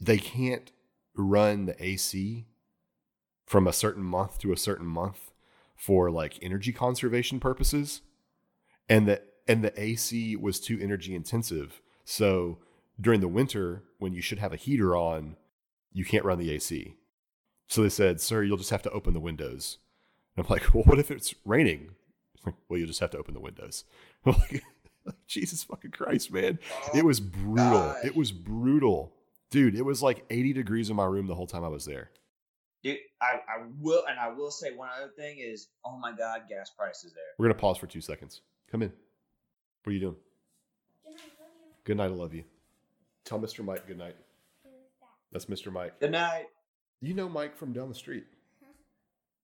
they 0.00 0.18
can't 0.18 0.70
run 1.16 1.66
the 1.66 1.82
AC 1.82 2.46
from 3.46 3.66
a 3.66 3.72
certain 3.72 4.02
month 4.02 4.38
to 4.38 4.52
a 4.52 4.56
certain 4.56 4.86
month 4.86 5.32
for 5.74 6.10
like 6.10 6.38
energy 6.42 6.72
conservation 6.72 7.40
purposes 7.40 8.02
and 8.88 9.08
the 9.08 9.22
and 9.48 9.64
the 9.64 9.80
AC 9.80 10.36
was 10.36 10.60
too 10.60 10.78
energy 10.80 11.14
intensive. 11.14 11.80
So 12.04 12.58
during 13.00 13.20
the 13.20 13.28
winter 13.28 13.82
when 13.98 14.12
you 14.12 14.22
should 14.22 14.38
have 14.38 14.52
a 14.52 14.56
heater 14.56 14.96
on, 14.96 15.36
you 15.92 16.04
can't 16.04 16.24
run 16.24 16.38
the 16.38 16.50
AC. 16.50 16.96
So 17.68 17.82
they 17.82 17.88
said, 17.88 18.20
"Sir, 18.20 18.42
you'll 18.42 18.56
just 18.56 18.70
have 18.70 18.82
to 18.82 18.90
open 18.90 19.14
the 19.14 19.20
windows." 19.20 19.78
And 20.36 20.44
I'm 20.44 20.50
like, 20.50 20.74
"Well, 20.74 20.84
what 20.86 20.98
if 20.98 21.10
it's 21.10 21.34
raining?" 21.44 21.94
well, 22.68 22.78
you'll 22.78 22.88
just 22.88 23.00
have 23.00 23.10
to 23.10 23.18
open 23.18 23.34
the 23.34 23.40
windows. 23.40 23.84
like, 24.24 24.62
Jesus 25.26 25.64
fucking 25.64 25.90
Christ, 25.90 26.32
man. 26.32 26.58
It 26.94 27.04
was 27.04 27.20
brutal. 27.20 27.56
God. 27.56 28.04
It 28.04 28.16
was 28.16 28.32
brutal. 28.32 29.12
Dude, 29.50 29.74
it 29.74 29.84
was 29.84 30.02
like 30.02 30.24
80 30.30 30.52
degrees 30.54 30.90
in 30.90 30.96
my 30.96 31.04
room 31.04 31.26
the 31.26 31.34
whole 31.34 31.46
time 31.46 31.64
I 31.64 31.68
was 31.68 31.84
there. 31.84 32.10
Dude, 32.82 32.98
I, 33.20 33.34
I 33.48 33.64
will, 33.80 34.04
and 34.08 34.18
I 34.18 34.28
will 34.28 34.50
say 34.50 34.74
one 34.74 34.88
other 34.96 35.12
thing 35.16 35.38
is, 35.38 35.68
oh 35.84 35.96
my 35.98 36.12
god, 36.12 36.42
gas 36.48 36.70
prices 36.70 37.12
there. 37.12 37.24
We're 37.38 37.46
going 37.46 37.54
to 37.54 37.60
pause 37.60 37.78
for 37.78 37.86
two 37.86 38.00
seconds. 38.00 38.40
Come 38.70 38.82
in. 38.82 38.92
What 39.84 39.90
are 39.90 39.94
you 39.94 40.00
doing? 40.00 40.16
Good 41.84 41.96
night. 41.96 42.06
I 42.06 42.08
love 42.08 42.34
you. 42.34 42.44
Tell 43.24 43.38
Mr. 43.38 43.64
Mike 43.64 43.86
good 43.86 43.98
night. 43.98 44.16
That's 45.30 45.46
Mr. 45.46 45.72
Mike. 45.72 45.98
Good 46.00 46.12
night. 46.12 46.46
You 47.00 47.14
know 47.14 47.28
Mike 47.28 47.56
from 47.56 47.72
down 47.72 47.88
the 47.88 47.94
street. 47.94 48.24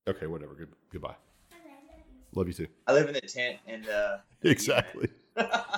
Okay, 0.07 0.27
whatever. 0.27 0.55
Good. 0.55 0.69
Goodbye. 0.93 1.17
Love 2.35 2.47
you 2.47 2.53
too. 2.53 2.67
I 2.87 2.93
live 2.93 3.09
in 3.09 3.15
the 3.15 3.21
tent, 3.23 3.59
and 3.67 3.89
uh, 3.89 4.19
Exactly. 4.43 5.09
uh, 5.37 5.73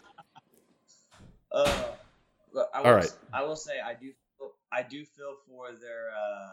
look, 2.53 2.69
I 2.75 2.81
will, 2.81 2.87
All 2.87 2.95
right. 2.95 3.13
I 3.33 3.45
will 3.45 3.57
say 3.57 3.75
I 3.85 3.95
do. 3.95 4.13
Feel, 4.39 4.51
I 4.73 4.83
do 4.83 5.05
feel 5.05 5.37
for 5.47 5.73
their 5.73 6.11
uh, 6.11 6.51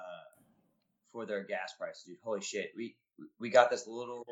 for 1.12 1.26
their 1.26 1.44
gas 1.44 1.74
prices, 1.78 2.04
dude. 2.06 2.18
Holy 2.24 2.42
shit, 2.42 2.72
we 2.76 2.96
we 3.40 3.50
got 3.50 3.72
this 3.72 3.88
little 3.88 4.26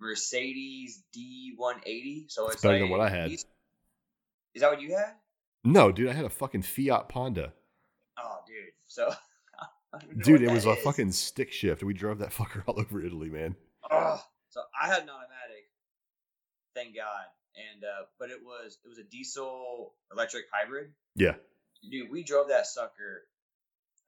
Mercedes 0.00 1.02
D180. 1.16 2.30
So 2.30 2.46
it's, 2.46 2.54
It's 2.54 2.62
better 2.62 2.74
like, 2.74 2.82
than 2.82 2.90
what 2.90 3.00
I 3.00 3.08
had. 3.08 3.30
Is 3.32 3.44
that 4.56 4.70
what 4.70 4.80
you 4.80 4.96
had? 4.96 5.14
No, 5.64 5.92
dude, 5.92 6.08
I 6.08 6.12
had 6.12 6.24
a 6.24 6.30
fucking 6.30 6.62
Fiat 6.62 7.08
Panda. 7.08 7.52
Oh, 8.18 8.38
dude. 8.46 8.72
So, 8.86 9.08
I 9.92 9.98
don't 9.98 10.16
know 10.16 10.22
Dude, 10.22 10.42
it 10.42 10.50
was 10.50 10.64
that 10.64 10.70
a 10.70 10.76
fucking 10.76 11.12
stick 11.12 11.52
shift. 11.52 11.82
We 11.82 11.94
drove 11.94 12.18
that 12.18 12.30
fucker 12.38 12.62
all 12.66 12.78
over 12.80 13.02
Italy, 13.04 13.28
man. 13.28 13.56
Ugh. 13.90 14.20
So 14.50 14.60
I 14.80 14.86
had 14.88 15.02
an 15.04 15.10
automatic, 15.10 15.70
thank 16.74 16.96
God, 16.96 17.24
and 17.54 17.84
uh, 17.84 18.06
but 18.18 18.30
it 18.30 18.38
was 18.42 18.78
it 18.84 18.88
was 18.88 18.98
a 18.98 19.04
diesel 19.04 19.94
electric 20.12 20.46
hybrid. 20.52 20.90
Yeah. 21.14 21.34
Dude, 21.88 22.10
we 22.10 22.24
drove 22.24 22.48
that 22.48 22.66
sucker 22.66 23.26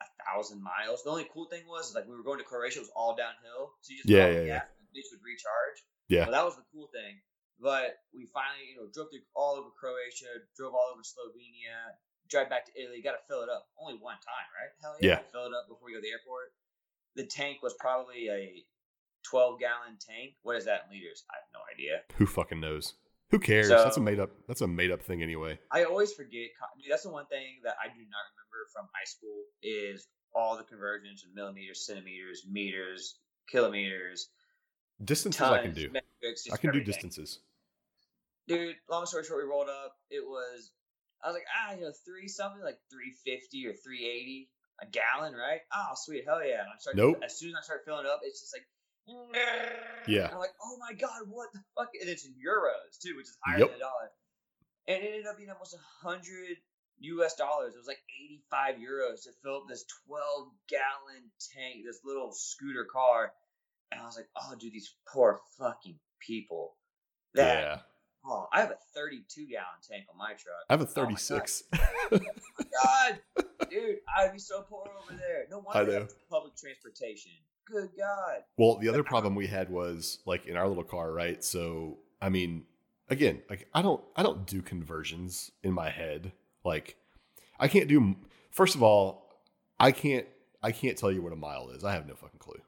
a 0.03 0.07
thousand 0.25 0.63
miles. 0.63 1.05
The 1.05 1.11
only 1.11 1.29
cool 1.33 1.47
thing 1.47 1.63
was 1.69 1.95
like 1.95 2.09
we 2.09 2.17
were 2.17 2.25
going 2.25 2.39
to 2.39 2.45
Croatia, 2.45 2.79
it 2.79 2.83
was 2.83 2.91
all 2.97 3.15
downhill, 3.15 3.71
so 3.83 3.93
you 3.93 3.99
just 3.99 4.09
Yeah, 4.09 4.31
yeah, 4.31 4.43
yeah. 4.43 4.63
bitch 4.91 5.07
would 5.13 5.23
recharge. 5.25 5.79
Yeah. 6.09 6.25
So 6.27 6.33
that 6.33 6.45
was 6.45 6.57
the 6.57 6.65
cool 6.73 6.89
thing. 6.93 7.21
But 7.63 8.03
we 8.11 8.27
finally, 8.35 8.75
you 8.75 8.77
know, 8.83 8.91
drove 8.91 9.15
through 9.15 9.23
all 9.39 9.55
over 9.55 9.71
Croatia, 9.79 10.43
drove 10.59 10.75
all 10.75 10.91
over 10.91 11.07
Slovenia, 11.07 11.95
drive 12.29 12.51
back 12.51 12.67
to 12.67 12.73
Italy. 12.75 12.99
Got 13.01 13.13
to 13.13 13.25
fill 13.31 13.43
it 13.47 13.49
up 13.49 13.71
only 13.79 13.95
one 14.03 14.19
time, 14.19 14.49
right? 14.59 14.71
Hell 14.83 14.97
yeah, 15.01 15.23
Yeah. 15.23 15.31
fill 15.31 15.47
it 15.47 15.55
up 15.55 15.71
before 15.71 15.87
we 15.87 15.95
go 15.95 16.03
to 16.03 16.03
the 16.03 16.11
airport. 16.11 16.51
The 17.15 17.25
tank 17.25 17.63
was 17.63 17.75
probably 17.79 18.29
a 18.29 18.67
12 19.31 19.61
gallon 19.61 19.95
tank. 20.03 20.35
What 20.43 20.57
is 20.57 20.65
that 20.67 20.91
in 20.91 20.99
liters? 20.99 21.23
I 21.31 21.39
have 21.39 21.49
no 21.55 21.63
idea. 21.73 22.03
Who 22.19 22.27
fucking 22.27 22.59
knows? 22.59 22.95
Who 23.31 23.39
cares? 23.39 23.69
that's 23.69 23.97
a 23.97 24.01
made 24.01 24.19
up. 24.19 24.31
That's 24.49 24.61
a 24.61 24.67
made 24.67 24.91
up 24.91 25.01
thing 25.01 25.23
anyway. 25.23 25.59
I 25.71 25.85
always 25.85 26.13
forget. 26.13 26.51
Dude, 26.83 26.91
that's 26.91 27.05
the 27.05 27.11
one 27.15 27.27
thing 27.27 27.63
that 27.63 27.77
I 27.81 27.87
do 27.89 28.03
not 28.03 28.25
remember 28.35 28.59
from 28.75 28.87
high 28.93 29.07
school 29.07 29.45
is 29.63 30.09
all 30.35 30.57
the 30.57 30.65
conversions 30.65 31.25
in 31.27 31.33
millimeters, 31.35 31.87
centimeters, 31.87 32.43
meters, 32.51 33.17
kilometers, 33.49 34.29
Distances 35.03 35.39
tons, 35.39 35.53
I 35.53 35.63
can 35.63 35.73
do. 35.75 35.91
metrics, 35.91 36.47
I 36.53 36.57
can 36.57 36.73
do 36.73 36.81
distances. 36.81 37.41
Dude. 38.49 38.76
Long 38.90 39.07
story 39.07 39.24
short, 39.24 39.43
we 39.45 39.51
rolled 39.51 39.68
up. 39.68 39.95
It 40.11 40.24
was 40.24 40.70
I 41.22 41.28
was 41.28 41.34
like, 41.34 41.47
ah, 41.55 41.74
you 41.74 41.82
know, 41.82 41.93
three 42.05 42.28
something 42.28 42.62
like 42.62 42.78
three 42.90 43.14
fifty 43.24 43.66
or 43.66 43.74
three 43.74 44.05
eighty 44.07 44.49
a 44.80 44.86
gallon, 44.86 45.34
right? 45.34 45.61
Oh, 45.72 45.93
sweet, 45.95 46.24
hell 46.26 46.45
yeah! 46.45 46.61
And 46.61 46.68
I 46.74 46.78
started 46.78 46.99
Nope. 46.99 47.20
as 47.22 47.38
soon 47.38 47.51
as 47.51 47.57
I 47.59 47.62
start 47.62 47.82
filling 47.84 48.07
up, 48.07 48.20
it's 48.24 48.40
just 48.40 48.55
like. 48.55 48.66
Yeah. 50.07 50.24
And 50.26 50.32
I'm 50.34 50.38
like, 50.38 50.55
oh 50.62 50.76
my 50.78 50.95
god, 50.95 51.22
what 51.28 51.49
the 51.53 51.61
fuck? 51.76 51.88
And 52.01 52.09
it's 52.09 52.24
in 52.24 52.32
euros 52.32 52.99
too, 53.03 53.16
which 53.16 53.26
is 53.26 53.36
higher 53.45 53.59
Yep. 53.59 53.68
than 53.68 53.76
a 53.76 53.80
dollar. 53.80 54.11
And 54.88 55.03
it 55.03 55.07
ended 55.09 55.26
up 55.26 55.36
being 55.36 55.51
almost 55.51 55.74
a 55.74 56.07
hundred 56.07 56.57
US 57.01 57.34
dollars. 57.34 57.74
It 57.74 57.78
was 57.78 57.86
like 57.86 58.03
85 58.53 58.76
euros 58.76 59.22
to 59.24 59.30
fill 59.43 59.57
up 59.57 59.62
this 59.68 59.84
12 60.07 60.49
gallon 60.68 61.30
tank, 61.55 61.84
this 61.84 62.01
little 62.05 62.30
scooter 62.32 62.84
car. 62.84 63.32
And 63.90 64.01
I 64.01 64.05
was 64.07 64.16
like, 64.16 64.28
oh, 64.36 64.55
dude, 64.59 64.72
these 64.72 64.95
poor 65.12 65.40
fucking 65.59 65.99
people. 66.20 66.76
That 67.34 67.59
yeah. 67.62 67.78
Oh, 68.25 68.49
I 68.53 68.61
have 68.61 68.70
a 68.70 68.77
32 68.95 69.47
gallon 69.47 69.66
tank 69.89 70.05
on 70.11 70.16
my 70.16 70.33
truck. 70.35 70.64
I 70.68 70.75
have 70.75 70.81
a 70.81 70.85
Oh 70.85 71.05
my 71.05 71.11
God. 71.11 71.18
36. 71.18 71.64
God, 72.83 73.18
dude, 73.70 73.97
I'd 74.16 74.33
be 74.33 74.39
so 74.39 74.62
poor 74.62 74.85
over 75.03 75.18
there. 75.18 75.47
No 75.51 75.59
wonder 75.59 75.97
I 75.97 75.99
know. 76.01 76.07
public 76.31 76.57
transportation. 76.57 77.33
Good 77.64 77.91
God. 77.99 78.43
well, 78.57 78.77
the 78.79 78.89
other 78.89 79.03
problem 79.05 79.35
we 79.35 79.47
had 79.47 79.70
was 79.70 80.18
like 80.27 80.47
in 80.47 80.57
our 80.57 80.68
little 80.68 80.85
car, 80.85 81.12
right? 81.12 81.43
So, 81.45 81.99
I 82.20 82.29
mean, 82.29 82.64
again, 83.09 83.43
like 83.49 83.68
I 83.73 83.83
don't 83.83 84.03
I 84.16 84.23
don't 84.23 84.47
do 84.47 84.62
conversions 84.62 85.51
in 85.62 85.73
my 85.73 85.91
head. 85.91 86.33
Like 86.64 86.97
I 87.59 87.68
can't 87.68 87.89
do 87.89 88.16
First 88.51 88.75
of 88.75 88.83
all, 88.83 89.29
I 89.81 89.93
can't 89.93 90.27
I 90.62 90.73
can't 90.73 90.97
tell 90.97 91.11
you 91.11 91.23
what 91.23 91.33
a 91.33 91.37
mile 91.37 91.70
is. 91.70 91.85
I 91.85 91.93
have 91.93 92.07
no 92.07 92.14
fucking 92.14 92.39
clue. 92.39 92.61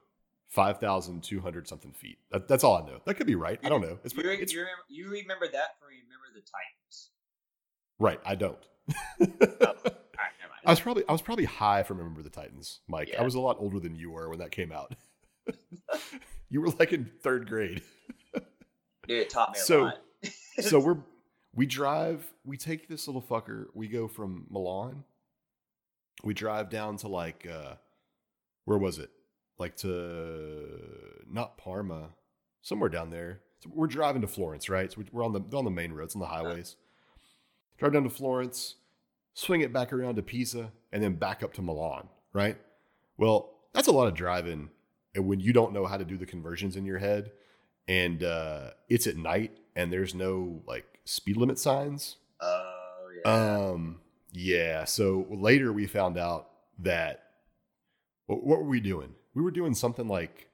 5,200 0.55 1.67
something 1.67 1.91
feet. 1.91 2.17
That, 2.31 2.47
that's 2.47 2.63
all 2.63 2.75
I 2.77 2.85
know. 2.89 2.99
That 3.05 3.15
could 3.15 3.27
be 3.27 3.35
right. 3.35 3.59
I 3.63 3.69
don't 3.69 3.81
know. 3.81 3.99
It's, 4.03 4.15
You, 4.15 4.23
it's 4.29 4.53
you, 4.53 4.59
remember, 4.61 4.81
you 4.89 5.09
remember 5.11 5.47
that 5.51 5.77
from 5.79 5.89
remember 5.89 6.25
the 6.33 6.41
Titans. 6.41 7.11
right. 7.99 8.19
I 8.25 8.35
don't. 8.35 8.57
All 9.61 9.81
right. 9.83 9.91
I 10.65 10.69
was 10.71 10.79
probably 10.79 11.03
I 11.07 11.11
was 11.11 11.21
probably 11.21 11.45
high 11.45 11.83
from 11.83 11.97
Remember 11.99 12.21
the 12.23 12.29
Titans, 12.29 12.79
Mike. 12.87 13.13
I 13.19 13.23
was 13.23 13.35
a 13.35 13.39
lot 13.39 13.57
older 13.59 13.79
than 13.79 13.95
you 13.95 14.09
were 14.11 14.29
when 14.29 14.39
that 14.39 14.51
came 14.51 14.71
out. 14.71 14.95
you 16.49 16.61
were 16.61 16.69
like 16.79 16.91
in 16.93 17.11
third 17.21 17.47
grade. 17.47 17.81
Dude, 19.07 19.19
it 19.19 19.29
taught 19.29 19.53
me 19.53 19.59
a 19.59 19.63
So- 19.63 19.83
lot. 19.83 19.97
so 20.61 20.79
we're 20.79 20.97
we 21.53 21.65
drive 21.65 22.25
we 22.43 22.57
take 22.57 22.87
this 22.87 23.07
little 23.07 23.21
fucker 23.21 23.65
we 23.75 23.87
go 23.87 24.07
from 24.07 24.45
milan 24.49 25.03
we 26.23 26.33
drive 26.33 26.69
down 26.69 26.97
to 26.97 27.07
like 27.07 27.45
uh 27.49 27.75
where 28.65 28.77
was 28.77 28.97
it 28.97 29.09
like 29.57 29.75
to 29.77 31.23
not 31.31 31.57
parma 31.57 32.09
somewhere 32.61 32.89
down 32.89 33.09
there 33.09 33.41
so 33.59 33.69
we're 33.73 33.87
driving 33.87 34.21
to 34.21 34.27
florence 34.27 34.69
right 34.69 34.91
so 34.91 34.99
we- 34.99 35.07
we're 35.11 35.23
on 35.23 35.33
the 35.33 35.57
on 35.57 35.65
the 35.65 35.71
main 35.71 35.91
roads 35.93 36.15
on 36.15 36.21
the 36.21 36.27
highways 36.27 36.75
drive 37.77 37.93
down 37.93 38.03
to 38.03 38.09
florence 38.09 38.75
swing 39.33 39.61
it 39.61 39.71
back 39.73 39.91
around 39.93 40.15
to 40.15 40.21
pisa 40.21 40.71
and 40.91 41.03
then 41.03 41.13
back 41.15 41.43
up 41.43 41.53
to 41.53 41.61
milan 41.61 42.07
right 42.33 42.57
well 43.17 43.53
that's 43.73 43.87
a 43.87 43.91
lot 43.91 44.07
of 44.07 44.13
driving 44.13 44.69
and 45.13 45.27
when 45.27 45.39
you 45.39 45.53
don't 45.53 45.73
know 45.73 45.85
how 45.85 45.97
to 45.97 46.05
do 46.05 46.17
the 46.17 46.25
conversions 46.25 46.75
in 46.75 46.85
your 46.85 46.97
head 46.99 47.31
and 47.87 48.23
uh, 48.23 48.71
it's 48.89 49.05
at 49.07 49.15
night 49.15 49.51
and 49.75 49.93
there's 49.93 50.15
no 50.15 50.61
like 50.65 50.85
speed 51.05 51.37
limit 51.37 51.59
signs. 51.59 52.17
Oh, 52.41 53.09
yeah. 53.23 53.31
Um, 53.31 53.99
yeah. 54.33 54.85
So 54.85 55.27
later 55.29 55.71
we 55.71 55.85
found 55.85 56.17
out 56.17 56.49
that 56.79 57.23
what, 58.25 58.43
what 58.43 58.57
were 58.59 58.67
we 58.67 58.79
doing? 58.79 59.13
We 59.35 59.43
were 59.43 59.51
doing 59.51 59.73
something 59.75 60.07
like 60.07 60.49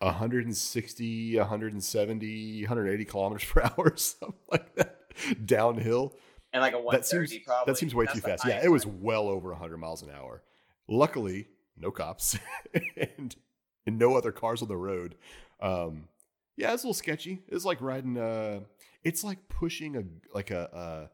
160, 0.00 1.36
170, 1.38 2.62
180 2.62 3.04
kilometers 3.04 3.44
per 3.48 3.62
hour, 3.78 3.96
something 3.96 4.34
like 4.50 4.74
that, 4.76 4.98
downhill. 5.46 6.14
and 6.52 6.60
like 6.60 6.72
a 6.72 6.76
That 6.76 6.84
130 6.84 7.26
seems 7.28 7.44
probably. 7.44 7.72
that 7.72 7.78
seems 7.78 7.94
way 7.94 8.04
That's 8.04 8.16
too 8.16 8.22
fast. 8.22 8.46
Yeah, 8.46 8.60
it 8.62 8.70
was 8.70 8.86
well 8.86 9.28
over 9.28 9.50
100 9.50 9.76
miles 9.78 10.02
an 10.02 10.10
hour. 10.10 10.42
Luckily, 10.88 11.48
no 11.76 11.90
cops 11.90 12.38
and, 12.74 13.34
and 13.86 13.98
no 13.98 14.16
other 14.16 14.32
cars 14.32 14.60
on 14.62 14.68
the 14.68 14.76
road. 14.76 15.14
Um, 15.60 16.08
yeah, 16.56 16.74
it's 16.74 16.82
a 16.82 16.86
little 16.86 16.94
sketchy. 16.94 17.42
It's 17.48 17.64
like 17.64 17.80
riding. 17.80 18.18
Uh, 18.18 18.60
it's 19.04 19.24
like 19.24 19.48
pushing 19.48 19.96
a 19.96 20.02
like 20.34 20.50
a 20.50 20.74
uh, 20.74 21.06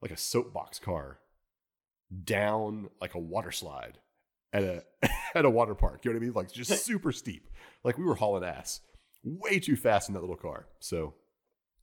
like 0.00 0.10
a 0.12 0.16
soapbox 0.16 0.78
car 0.78 1.18
down 2.24 2.88
like 3.00 3.14
a 3.14 3.18
water 3.18 3.50
slide 3.50 3.98
at 4.56 4.62
a 4.64 4.82
at 5.38 5.44
a 5.44 5.50
water 5.50 5.74
park. 5.74 6.04
You 6.04 6.10
know 6.10 6.16
what 6.16 6.22
I 6.22 6.26
mean? 6.26 6.32
Like 6.34 6.52
just 6.52 6.84
super 6.84 7.12
steep. 7.12 7.48
Like 7.84 7.98
we 7.98 8.04
were 8.04 8.14
hauling 8.14 8.44
ass 8.44 8.80
way 9.24 9.58
too 9.58 9.76
fast 9.76 10.08
in 10.08 10.14
that 10.14 10.20
little 10.20 10.36
car. 10.36 10.66
So 10.80 11.14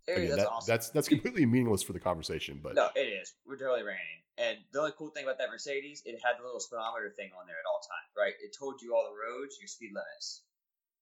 Dude, 0.08 0.18
again, 0.18 0.30
that's 0.32 0.42
that, 0.44 0.50
awesome. 0.50 0.72
that's 0.72 0.90
that's 0.90 1.08
completely 1.08 1.46
meaningless 1.46 1.84
for 1.84 1.94
the 1.94 2.00
conversation. 2.00 2.60
But 2.62 2.76
No, 2.76 2.90
it 2.96 3.08
is. 3.08 3.34
We're 3.46 3.58
totally 3.58 3.84
raining. 3.84 4.20
And 4.38 4.58
the 4.74 4.80
only 4.80 4.92
cool 4.98 5.10
thing 5.12 5.24
about 5.26 5.38
that 5.38 5.50
Mercedes, 5.52 6.02
it 6.06 6.18
had 6.26 6.40
the 6.40 6.44
little 6.44 6.60
speedometer 6.60 7.14
thing 7.16 7.30
on 7.40 7.46
there 7.46 7.56
at 7.56 7.68
all 7.70 7.80
times, 7.86 8.10
right? 8.18 8.34
It 8.42 8.56
told 8.58 8.82
you 8.82 8.96
all 8.96 9.06
the 9.06 9.14
roads, 9.14 9.62
your 9.62 9.68
speed 9.70 9.92
limits. 9.94 10.42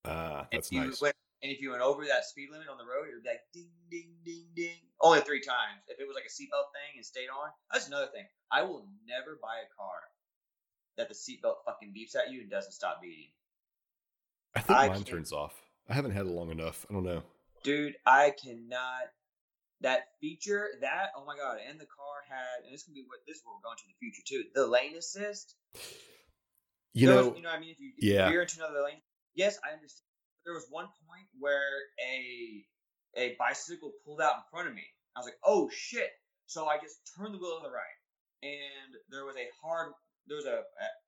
ah, 0.04 0.46
And 0.52 0.60
that's 0.60 0.68
if 0.68 0.74
you 0.76 0.84
nice. 0.84 1.00
Went, 1.00 1.16
and 1.42 1.50
if 1.50 1.62
you 1.64 1.72
went 1.72 1.82
over 1.82 2.04
that 2.06 2.26
speed 2.28 2.50
limit 2.52 2.68
on 2.68 2.76
the 2.78 2.84
road, 2.84 3.08
it 3.08 3.16
would 3.16 3.24
be 3.24 3.32
like 3.32 3.48
ding, 3.56 3.72
ding, 3.90 4.12
ding, 4.28 4.46
ding. 4.54 4.84
Only 5.00 5.22
three 5.24 5.40
times. 5.42 5.80
If 5.88 5.98
it 6.04 6.06
was 6.06 6.14
like 6.14 6.28
a 6.28 6.34
seatbelt 6.34 6.76
thing 6.76 7.00
and 7.00 7.06
stayed 7.08 7.32
on, 7.32 7.50
that's 7.72 7.88
another 7.88 8.12
thing. 8.12 8.28
I 8.52 8.62
will 8.68 8.84
never 9.08 9.40
buy 9.42 9.64
a 9.64 9.70
car 9.74 10.12
that 10.98 11.10
the 11.10 11.16
seatbelt 11.16 11.56
fucking 11.66 11.94
beeps 11.96 12.16
at 12.16 12.32
you 12.32 12.42
and 12.42 12.50
doesn't 12.50 12.72
stop 12.74 13.02
beating. 13.02 13.30
I 14.56 14.60
think 14.62 14.78
I 14.78 14.88
mine 14.88 14.98
can't- 14.98 15.08
turns 15.08 15.32
off. 15.32 15.54
I 15.90 15.94
haven't 15.94 16.12
had 16.12 16.26
it 16.26 16.32
long 16.32 16.52
enough. 16.52 16.86
I 16.90 16.94
don't 16.94 17.04
know. 17.04 17.24
Dude, 17.64 17.96
I 18.06 18.32
cannot. 18.32 19.10
That 19.82 20.10
feature, 20.22 20.68
that 20.82 21.10
oh 21.18 21.26
my 21.26 21.36
god, 21.36 21.58
and 21.68 21.80
the 21.80 21.88
car 21.90 22.22
had, 22.30 22.66
and 22.66 22.72
this 22.74 22.84
can 22.84 22.94
be 22.94 23.04
what 23.08 23.18
this 23.26 23.38
is 23.38 23.42
what 23.44 23.56
we're 23.58 23.66
going 23.66 23.78
to 23.78 23.84
in 23.90 23.94
the 23.98 23.98
future 23.98 24.22
too. 24.22 24.44
The 24.54 24.68
lane 24.68 24.96
assist. 24.96 25.56
You 26.94 27.08
know, 27.08 27.34
you 27.36 27.42
know, 27.42 27.50
what 27.50 27.58
I 27.58 27.60
mean, 27.60 27.72
if 27.72 27.80
you, 27.80 27.92
yeah. 27.98 28.30
veer 28.30 28.44
into 28.44 28.60
another 28.60 28.84
lane, 28.84 29.02
yes, 29.34 29.58
I 29.66 29.74
understand. 29.74 30.06
There 30.46 30.54
was 30.54 30.68
one 30.70 30.86
point 31.10 31.26
where 31.40 31.90
a 31.98 32.64
a 33.18 33.36
bicycle 33.40 33.92
pulled 34.06 34.22
out 34.22 34.36
in 34.38 34.44
front 34.52 34.68
of 34.68 34.76
me. 34.76 34.84
I 35.16 35.20
was 35.20 35.26
like, 35.26 35.40
oh 35.44 35.68
shit! 35.74 36.12
So 36.46 36.68
I 36.68 36.78
just 36.78 37.02
turned 37.18 37.34
the 37.34 37.40
wheel 37.40 37.58
to 37.58 37.64
the 37.66 37.74
right, 37.74 37.98
and 38.44 38.94
there 39.10 39.26
was 39.26 39.36
a 39.36 39.50
hard 39.66 39.94
there 40.28 40.38
was 40.38 40.46
a 40.46 40.64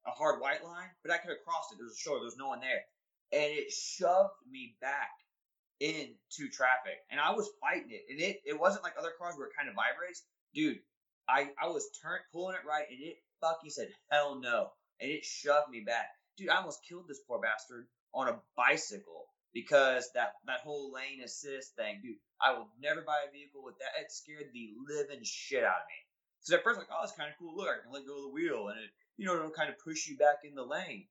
a 0.05 0.11
hard 0.11 0.41
white 0.41 0.63
line, 0.63 0.89
but 1.03 1.11
I 1.11 1.17
could 1.17 1.29
have 1.29 1.43
crossed 1.45 1.71
it. 1.71 1.77
There's 1.79 1.93
a 1.93 1.97
shore. 1.97 2.19
There's 2.19 2.37
no 2.37 2.49
one 2.49 2.61
there, 2.61 2.83
and 3.31 3.51
it 3.51 3.71
shoved 3.71 4.35
me 4.49 4.75
back 4.81 5.11
into 5.79 6.49
traffic, 6.51 6.99
and 7.11 7.19
I 7.19 7.31
was 7.31 7.49
fighting 7.61 7.91
it, 7.91 8.03
and 8.09 8.19
it 8.19 8.41
it 8.45 8.59
wasn't 8.59 8.83
like 8.83 8.93
other 8.97 9.13
cars 9.17 9.35
where 9.37 9.47
it 9.47 9.57
kind 9.57 9.69
of 9.69 9.75
vibrates, 9.75 10.23
dude. 10.53 10.79
I 11.27 11.49
I 11.61 11.67
was 11.67 11.89
turn 12.01 12.19
pulling 12.31 12.55
it 12.55 12.67
right, 12.67 12.85
and 12.89 12.99
it 13.01 13.17
fucking 13.41 13.69
said 13.69 13.89
hell 14.09 14.39
no, 14.39 14.69
and 14.99 15.11
it 15.11 15.25
shoved 15.25 15.69
me 15.69 15.81
back, 15.81 16.09
dude. 16.37 16.49
I 16.49 16.57
almost 16.57 16.85
killed 16.87 17.07
this 17.07 17.21
poor 17.27 17.39
bastard 17.39 17.87
on 18.13 18.27
a 18.27 18.39
bicycle 18.55 19.25
because 19.53 20.09
that 20.15 20.33
that 20.47 20.61
whole 20.61 20.91
lane 20.91 21.21
assist 21.23 21.75
thing, 21.75 22.01
dude. 22.03 22.17
I 22.41 22.53
will 22.53 22.67
never 22.81 23.01
buy 23.01 23.23
a 23.27 23.31
vehicle 23.31 23.63
with 23.63 23.77
that. 23.79 24.01
It 24.01 24.11
scared 24.11 24.51
the 24.53 24.73
living 24.87 25.23
shit 25.23 25.63
out 25.63 25.85
of 25.85 25.87
me. 25.87 25.99
Because 26.43 26.59
at 26.59 26.63
first, 26.63 26.79
like, 26.79 26.91
oh, 26.91 27.03
it's 27.03 27.15
kind 27.15 27.31
of 27.31 27.39
cool. 27.39 27.55
Look, 27.55 27.71
I 27.71 27.79
can 27.79 27.93
let 27.93 28.05
go 28.05 28.17
of 28.19 28.27
the 28.27 28.35
wheel, 28.35 28.67
and 28.67 28.79
it, 28.83 28.91
you 29.17 29.25
know, 29.25 29.35
it'll 29.35 29.51
kind 29.51 29.69
of 29.69 29.79
push 29.79 30.07
you 30.07 30.17
back 30.17 30.43
in 30.43 30.55
the 30.55 30.65
lane. 30.65 31.05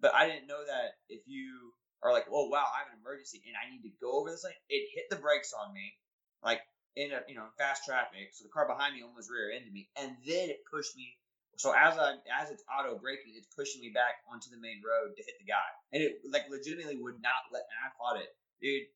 But 0.00 0.14
I 0.14 0.26
didn't 0.26 0.46
know 0.46 0.62
that 0.62 1.00
if 1.08 1.26
you 1.26 1.74
are 2.02 2.12
like, 2.12 2.26
oh 2.30 2.48
wow, 2.48 2.66
I 2.70 2.86
have 2.86 2.94
an 2.94 3.02
emergency 3.02 3.42
and 3.46 3.56
I 3.58 3.66
need 3.70 3.82
to 3.82 3.92
go 4.00 4.20
over 4.20 4.30
this 4.30 4.44
lane, 4.44 4.54
it 4.68 4.86
hit 4.94 5.10
the 5.10 5.18
brakes 5.18 5.52
on 5.52 5.74
me, 5.74 5.94
like 6.42 6.60
in 6.94 7.10
a 7.10 7.20
you 7.26 7.34
know 7.34 7.46
fast 7.58 7.84
traffic. 7.84 8.30
So 8.32 8.46
the 8.46 8.54
car 8.54 8.68
behind 8.68 8.94
me 8.94 9.02
almost 9.02 9.30
rear 9.30 9.50
ended 9.50 9.72
me, 9.72 9.90
and 9.98 10.14
then 10.22 10.50
it 10.50 10.62
pushed 10.70 10.94
me. 10.96 11.18
So 11.58 11.74
as 11.74 11.98
I 11.98 12.22
as 12.30 12.54
it's 12.54 12.62
auto 12.70 12.94
braking, 12.98 13.34
it's 13.34 13.50
pushing 13.50 13.82
me 13.82 13.90
back 13.90 14.22
onto 14.30 14.50
the 14.54 14.62
main 14.62 14.78
road 14.78 15.18
to 15.18 15.22
hit 15.26 15.34
the 15.42 15.48
guy, 15.50 15.68
and 15.90 16.02
it 16.02 16.22
like 16.30 16.46
legitimately 16.46 17.02
would 17.02 17.18
not 17.18 17.50
let. 17.50 17.66
And 17.66 17.78
I 17.82 17.90
fought 17.98 18.22
it, 18.22 18.30
dude. 18.62 18.86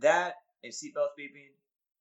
That 0.00 0.40
and 0.64 0.72
seatbelts 0.72 1.16
beeping, 1.20 1.52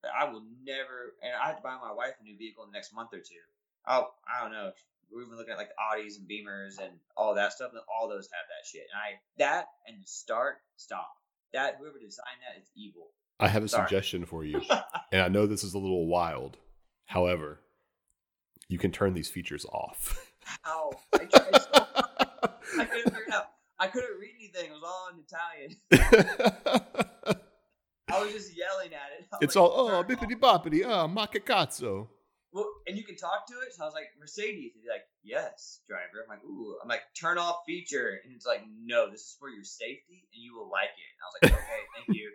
I 0.07 0.31
will 0.31 0.43
never. 0.63 1.19
And 1.19 1.35
I 1.35 1.51
have 1.51 1.59
to 1.59 1.63
buy 1.63 1.75
my 1.75 1.91
wife 1.91 2.15
a 2.19 2.23
new 2.23 2.37
vehicle 2.39 2.63
in 2.63 2.71
the 2.71 2.77
next 2.79 2.95
month 2.95 3.11
or 3.11 3.19
two. 3.19 3.43
Oh, 3.83 4.07
I 4.23 4.43
don't 4.43 4.55
know 4.55 4.71
we've 5.13 5.27
been 5.27 5.37
looking 5.37 5.53
at 5.53 5.57
like 5.57 5.69
the 5.69 5.75
Audis 5.81 6.17
and 6.17 6.27
Beamers 6.29 6.79
and 6.83 6.93
all 7.17 7.35
that 7.35 7.53
stuff, 7.53 7.71
and 7.71 7.81
all 7.89 8.07
those 8.09 8.27
have 8.31 8.47
that 8.49 8.65
shit. 8.67 8.83
And 8.91 8.99
I 8.99 9.19
that 9.37 9.67
and 9.87 9.97
start 10.07 10.57
stop 10.75 11.09
that 11.53 11.75
whoever 11.79 11.97
designed 11.99 12.41
that 12.47 12.57
is 12.61 12.69
evil. 12.75 13.11
I 13.39 13.47
have 13.47 13.63
a 13.63 13.67
Sorry. 13.67 13.87
suggestion 13.87 14.25
for 14.25 14.43
you, 14.43 14.61
and 15.11 15.21
I 15.21 15.27
know 15.27 15.45
this 15.45 15.63
is 15.63 15.73
a 15.73 15.77
little 15.79 16.07
wild. 16.07 16.57
However, 17.05 17.61
you 18.67 18.77
can 18.77 18.91
turn 18.91 19.13
these 19.13 19.29
features 19.29 19.65
off. 19.65 20.31
How? 20.63 20.91
I 21.13 21.25
tried 21.25 21.55
so. 21.55 21.69
I 21.73 21.85
couldn't 22.85 23.13
figure 23.13 23.25
it 23.27 23.33
out. 23.33 23.45
I 23.77 23.87
couldn't 23.87 24.17
read 24.19 24.31
anything. 24.39 24.71
It 24.71 24.73
was 24.73 24.83
all 24.85 25.09
in 25.11 25.19
Italian. 25.25 25.75
I 28.07 28.19
was 28.23 28.31
just 28.31 28.55
yelling 28.55 28.93
at 28.93 29.11
it. 29.19 29.25
It's 29.41 29.55
like, 29.55 29.63
all 29.63 29.89
oh 29.89 30.03
bippity 30.03 30.35
boppity 30.39 30.83
oh 30.85 31.07
ma 31.07 31.25
che 31.25 31.39
cazzo 31.39 32.07
well, 32.55 32.71
and 32.87 32.95
you 32.97 33.03
can 33.03 33.17
talk 33.17 33.45
to 33.47 33.53
it. 33.67 33.75
So 33.75 33.83
I 33.83 33.85
was 33.85 33.93
like, 33.93 34.07
Mercedes. 34.17 34.71
And 34.75 34.81
he's 34.81 34.89
like, 34.89 35.03
yes, 35.25 35.81
driver. 35.89 36.23
I'm 36.23 36.29
like, 36.29 36.43
ooh. 36.45 36.77
I'm 36.81 36.87
like, 36.87 37.01
turn 37.13 37.37
off 37.37 37.57
feature. 37.67 38.21
And 38.23 38.33
it's 38.33 38.45
like, 38.45 38.61
no, 38.81 39.11
this 39.11 39.19
is 39.19 39.35
for 39.37 39.49
your 39.49 39.65
safety 39.65 40.23
and 40.33 40.41
you 40.41 40.55
will 40.55 40.71
like 40.71 40.95
it. 40.95 41.11
And 41.11 41.19
I 41.19 41.27
was 41.27 41.35
like, 41.43 41.51
okay, 41.51 41.83
thank 41.99 42.15
you. 42.15 42.31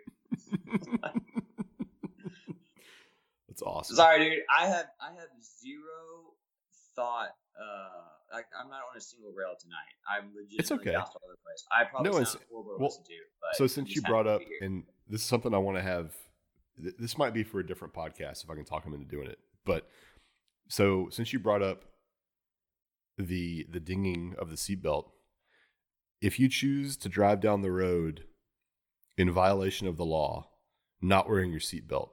That's 3.49 3.63
awesome. 3.63 3.95
Sorry, 3.95 4.29
dude. 4.29 4.43
I 4.47 4.67
have 4.67 4.85
I 5.01 5.09
have 5.09 5.29
zero 5.41 6.37
thought. 6.95 7.33
Uh, 7.59 7.89
like 8.31 8.45
I'm 8.57 8.69
not 8.69 8.81
on 8.91 8.95
a 8.95 9.01
single 9.01 9.31
rail 9.35 9.55
tonight. 9.59 9.97
I'm 10.07 10.35
legit. 10.35 10.59
It's 10.59 10.71
okay. 10.71 10.93
All 10.93 11.01
over 11.01 11.33
the 11.33 11.41
place. 11.43 11.65
I 11.71 11.85
probably 11.85 12.11
no, 12.11 12.23
sound 12.23 12.45
horrible 12.51 12.77
well, 12.79 12.89
to. 12.89 13.13
But 13.41 13.57
so 13.57 13.65
since 13.65 13.95
you 13.95 14.03
brought 14.03 14.27
up, 14.27 14.41
and 14.61 14.83
this 15.09 15.21
is 15.21 15.27
something 15.27 15.51
I 15.53 15.57
want 15.57 15.77
to 15.77 15.83
have. 15.83 16.13
This 16.77 17.17
might 17.17 17.33
be 17.33 17.43
for 17.43 17.59
a 17.59 17.67
different 17.67 17.93
podcast 17.93 18.43
if 18.43 18.49
I 18.49 18.55
can 18.55 18.65
talk 18.65 18.85
him 18.85 18.93
into 18.93 19.05
doing 19.05 19.27
it. 19.27 19.37
But 19.65 19.87
so 20.71 21.09
since 21.11 21.33
you 21.33 21.39
brought 21.39 21.61
up 21.61 21.83
the 23.17 23.67
the 23.69 23.81
dinging 23.81 24.35
of 24.39 24.49
the 24.49 24.55
seatbelt, 24.55 25.09
if 26.21 26.39
you 26.39 26.47
choose 26.47 26.95
to 26.97 27.09
drive 27.09 27.41
down 27.41 27.61
the 27.61 27.71
road 27.71 28.23
in 29.17 29.29
violation 29.29 29.85
of 29.85 29.97
the 29.97 30.05
law, 30.05 30.49
not 31.01 31.27
wearing 31.27 31.51
your 31.51 31.59
seatbelt, 31.59 32.11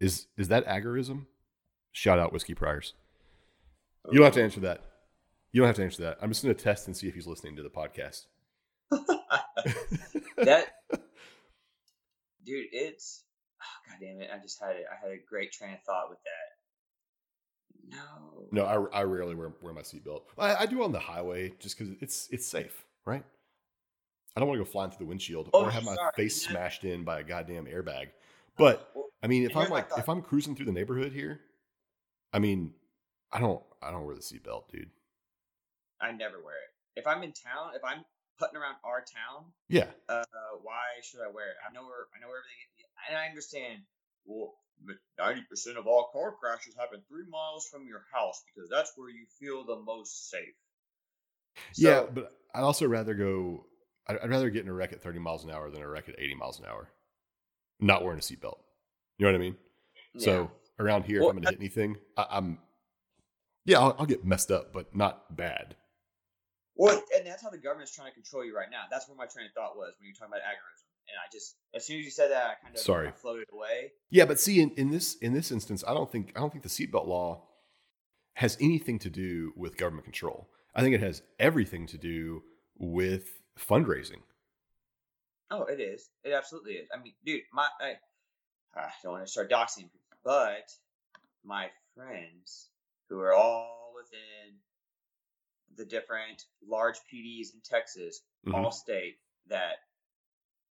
is 0.00 0.26
is 0.36 0.48
that 0.48 0.66
agorism? 0.66 1.26
Shout 1.92 2.18
out 2.18 2.32
whiskey 2.32 2.54
priors. 2.54 2.94
You 4.10 4.18
don't 4.18 4.24
have 4.24 4.34
to 4.34 4.40
oh. 4.40 4.44
answer 4.44 4.60
that. 4.60 4.82
You 5.52 5.60
don't 5.60 5.68
have 5.68 5.76
to 5.76 5.84
answer 5.84 6.02
that. 6.02 6.18
I'm 6.20 6.30
just 6.30 6.42
going 6.42 6.54
to 6.54 6.60
test 6.60 6.88
and 6.88 6.96
see 6.96 7.06
if 7.06 7.14
he's 7.14 7.28
listening 7.28 7.54
to 7.56 7.62
the 7.62 7.70
podcast. 7.70 8.26
that 10.36 10.66
dude, 12.44 12.66
it's 12.72 13.22
oh, 13.62 13.88
god 13.88 13.98
damn 14.00 14.20
it! 14.20 14.30
I 14.34 14.42
just 14.42 14.60
had 14.60 14.74
it. 14.74 14.86
I 14.90 14.96
had 15.00 15.12
a 15.12 15.22
great 15.28 15.52
train 15.52 15.74
of 15.74 15.82
thought 15.84 16.10
with 16.10 16.18
that. 16.24 16.59
No. 17.90 18.46
No, 18.52 18.64
I, 18.64 19.00
I 19.00 19.02
rarely 19.02 19.34
wear, 19.34 19.52
wear 19.60 19.72
my 19.72 19.82
seatbelt. 19.82 20.22
I, 20.38 20.54
I 20.56 20.66
do 20.66 20.82
on 20.82 20.92
the 20.92 20.98
highway 20.98 21.52
just 21.58 21.78
because 21.78 21.94
it's 22.00 22.28
it's 22.32 22.46
safe, 22.46 22.84
right? 23.04 23.24
I 24.34 24.40
don't 24.40 24.48
want 24.48 24.58
to 24.58 24.64
go 24.64 24.70
flying 24.70 24.90
through 24.90 25.06
the 25.06 25.08
windshield 25.08 25.50
oh, 25.52 25.64
or 25.64 25.70
have 25.70 25.84
my 25.84 25.94
sorry. 25.94 26.12
face 26.16 26.42
smashed 26.42 26.84
in 26.84 27.04
by 27.04 27.20
a 27.20 27.22
goddamn 27.22 27.66
airbag. 27.66 28.08
But 28.56 28.92
I 29.22 29.26
mean, 29.26 29.44
if 29.44 29.56
I'm 29.56 29.70
like 29.70 29.88
if 29.96 30.08
I'm 30.08 30.22
cruising 30.22 30.56
through 30.56 30.66
the 30.66 30.72
neighborhood 30.72 31.12
here, 31.12 31.40
I 32.32 32.38
mean, 32.38 32.74
I 33.32 33.40
don't 33.40 33.62
I 33.82 33.90
don't 33.90 34.04
wear 34.04 34.14
the 34.14 34.20
seatbelt, 34.20 34.68
dude. 34.70 34.90
I 36.00 36.12
never 36.12 36.36
wear 36.42 36.56
it. 36.56 37.00
If 37.00 37.06
I'm 37.06 37.22
in 37.22 37.32
town, 37.32 37.72
if 37.74 37.84
I'm 37.84 38.04
putting 38.38 38.56
around 38.56 38.76
our 38.84 39.00
town, 39.00 39.44
yeah. 39.68 39.86
Uh, 40.08 40.24
why 40.62 40.98
should 41.02 41.20
I 41.20 41.30
wear 41.30 41.50
it? 41.50 41.56
I 41.68 41.72
know 41.72 41.82
where 41.82 42.06
I 42.16 42.20
know 42.20 42.28
where 42.28 42.40
everything, 42.40 42.66
Is, 42.78 42.84
and 43.08 43.18
I 43.18 43.26
understand. 43.28 43.82
Well, 44.26 44.54
ninety 45.18 45.42
percent 45.48 45.76
of 45.76 45.86
all 45.86 46.10
car 46.12 46.34
crashes 46.40 46.74
happen 46.76 47.02
three 47.08 47.28
miles 47.30 47.68
from 47.68 47.86
your 47.86 48.02
house 48.12 48.42
because 48.46 48.68
that's 48.70 48.92
where 48.96 49.10
you 49.10 49.26
feel 49.38 49.64
the 49.64 49.80
most 49.82 50.30
safe. 50.30 50.54
So, 51.72 51.88
yeah, 51.88 52.02
but 52.12 52.32
I'd 52.54 52.62
also 52.62 52.86
rather 52.86 53.14
go. 53.14 53.66
I'd 54.06 54.30
rather 54.30 54.50
get 54.50 54.62
in 54.62 54.68
a 54.68 54.72
wreck 54.72 54.92
at 54.92 55.02
thirty 55.02 55.18
miles 55.18 55.44
an 55.44 55.50
hour 55.50 55.70
than 55.70 55.82
a 55.82 55.88
wreck 55.88 56.08
at 56.08 56.18
eighty 56.18 56.34
miles 56.34 56.58
an 56.58 56.66
hour, 56.66 56.88
not 57.78 58.02
wearing 58.02 58.18
a 58.18 58.22
seatbelt. 58.22 58.58
You 59.18 59.26
know 59.26 59.32
what 59.32 59.34
I 59.34 59.38
mean? 59.38 59.56
Yeah. 60.14 60.24
So 60.24 60.50
around 60.78 61.04
here, 61.04 61.20
well, 61.20 61.30
if 61.30 61.36
I'm 61.36 61.42
going 61.42 61.44
to 61.44 61.50
hit 61.50 61.60
anything, 61.60 61.96
I, 62.16 62.38
am 62.38 62.58
yeah, 63.64 63.78
I'll, 63.78 63.94
I'll, 63.98 64.06
get 64.06 64.24
messed 64.24 64.50
up, 64.50 64.72
but 64.72 64.96
not 64.96 65.36
bad. 65.36 65.76
Well, 66.74 67.02
and 67.16 67.26
that's 67.26 67.42
how 67.42 67.50
the 67.50 67.58
government's 67.58 67.94
trying 67.94 68.08
to 68.08 68.14
control 68.14 68.44
you 68.44 68.56
right 68.56 68.70
now. 68.70 68.84
That's 68.90 69.06
where 69.06 69.16
my 69.16 69.26
train 69.26 69.46
of 69.46 69.52
thought 69.52 69.76
was 69.76 69.92
when 69.98 70.08
you're 70.08 70.14
talking 70.14 70.32
about 70.32 70.40
agorism 70.40 70.89
and 71.10 71.18
I 71.18 71.28
just 71.32 71.56
as 71.74 71.86
soon 71.86 71.98
as 71.98 72.04
you 72.04 72.10
said 72.10 72.30
that, 72.30 72.44
I 72.44 72.54
kind 72.62 72.74
of 72.74 72.80
sorry 72.80 73.12
floated 73.14 73.46
away. 73.52 73.92
Yeah, 74.10 74.24
but 74.24 74.40
see, 74.40 74.60
in, 74.60 74.70
in 74.76 74.90
this 74.90 75.16
in 75.16 75.32
this 75.32 75.50
instance, 75.50 75.84
I 75.86 75.94
don't 75.94 76.10
think 76.10 76.32
I 76.36 76.40
don't 76.40 76.50
think 76.50 76.62
the 76.62 76.68
seatbelt 76.68 77.06
law 77.06 77.42
has 78.34 78.56
anything 78.60 78.98
to 79.00 79.10
do 79.10 79.52
with 79.56 79.76
government 79.76 80.04
control. 80.04 80.48
I 80.74 80.82
think 80.82 80.94
it 80.94 81.00
has 81.00 81.22
everything 81.38 81.86
to 81.88 81.98
do 81.98 82.42
with 82.78 83.40
fundraising. 83.58 84.22
Oh, 85.50 85.64
it 85.64 85.80
is. 85.80 86.10
It 86.24 86.32
absolutely 86.32 86.74
is. 86.74 86.88
I 86.94 87.02
mean, 87.02 87.14
dude, 87.24 87.42
my 87.52 87.66
I, 87.80 87.94
I 88.74 88.88
don't 89.02 89.12
want 89.12 89.26
to 89.26 89.30
start 89.30 89.50
doxing, 89.50 89.88
but 90.24 90.70
my 91.44 91.68
friends 91.94 92.68
who 93.08 93.20
are 93.20 93.32
all 93.32 93.92
within 93.94 94.56
the 95.76 95.84
different 95.84 96.44
large 96.66 96.96
PDs 97.12 97.54
in 97.54 97.60
Texas 97.64 98.20
mm-hmm. 98.46 98.54
all 98.54 98.70
state 98.70 99.16
that 99.48 99.76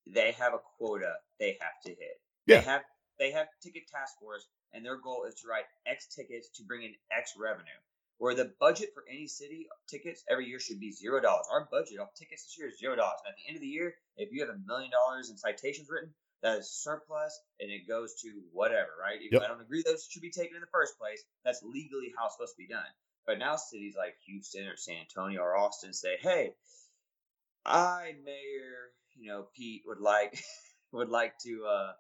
they 0.08 0.32
have 0.34 0.54
a 0.54 0.60
quota 0.78 1.14
they 1.40 1.58
have 1.60 1.82
to 1.86 1.90
hit. 1.90 2.20
Yeah. 2.46 2.60
They 2.60 2.66
have 2.66 2.82
they 3.20 3.32
have 3.32 3.48
ticket 3.62 3.84
task 3.88 4.20
force 4.20 4.46
and 4.74 4.86
their 4.86 4.98
goal 4.98 5.26
is 5.28 5.36
to 5.36 5.48
write 5.48 5.66
X 5.88 6.08
tickets 6.14 6.50
to 6.56 6.64
bring 6.64 6.84
in 6.84 6.94
X 7.12 7.34
revenue. 7.40 7.80
Where 8.18 8.36
the 8.36 8.54
budget 8.62 8.92
for 8.94 9.04
any 9.12 9.28
city 9.28 9.68
tickets 9.90 10.24
every 10.30 10.48
year 10.48 10.60
should 10.60 10.80
be 10.80 10.92
zero 10.92 11.20
dollars. 11.20 11.48
Our 11.52 11.68
budget 11.70 12.00
of 12.00 12.08
tickets 12.16 12.46
this 12.46 12.58
year 12.58 12.70
is 12.70 12.80
zero 12.80 12.96
dollars. 12.96 13.20
And 13.26 13.34
at 13.34 13.38
the 13.38 13.48
end 13.50 13.58
of 13.58 13.62
the 13.62 13.68
year, 13.68 13.94
if 14.16 14.30
you 14.32 14.40
have 14.46 14.56
a 14.56 14.60
million 14.66 14.92
dollars 14.92 15.30
in 15.30 15.38
citations 15.38 15.90
written, 15.90 16.14
that 16.42 16.60
is 16.60 16.72
surplus 16.72 17.40
and 17.60 17.72
it 17.72 17.88
goes 17.88 18.16
to 18.22 18.30
whatever, 18.54 18.92
right? 19.02 19.20
If 19.20 19.34
yep. 19.34 19.42
I 19.42 19.48
don't 19.48 19.60
agree 19.60 19.84
those 19.84 20.08
should 20.10 20.22
be 20.22 20.32
taken 20.32 20.56
in 20.56 20.62
the 20.62 20.72
first 20.72 20.98
place, 20.98 21.24
that's 21.44 21.62
legally 21.64 22.14
how 22.18 22.28
it's 22.28 22.36
supposed 22.36 22.56
to 22.56 22.64
be 22.64 22.68
done. 22.68 22.88
But 23.26 23.40
now 23.40 23.56
cities 23.56 23.96
like 23.98 24.16
Houston 24.28 24.68
or 24.68 24.78
San 24.78 24.98
Antonio 24.98 25.42
or 25.42 25.58
Austin 25.58 25.92
say, 25.92 26.18
hey, 26.22 26.54
I, 27.66 28.14
Mayor 28.24 28.94
you 29.18 29.30
know, 29.30 29.48
Pete 29.56 29.84
would 29.86 30.00
like 30.00 30.40
would 30.92 31.10
like 31.10 31.38
to. 31.40 31.66
Uh, 31.66 31.92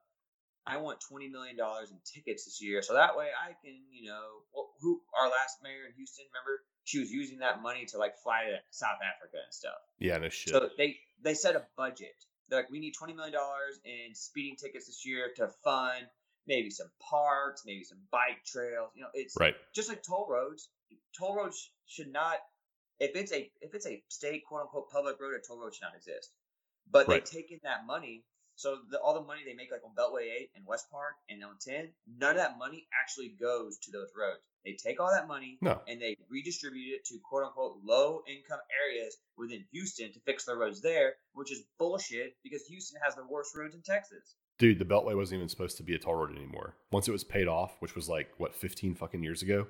I 0.67 0.77
want 0.77 0.99
twenty 0.99 1.27
million 1.27 1.55
dollars 1.57 1.91
in 1.91 1.97
tickets 2.05 2.45
this 2.45 2.61
year, 2.61 2.81
so 2.81 2.93
that 2.93 3.15
way 3.15 3.27
I 3.27 3.53
can, 3.63 3.77
you 3.91 4.09
know, 4.09 4.41
well, 4.53 4.69
who 4.81 4.99
our 5.19 5.27
last 5.27 5.57
mayor 5.61 5.85
in 5.87 5.93
Houston, 5.95 6.25
remember, 6.33 6.63
she 6.85 6.99
was 6.99 7.11
using 7.11 7.39
that 7.39 7.61
money 7.61 7.85
to 7.85 7.97
like 7.99 8.17
fly 8.23 8.45
to 8.49 8.57
South 8.71 8.97
Africa 8.97 9.37
and 9.45 9.53
stuff. 9.53 9.77
Yeah, 9.99 10.17
no 10.17 10.29
shit. 10.29 10.53
So 10.53 10.69
they 10.77 10.97
they 11.21 11.35
set 11.35 11.55
a 11.55 11.63
budget. 11.77 12.15
They're 12.49 12.59
like, 12.59 12.71
we 12.71 12.79
need 12.79 12.93
twenty 12.97 13.13
million 13.13 13.33
dollars 13.33 13.79
in 13.85 14.15
speeding 14.15 14.55
tickets 14.55 14.87
this 14.87 15.05
year 15.05 15.29
to 15.37 15.49
fund 15.63 16.07
maybe 16.47 16.69
some 16.69 16.89
parks, 17.01 17.63
maybe 17.65 17.83
some 17.83 17.99
bike 18.11 18.43
trails. 18.45 18.91
You 18.95 19.03
know, 19.03 19.09
it's 19.13 19.35
right. 19.39 19.55
just 19.73 19.89
like 19.89 20.03
toll 20.03 20.27
roads. 20.29 20.69
Toll 21.17 21.35
roads 21.35 21.69
should 21.87 22.11
not. 22.11 22.37
If 22.99 23.15
it's 23.15 23.33
a 23.33 23.49
if 23.61 23.73
it's 23.73 23.87
a 23.87 24.01
state 24.07 24.43
quote 24.47 24.61
unquote 24.61 24.89
public 24.89 25.19
road, 25.19 25.33
a 25.35 25.45
toll 25.45 25.59
road 25.59 25.73
should 25.73 25.83
not 25.83 25.95
exist. 25.95 26.31
But 26.91 27.07
right. 27.07 27.25
they 27.25 27.37
take 27.39 27.51
in 27.51 27.59
that 27.63 27.85
money 27.85 28.23
So 28.57 28.77
the, 28.89 28.99
all 28.99 29.13
the 29.13 29.27
money 29.27 29.41
they 29.45 29.53
make, 29.53 29.69
like 29.71 29.81
on 29.83 29.91
Beltway 29.95 30.31
Eight 30.31 30.49
and 30.55 30.65
West 30.65 30.85
Park 30.89 31.15
and 31.29 31.43
on 31.43 31.55
Ten, 31.59 31.89
none 32.07 32.31
of 32.31 32.37
that 32.37 32.57
money 32.57 32.87
actually 33.01 33.35
goes 33.39 33.77
to 33.79 33.91
those 33.91 34.07
roads. 34.17 34.39
They 34.63 34.77
take 34.81 34.99
all 35.01 35.11
that 35.11 35.27
money 35.27 35.57
No. 35.61 35.81
and 35.87 36.01
they 36.01 36.15
redistribute 36.29 36.95
it 36.95 37.05
to 37.05 37.19
quote 37.19 37.43
unquote 37.43 37.77
low 37.83 38.21
income 38.27 38.59
areas 38.87 39.17
within 39.37 39.65
Houston 39.73 40.13
to 40.13 40.19
fix 40.21 40.45
the 40.45 40.55
roads 40.55 40.81
there, 40.81 41.15
which 41.33 41.51
is 41.51 41.63
bullshit 41.77 42.37
because 42.43 42.65
Houston 42.67 42.99
has 43.03 43.13
the 43.15 43.25
worst 43.29 43.55
roads 43.55 43.75
in 43.75 43.81
Texas. 43.81 44.35
Dude, 44.57 44.79
the 44.79 44.85
Beltway 44.85 45.17
wasn't 45.17 45.39
even 45.39 45.49
supposed 45.49 45.75
to 45.77 45.83
be 45.83 45.93
a 45.93 45.99
toll 45.99 46.15
road 46.15 46.33
anymore. 46.33 46.77
Once 46.91 47.09
it 47.09 47.11
was 47.11 47.25
paid 47.25 47.49
off, 47.49 47.75
which 47.81 47.93
was 47.93 48.07
like, 48.07 48.29
what, 48.37 48.55
15 48.55 48.95
fucking 48.95 49.21
years 49.21 49.41
ago, 49.41 49.67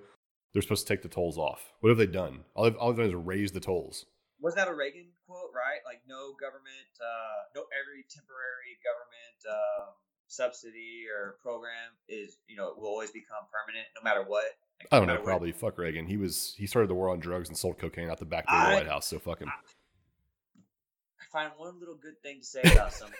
they're 0.53 0.61
supposed 0.61 0.85
to 0.85 0.93
take 0.93 1.01
the 1.01 1.09
tolls 1.09 1.39
off. 1.39 1.73
What 1.79 1.89
have 1.89 1.97
they 1.97 2.05
done? 2.05 2.41
All 2.53 2.65
they've, 2.65 2.75
all 2.77 2.93
they've 2.93 3.09
done 3.09 3.19
is 3.19 3.25
raise 3.25 3.51
the 3.51 3.59
tolls. 3.59 4.05
Wasn't 4.45 4.61
that 4.61 4.69
a 4.69 4.77
Reagan 4.77 5.09
quote, 5.25 5.49
right? 5.57 5.81
Like 5.89 6.05
no 6.05 6.37
government, 6.37 6.93
uh, 7.01 7.49
no 7.57 7.65
every 7.73 8.05
temporary 8.13 8.77
government 8.85 9.39
um, 9.49 9.97
subsidy 10.27 11.09
or 11.09 11.37
program 11.41 11.97
is, 12.07 12.37
you 12.47 12.55
know, 12.55 12.73
will 12.77 12.89
always 12.93 13.09
become 13.09 13.49
permanent 13.49 13.87
no 13.97 14.05
matter 14.05 14.21
what. 14.21 14.45
Like, 14.79 14.87
I 14.91 14.97
don't 15.01 15.07
know, 15.07 15.13
matter 15.13 15.23
what- 15.25 15.29
probably. 15.29 15.51
Fuck 15.51 15.79
Reagan. 15.79 16.05
He 16.05 16.17
was 16.17 16.53
he 16.57 16.67
started 16.67 16.89
the 16.89 16.95
war 16.95 17.09
on 17.09 17.19
drugs 17.19 17.49
and 17.49 17.57
sold 17.57 17.79
cocaine 17.79 18.09
out 18.09 18.19
the 18.19 18.25
back 18.25 18.45
door 18.47 18.55
of 18.59 18.69
the 18.69 18.75
White 18.75 18.87
House. 18.87 19.07
So 19.07 19.17
fuck 19.17 19.41
him. 19.41 19.49
I 19.49 21.25
find 21.33 21.51
one 21.57 21.79
little 21.79 21.95
good 21.97 22.21
thing 22.21 22.39
to 22.41 22.45
say 22.45 22.61
about 22.71 22.93
something, 22.93 23.17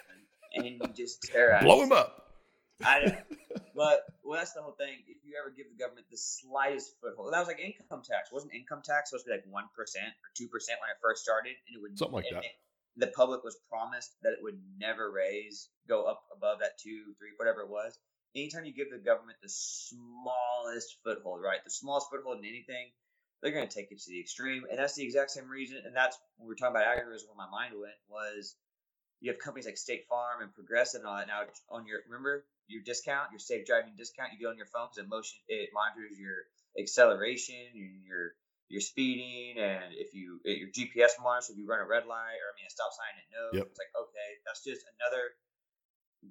and 0.54 0.64
you 0.64 0.78
just 0.94 1.24
stare 1.24 1.52
at 1.52 1.64
Blow 1.64 1.82
him 1.82 1.90
up. 1.90 2.25
I 2.84 3.00
know. 3.04 3.16
But 3.76 4.00
well, 4.24 4.40
that's 4.40 4.56
the 4.56 4.64
whole 4.64 4.72
thing. 4.80 5.04
If 5.04 5.20
you 5.20 5.36
ever 5.36 5.52
give 5.52 5.68
the 5.68 5.76
government 5.76 6.08
the 6.08 6.16
slightest 6.16 6.96
foothold, 6.96 7.28
that 7.36 7.44
was 7.44 7.48
like 7.52 7.60
income 7.60 8.00
tax. 8.00 8.32
Wasn't 8.32 8.48
income 8.56 8.80
tax 8.80 9.10
supposed 9.12 9.28
to 9.28 9.32
be 9.32 9.36
like 9.36 9.44
one 9.52 9.68
percent 9.76 10.08
or 10.24 10.32
two 10.32 10.48
percent 10.48 10.80
when 10.80 10.88
it 10.88 10.96
first 11.04 11.20
started, 11.20 11.52
and 11.68 11.76
it 11.76 11.80
would 11.84 11.92
Something 11.92 12.24
like 12.24 12.32
that. 12.32 12.40
it- 12.48 12.56
the 12.96 13.12
public 13.12 13.44
was 13.44 13.60
promised 13.68 14.16
that 14.24 14.32
it 14.32 14.40
would 14.40 14.56
never 14.80 15.12
raise, 15.12 15.68
go 15.86 16.08
up 16.08 16.24
above 16.32 16.60
that 16.64 16.80
two, 16.80 17.12
three, 17.20 17.36
whatever 17.36 17.60
it 17.60 17.68
was. 17.68 17.92
Anytime 18.34 18.64
you 18.64 18.72
give 18.72 18.88
the 18.88 18.96
government 18.96 19.36
the 19.44 19.52
smallest 19.52 20.96
foothold, 21.04 21.44
right, 21.44 21.60
the 21.64 21.70
smallest 21.70 22.08
foothold 22.10 22.38
in 22.40 22.48
anything, 22.48 22.88
they're 23.42 23.52
going 23.52 23.68
to 23.68 23.74
take 23.74 23.92
it 23.92 24.00
to 24.00 24.08
the 24.10 24.20
extreme, 24.20 24.64
and 24.70 24.78
that's 24.78 24.94
the 24.96 25.04
exact 25.04 25.30
same 25.36 25.48
reason. 25.52 25.82
And 25.84 25.94
that's 25.94 26.16
when 26.40 26.48
we 26.48 26.52
were 26.52 26.56
talking 26.56 26.76
about 26.80 26.88
agorism. 26.88 27.28
Where 27.28 27.36
my 27.44 27.50
mind 27.52 27.74
went 27.76 28.00
was 28.08 28.56
you 29.20 29.30
have 29.30 29.40
companies 29.40 29.66
like 29.66 29.76
State 29.76 30.06
Farm 30.08 30.42
and 30.42 30.52
Progressive 30.52 31.00
and 31.00 31.08
all 31.08 31.16
that 31.16 31.28
now 31.28 31.42
on 31.70 31.86
your 31.86 32.00
remember 32.08 32.44
your 32.68 32.82
discount, 32.82 33.30
your 33.30 33.38
safe 33.38 33.66
driving 33.66 33.94
discount. 33.96 34.32
You 34.32 34.38
get 34.38 34.50
on 34.50 34.56
your 34.56 34.66
phone 34.66 34.88
because 34.90 34.98
it 34.98 35.08
motion 35.08 35.38
it 35.48 35.70
monitors 35.72 36.18
your 36.18 36.50
acceleration, 36.78 37.72
your 37.74 37.88
your, 38.04 38.24
your 38.68 38.80
speeding, 38.80 39.58
and 39.58 39.94
if 39.94 40.14
you 40.14 40.40
your 40.44 40.68
GPS 40.68 41.16
monitors 41.22 41.50
if 41.50 41.56
you 41.56 41.66
run 41.66 41.80
a 41.80 41.86
red 41.86 42.06
light 42.06 42.38
or 42.42 42.46
I 42.50 42.54
mean 42.58 42.66
a 42.66 42.70
stop 42.70 42.90
sign, 42.92 43.14
it 43.16 43.28
knows. 43.30 43.52
Yep. 43.54 43.66
It's 43.70 43.78
like 43.78 43.92
okay, 43.94 44.30
that's 44.44 44.64
just 44.64 44.82
another 44.98 45.34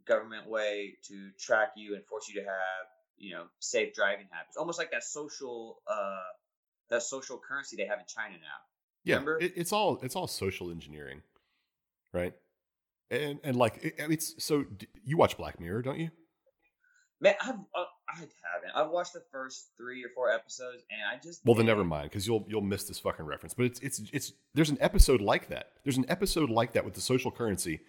government 0.05 0.49
way 0.49 0.97
to 1.07 1.31
track 1.39 1.71
you 1.77 1.95
and 1.95 2.05
force 2.05 2.27
you 2.27 2.41
to 2.41 2.45
have 2.45 2.85
you 3.17 3.33
know 3.33 3.45
safe 3.59 3.93
driving 3.93 4.27
habits, 4.29 4.57
almost 4.57 4.77
like 4.77 4.91
that 4.91 5.03
social 5.03 5.81
uh 5.87 6.29
that 6.89 7.01
social 7.01 7.39
currency 7.39 7.75
they 7.75 7.85
have 7.85 7.99
in 7.99 8.05
China 8.05 8.35
now. 8.35 8.59
Yeah, 9.03 9.21
it, 9.39 9.53
it's 9.55 9.71
all 9.71 9.99
it's 10.01 10.15
all 10.15 10.27
social 10.27 10.71
engineering, 10.71 11.21
right? 12.11 12.33
And 13.11 13.39
and 13.43 13.55
like 13.55 13.83
it, 13.83 13.95
I 13.99 14.03
mean, 14.03 14.13
it's 14.13 14.43
so 14.43 14.65
you 15.03 15.17
watch 15.17 15.37
Black 15.37 15.59
Mirror, 15.59 15.83
don't 15.83 15.99
you? 15.99 16.09
Man, 17.21 17.35
I've 17.41 17.55
uh, 17.55 17.85
I 18.09 18.13
haven't. 18.13 18.71
I've 18.75 18.89
watched 18.91 19.13
the 19.13 19.23
first 19.31 19.69
three 19.77 20.03
or 20.03 20.09
four 20.13 20.31
episodes, 20.31 20.83
and 20.89 20.99
I 21.11 21.21
just 21.21 21.41
Well, 21.45 21.55
then 21.55 21.65
never 21.65 21.83
mind, 21.83 22.09
because 22.09 22.27
you'll 22.27 22.45
you'll 22.47 22.61
miss 22.61 22.85
this 22.85 22.99
fucking 22.99 23.25
reference. 23.25 23.53
But 23.53 23.67
it's 23.67 23.79
it's 23.79 24.01
it's 24.11 24.33
there's 24.53 24.69
an 24.69 24.77
episode 24.81 25.21
like 25.21 25.49
that. 25.49 25.71
There's 25.83 25.97
an 25.97 26.05
episode 26.09 26.49
like 26.49 26.73
that 26.73 26.83
with 26.83 26.93
the 26.93 27.01
social 27.01 27.31
currency 27.31 27.79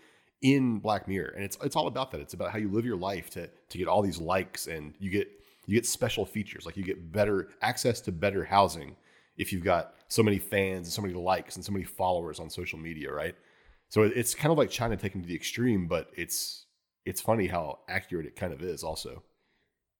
in 0.43 0.79
Black 0.79 1.09
Mirror, 1.09 1.33
and 1.35 1.45
it's 1.45 1.57
it's 1.63 1.77
all 1.77 1.87
about 1.87 2.11
that. 2.13 2.21
It's 2.21 2.35
about 2.35 2.51
how 2.51 2.59
you 2.59 2.71
live 2.71 2.85
your 2.85 2.97
life 2.97 3.31
to 3.31 3.49
to 3.49 3.79
get 3.79 3.89
all 3.89 4.03
these 4.03 4.21
likes, 4.21 4.67
and 4.67 4.95
you 4.99 5.11
get 5.11 5.29
you 5.67 5.75
get 5.75 5.87
special 5.87 6.25
features 6.25 6.65
like 6.65 6.77
you 6.77 6.85
get 6.85 7.13
better 7.13 7.49
access 7.61 8.01
to 8.03 8.13
better 8.13 8.45
housing 8.45 8.97
if 9.37 9.53
you've 9.53 9.65
got 9.65 9.95
so 10.09 10.23
many 10.23 10.39
fans 10.39 10.87
and 10.87 10.93
so 10.93 11.03
many 11.03 11.15
likes 11.15 11.57
and 11.57 11.65
so 11.65 11.73
many 11.73 11.85
followers 11.85 12.41
on 12.41 12.49
social 12.49 12.79
media, 12.79 13.13
right? 13.13 13.35
So 13.89 14.03
it's 14.03 14.35
kind 14.35 14.51
of 14.51 14.59
like 14.59 14.71
China 14.71 14.97
taken 14.97 15.23
to 15.23 15.29
the 15.29 15.35
extreme, 15.35 15.87
but 15.87 16.11
it's 16.17 16.67
it's 17.05 17.21
funny 17.21 17.47
how 17.47 17.79
accurate 17.89 18.27
it 18.27 18.37
kind 18.37 18.53
of 18.53 18.63
is. 18.63 18.83
Also, 18.83 19.23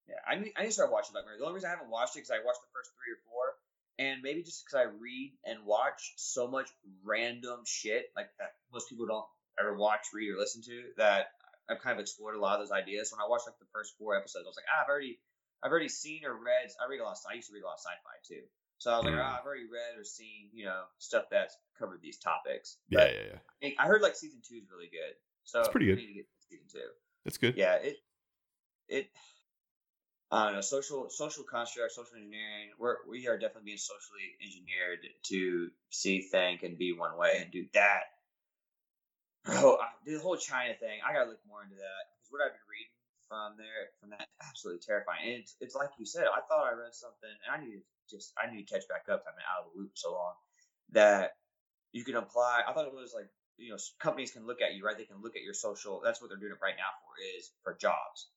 Yeah, 0.09 0.17
I 0.27 0.37
need, 0.37 0.53
I 0.57 0.63
need 0.63 0.69
to 0.69 0.75
start 0.75 0.91
watching 0.91 1.13
Black 1.13 1.25
Mirror. 1.25 1.39
The 1.39 1.45
only 1.45 1.55
reason 1.55 1.69
I 1.69 1.75
haven't 1.75 1.91
watched 1.91 2.17
it 2.17 2.27
because 2.27 2.33
I 2.35 2.45
watched 2.45 2.61
the 2.67 2.75
first 2.75 2.91
three 2.99 3.15
or 3.15 3.23
four, 3.31 3.55
and 3.99 4.23
maybe 4.23 4.43
just 4.43 4.67
because 4.67 4.75
I 4.75 4.91
read 4.91 5.39
and 5.47 5.65
watch 5.65 6.15
so 6.17 6.49
much 6.49 6.69
random 7.05 7.63
shit 7.65 8.11
like 8.17 8.29
that 8.39 8.59
most 8.73 8.89
people 8.91 9.07
don't 9.07 9.27
ever 9.61 9.77
watch, 9.77 10.11
read, 10.13 10.35
or 10.35 10.39
listen 10.39 10.63
to. 10.63 10.83
That 10.99 11.31
I've 11.71 11.81
kind 11.81 11.95
of 11.95 12.03
explored 12.03 12.35
a 12.35 12.41
lot 12.41 12.59
of 12.59 12.67
those 12.67 12.75
ideas. 12.75 13.15
When 13.15 13.23
I 13.23 13.31
watched 13.31 13.47
like 13.47 13.59
the 13.59 13.71
first 13.73 13.95
four 13.99 14.19
episodes, 14.19 14.47
I 14.47 14.51
was 14.51 14.59
like, 14.59 14.71
ah, 14.71 14.83
I've 14.83 14.91
already, 14.91 15.19
I've 15.63 15.71
already 15.71 15.89
seen 15.89 16.27
or 16.27 16.35
read. 16.35 16.71
I 16.83 16.91
read 16.91 17.01
a 17.01 17.05
lot. 17.07 17.15
Of, 17.15 17.23
I 17.31 17.35
used 17.35 17.49
to 17.49 17.55
read 17.55 17.63
a 17.63 17.71
lot 17.71 17.79
of 17.79 17.87
sci-fi 17.87 18.19
too. 18.27 18.43
So 18.79 18.91
I 18.93 18.97
was 18.99 19.05
like, 19.07 19.15
Mm. 19.15 19.25
ah, 19.25 19.39
I've 19.41 19.47
already 19.47 19.65
read 19.67 19.99
or 19.99 20.05
seen, 20.05 20.51
you 20.53 20.65
know, 20.67 20.85
stuff 20.99 21.25
that's 21.31 21.57
covered 21.79 22.03
these 22.03 22.19
topics. 22.19 22.77
yeah, 22.89 22.99
But 23.01 23.15
yeah, 23.15 23.21
yeah, 23.33 23.39
I 23.39 23.53
think- 23.61 23.77
I 23.81 23.87
heard 23.87 24.03
like 24.03 24.17
season 24.17 24.43
two 24.47 24.57
is 24.57 24.71
really 24.71 24.89
good. 24.89 25.17
So 25.45 25.61
It's 25.61 25.69
pretty 25.71 25.87
I 25.87 25.95
good. 25.95 25.99
need 25.99 26.07
to 26.09 26.13
get 26.15 26.27
season 26.51 26.67
two 26.69 26.91
it's 27.25 27.39
good. 27.39 27.57
yeah 27.57 27.75
it 27.75 27.97
it 28.89 29.11
i 30.31 30.45
don't 30.45 30.55
know 30.55 30.61
social 30.61 31.11
social 31.11 31.43
construct 31.43 31.91
social 31.93 32.15
engineering 32.17 32.71
we're 32.79 32.99
we 33.09 33.27
are 33.27 33.37
definitely 33.37 33.67
being 33.67 33.79
socially 33.79 34.23
engineered 34.41 35.01
to 35.25 35.71
see 35.91 36.23
think 36.23 36.63
and 36.63 36.79
be 36.79 36.93
one 36.93 37.17
way 37.17 37.39
and 37.43 37.51
do 37.51 37.67
that 37.75 38.05
bro 39.45 39.77
I- 39.79 39.91
the 40.05 40.19
whole 40.21 40.37
china 40.37 40.75
thing 40.75 41.01
i 41.05 41.13
gotta 41.13 41.31
look 41.31 41.41
more 41.49 41.63
into 41.65 41.75
that 41.75 42.03
because 42.15 42.31
what 42.31 42.43
i've 42.43 42.53
been 42.55 42.71
reading 42.71 42.95
from 43.29 43.57
there 43.59 43.91
from 43.99 44.11
that 44.11 44.29
absolutely 44.47 44.83
terrifying 44.87 45.23
and 45.27 45.43
it's, 45.43 45.57
it's 45.61 45.75
like 45.75 45.91
you 45.99 46.07
said 46.07 46.27
i 46.31 46.41
thought 46.47 46.67
i 46.67 46.73
read 46.79 46.95
something 46.95 47.31
and 47.31 47.51
i 47.51 47.59
need 47.65 47.75
to 47.75 47.83
just 48.11 48.33
i 48.37 48.51
need 48.51 48.67
to 48.67 48.73
catch 48.73 48.89
back 48.89 49.07
up. 49.13 49.25
I've 49.29 49.37
been 49.37 49.47
out 49.47 49.67
of 49.67 49.73
the 49.73 49.81
loop 49.81 49.93
so 49.95 50.13
long 50.13 50.35
that 50.93 51.37
you 51.93 52.05
can 52.05 52.17
apply 52.17 52.63
i 52.67 52.73
thought 52.73 52.87
it 52.87 52.95
was 52.95 53.13
like 53.15 53.29
you 53.59 53.71
know 53.71 53.79
companies 53.99 54.31
can 54.31 54.47
look 54.47 54.61
at 54.61 54.75
you 54.75 54.85
right? 54.85 54.97
They 54.97 55.05
can 55.05 55.23
look 55.23 55.37
at 55.37 55.43
your 55.43 55.55
social 55.55 56.01
that's 56.05 56.21
what 56.21 56.29
they're 56.31 56.39
doing 56.39 56.53
it 56.53 56.63
right 56.63 56.77
now 56.77 56.93
for 57.01 57.13
is 57.39 57.51
for 57.65 57.77
jobs 57.81 58.29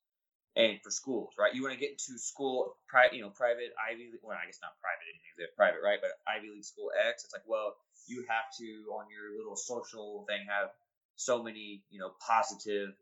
and 0.56 0.80
for 0.82 0.92
schools 0.92 1.34
right? 1.38 1.54
You 1.54 1.62
want 1.62 1.74
to 1.74 1.80
get 1.80 1.92
into 1.92 2.18
school 2.18 2.76
pri- 2.88 3.12
you 3.14 3.22
know 3.22 3.30
private 3.30 3.74
ivy 3.78 4.10
well 4.24 4.38
i 4.38 4.46
guess 4.46 4.60
not 4.62 4.74
private 4.82 5.06
anything 5.08 5.34
they're 5.38 5.56
private 5.56 5.84
right? 5.84 6.00
But 6.02 6.12
ivy 6.28 6.50
league 6.50 6.66
school 6.66 6.92
x 6.96 7.24
it's 7.24 7.34
like 7.34 7.44
well 7.48 7.76
you 8.08 8.26
have 8.28 8.48
to 8.60 8.66
on 8.96 9.06
your 9.12 9.38
little 9.38 9.56
social 9.56 10.26
thing 10.28 10.48
have 10.48 10.70
so 11.16 11.44
many 11.44 11.84
you 11.90 12.00
know 12.00 12.12
positive 12.26 12.96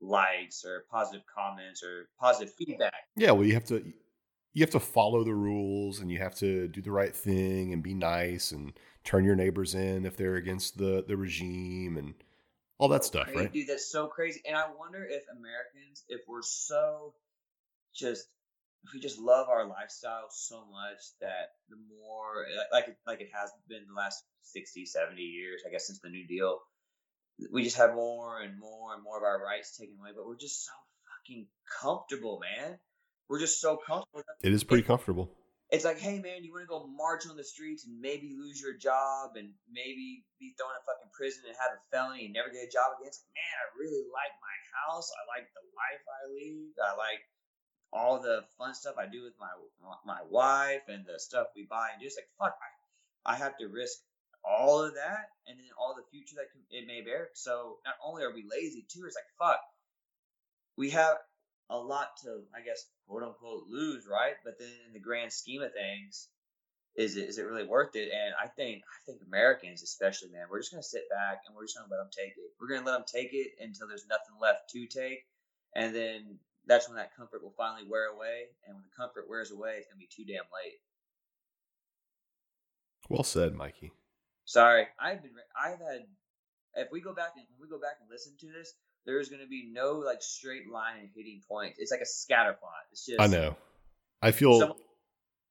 likes 0.00 0.64
or 0.64 0.84
positive 0.90 1.22
comments 1.34 1.82
or 1.82 2.08
positive 2.20 2.54
feedback. 2.54 2.94
Yeah, 3.16 3.32
well, 3.32 3.44
you 3.44 3.54
have 3.54 3.64
to 3.66 3.82
you 4.54 4.62
have 4.62 4.70
to 4.70 4.80
follow 4.80 5.24
the 5.24 5.34
rules 5.34 6.00
and 6.00 6.10
you 6.10 6.18
have 6.18 6.34
to 6.36 6.68
do 6.68 6.80
the 6.80 6.92
right 6.92 7.14
thing 7.14 7.72
and 7.72 7.82
be 7.82 7.94
nice 7.94 8.52
and 8.52 8.72
turn 9.02 9.24
your 9.24 9.36
neighbors 9.36 9.74
in 9.74 10.06
if 10.06 10.16
they're 10.16 10.36
against 10.36 10.78
the 10.78 11.04
the 11.06 11.16
regime 11.16 11.96
and 11.96 12.14
all 12.78 12.88
that 12.88 13.04
stuff, 13.04 13.28
right? 13.34 13.52
Dude, 13.52 13.68
that's 13.68 13.90
so 13.90 14.06
crazy. 14.06 14.40
And 14.46 14.56
I 14.56 14.64
wonder 14.76 15.04
if 15.04 15.22
Americans, 15.30 16.04
if 16.08 16.22
we're 16.26 16.42
so 16.42 17.14
just, 17.94 18.26
if 18.84 18.92
we 18.92 19.00
just 19.00 19.18
love 19.18 19.48
our 19.48 19.66
lifestyle 19.66 20.26
so 20.30 20.66
much 20.70 20.98
that 21.20 21.52
the 21.68 21.76
more, 21.76 22.46
like 22.72 22.88
it, 22.88 22.96
like 23.06 23.20
it 23.20 23.30
has 23.32 23.50
been 23.68 23.86
the 23.88 23.94
last 23.94 24.24
60, 24.42 24.86
70 24.86 25.22
years, 25.22 25.62
I 25.66 25.70
guess, 25.70 25.86
since 25.86 26.00
the 26.00 26.08
New 26.08 26.26
Deal, 26.26 26.58
we 27.52 27.62
just 27.62 27.76
have 27.76 27.94
more 27.94 28.40
and 28.40 28.58
more 28.58 28.94
and 28.94 29.02
more 29.02 29.16
of 29.16 29.22
our 29.22 29.42
rights 29.42 29.76
taken 29.76 29.96
away. 30.00 30.10
But 30.14 30.26
we're 30.26 30.36
just 30.36 30.64
so 30.64 30.72
fucking 31.22 31.46
comfortable, 31.80 32.40
man. 32.40 32.78
We're 33.28 33.40
just 33.40 33.60
so 33.60 33.76
comfortable. 33.76 34.22
It 34.42 34.52
is 34.52 34.64
pretty 34.64 34.82
comfortable. 34.82 35.30
It's 35.72 35.84
like, 35.84 35.98
hey 35.98 36.20
man, 36.20 36.44
you 36.44 36.52
want 36.52 36.62
to 36.62 36.70
go 36.70 36.86
march 36.86 37.26
on 37.26 37.36
the 37.36 37.42
streets 37.42 37.88
and 37.88 37.98
maybe 37.98 38.36
lose 38.36 38.60
your 38.60 38.76
job 38.76 39.34
and 39.34 39.50
maybe 39.66 40.22
be 40.38 40.54
thrown 40.54 40.70
in 40.76 40.82
fucking 40.84 41.10
prison 41.10 41.48
and 41.48 41.56
have 41.56 41.74
a 41.74 41.80
felony 41.90 42.28
and 42.28 42.34
never 42.36 42.52
get 42.52 42.68
a 42.68 42.70
job 42.70 42.94
again. 42.94 43.10
It's 43.10 43.24
like, 43.24 43.34
man, 43.34 43.54
I 43.58 43.66
really 43.74 44.04
like 44.12 44.34
my 44.38 44.56
house. 44.76 45.08
I 45.10 45.22
like 45.26 45.48
the 45.50 45.64
life 45.74 46.04
I 46.04 46.20
lead. 46.30 46.78
I 46.78 46.92
like 46.94 47.22
all 47.94 48.20
the 48.20 48.44
fun 48.58 48.74
stuff 48.74 48.98
I 48.98 49.06
do 49.06 49.22
with 49.24 49.34
my 49.40 49.50
my 50.04 50.20
wife 50.28 50.82
and 50.88 51.06
the 51.06 51.18
stuff 51.18 51.48
we 51.56 51.64
buy 51.64 51.90
and 51.94 52.02
just 52.02 52.18
like 52.18 52.28
fuck, 52.38 52.54
I 53.24 53.34
I 53.34 53.36
have 53.36 53.56
to 53.58 53.66
risk 53.66 53.98
all 54.44 54.84
of 54.84 54.94
that 54.94 55.32
and 55.46 55.56
then 55.56 55.66
all 55.78 55.96
the 55.96 56.04
future 56.10 56.36
that 56.36 56.52
can, 56.52 56.60
it 56.70 56.86
may 56.86 57.00
bear. 57.00 57.30
So 57.32 57.78
not 57.86 57.94
only 58.04 58.22
are 58.22 58.34
we 58.34 58.44
lazy 58.44 58.84
too, 58.86 59.06
it's 59.06 59.16
like 59.16 59.30
fuck, 59.40 59.60
we 60.76 60.90
have 60.90 61.16
a 61.70 61.78
lot 61.78 62.08
to, 62.22 62.42
I 62.54 62.60
guess, 62.60 62.84
quote 63.06 63.22
unquote, 63.22 63.64
lose, 63.68 64.06
right? 64.10 64.34
But 64.44 64.58
then 64.58 64.72
in 64.86 64.92
the 64.92 65.00
grand 65.00 65.32
scheme 65.32 65.62
of 65.62 65.72
things, 65.72 66.28
is 66.96 67.16
it 67.16 67.28
is 67.28 67.38
it 67.38 67.46
really 67.46 67.66
worth 67.66 67.96
it? 67.96 68.10
And 68.12 68.34
I 68.40 68.46
think 68.46 68.82
I 68.82 68.98
think 69.06 69.20
Americans, 69.26 69.82
especially, 69.82 70.30
man, 70.30 70.46
we're 70.50 70.60
just 70.60 70.70
gonna 70.70 70.82
sit 70.82 71.08
back 71.10 71.42
and 71.46 71.54
we're 71.54 71.64
just 71.64 71.76
gonna 71.76 71.90
let 71.90 71.98
them 71.98 72.10
take 72.14 72.36
it. 72.38 72.54
We're 72.60 72.68
gonna 72.68 72.86
let 72.86 72.98
them 72.98 73.08
take 73.10 73.32
it 73.32 73.52
until 73.60 73.88
there's 73.88 74.06
nothing 74.06 74.38
left 74.40 74.70
to 74.70 74.86
take, 74.86 75.26
and 75.74 75.94
then 75.94 76.38
that's 76.66 76.88
when 76.88 76.96
that 76.96 77.14
comfort 77.16 77.42
will 77.42 77.54
finally 77.56 77.86
wear 77.88 78.06
away. 78.14 78.54
And 78.66 78.76
when 78.76 78.84
the 78.84 78.96
comfort 78.96 79.28
wears 79.28 79.50
away, 79.50 79.76
it's 79.78 79.88
gonna 79.88 79.98
be 79.98 80.08
too 80.08 80.24
damn 80.24 80.46
late. 80.54 80.78
Well 83.08 83.24
said, 83.24 83.54
Mikey. 83.54 83.92
Sorry, 84.44 84.86
I've 85.00 85.22
been 85.22 85.32
I've 85.58 85.80
had. 85.80 86.06
If 86.76 86.88
we 86.90 87.00
go 87.00 87.14
back 87.14 87.34
and 87.36 87.46
we 87.60 87.68
go 87.68 87.78
back 87.78 87.98
and 88.00 88.10
listen 88.10 88.34
to 88.40 88.50
this, 88.50 88.74
there's 89.06 89.28
going 89.28 89.42
to 89.42 89.48
be 89.48 89.68
no 89.70 90.00
like 90.00 90.22
straight 90.22 90.70
line 90.70 91.00
and 91.00 91.08
hitting 91.14 91.40
points. 91.48 91.78
It's 91.78 91.90
like 91.90 92.00
a 92.00 92.08
scatter 92.08 92.54
plot. 92.54 92.88
It's 92.92 93.04
just 93.04 93.20
I 93.20 93.26
know. 93.26 93.56
I 94.22 94.32
feel 94.32 94.76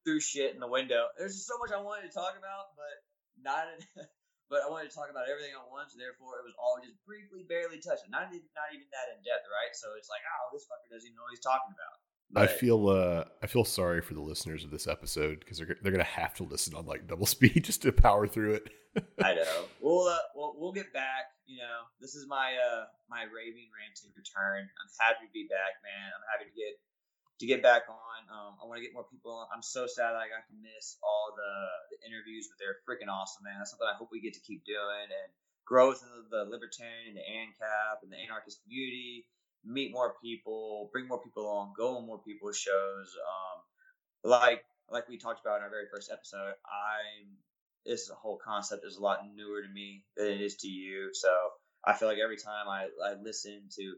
threw 0.04 0.20
shit 0.20 0.54
in 0.54 0.60
the 0.60 0.68
window. 0.68 1.08
There's 1.16 1.36
just 1.36 1.47
so 1.47 1.56
much 1.64 1.72
I 1.72 1.80
wanted 1.80 2.12
to 2.12 2.14
talk 2.14 2.36
about, 2.36 2.76
but 2.76 2.95
not. 3.39 3.72
In, 3.72 3.80
but 4.51 4.62
I 4.62 4.68
wanted 4.68 4.91
to 4.91 4.95
talk 4.95 5.08
about 5.08 5.32
everything 5.32 5.56
at 5.56 5.64
once. 5.72 5.95
Therefore, 5.95 6.43
it 6.43 6.45
was 6.45 6.54
all 6.60 6.78
just 6.84 6.99
briefly, 7.08 7.47
barely 7.47 7.80
touched. 7.80 8.06
Not 8.12 8.30
even, 8.30 8.43
not 8.54 8.70
even 8.76 8.86
that 8.91 9.16
in 9.16 9.24
depth, 9.24 9.47
right? 9.47 9.72
So 9.74 9.95
it's 9.95 10.12
like, 10.12 10.22
oh, 10.28 10.51
this 10.51 10.68
fucker 10.68 10.91
doesn't 10.91 11.08
even 11.08 11.16
know 11.16 11.24
what 11.24 11.34
he's 11.34 11.43
talking 11.43 11.72
about. 11.72 12.03
I 12.36 12.48
feel 12.48 12.90
uh 12.90 13.26
I 13.42 13.48
feel 13.48 13.66
sorry 13.66 14.02
for 14.02 14.14
the 14.14 14.22
listeners 14.22 14.64
of 14.64 14.72
this 14.72 14.88
episode 14.88 15.40
because 15.40 15.58
they're 15.58 15.78
they're 15.82 15.92
gonna 15.92 16.04
have 16.04 16.34
to 16.36 16.44
listen 16.44 16.76
on 16.76 16.86
like 16.86 17.08
double 17.08 17.26
speed 17.36 17.64
just 17.64 17.82
to 17.84 17.92
power 17.92 18.28
through 18.28 18.54
it. 18.54 18.70
I 19.24 19.34
know. 19.40 19.66
We'll 19.82 20.08
uh, 20.08 20.18
we'll 20.36 20.56
we'll 20.58 20.74
get 20.74 20.94
back. 20.94 21.34
You 21.46 21.60
know, 21.60 21.90
this 22.00 22.16
is 22.16 22.28
my 22.28 22.56
uh 22.56 22.86
my 23.10 23.24
raving 23.24 23.70
ranting 23.74 24.12
return. 24.16 24.66
I'm 24.66 24.92
happy 25.00 25.28
to 25.28 25.34
be 25.34 25.48
back, 25.50 25.82
man. 25.84 26.10
I'm 26.16 26.26
happy 26.32 26.50
to 26.50 26.56
get 26.56 26.80
to 27.40 27.46
get 27.46 27.62
back 27.62 27.84
on. 27.90 28.20
Um, 28.30 28.56
I 28.62 28.66
want 28.66 28.80
to 28.80 28.86
get 28.86 28.94
more 28.94 29.06
people 29.10 29.34
on. 29.34 29.52
I'm 29.52 29.66
so 29.66 29.90
sad 29.90 30.14
that 30.16 30.22
I 30.22 30.30
got 30.30 30.46
to 30.48 30.56
miss 30.62 30.96
all 31.02 31.34
the, 31.36 31.54
the 31.92 32.00
interviews, 32.06 32.48
but 32.48 32.56
they're 32.62 32.80
freaking 32.86 33.12
awesome, 33.12 33.44
man. 33.44 33.58
That's 33.58 33.74
something 33.74 33.90
I 33.90 33.98
hope 33.98 34.14
we 34.14 34.24
get 34.24 34.38
to 34.38 34.44
keep 34.46 34.64
doing 34.64 35.10
and 35.10 35.30
grow 35.66 35.92
within 35.92 36.08
the, 36.14 36.24
the 36.30 36.44
libertarian, 36.48 37.14
and 37.14 37.20
the 37.20 37.26
ANCAP, 37.26 38.06
and 38.06 38.12
the 38.14 38.20
anarchist 38.22 38.62
community. 38.64 39.26
Meet 39.66 39.91
more 39.91 40.16
people, 40.22 40.89
bring 40.91 41.07
more 41.07 41.22
people 41.22 41.47
on, 41.47 41.74
go 41.78 41.97
on 41.97 42.05
more 42.05 42.22
people's 42.22 42.57
shows. 42.57 43.16
Um, 43.16 44.30
like 44.30 44.66
like 44.89 45.07
we 45.09 45.18
talked 45.18 45.41
about 45.41 45.57
in 45.57 45.64
our 45.64 45.70
very 45.70 45.86
first 45.91 46.11
episode, 46.11 46.53
I'm 46.68 47.38
this 47.86 48.09
whole 48.09 48.39
concept 48.43 48.86
is 48.86 48.97
a 48.97 49.01
lot 49.01 49.20
newer 49.36 49.61
to 49.61 49.70
me 49.74 50.03
than 50.16 50.28
it 50.28 50.41
is 50.41 50.55
to 50.57 50.68
you. 50.68 51.09
So 51.14 51.30
I 51.84 51.93
feel 51.93 52.07
like 52.07 52.20
every 52.24 52.38
time 52.38 52.68
I, 52.68 52.88
I 53.03 53.16
listen 53.22 53.68
to 53.76 53.95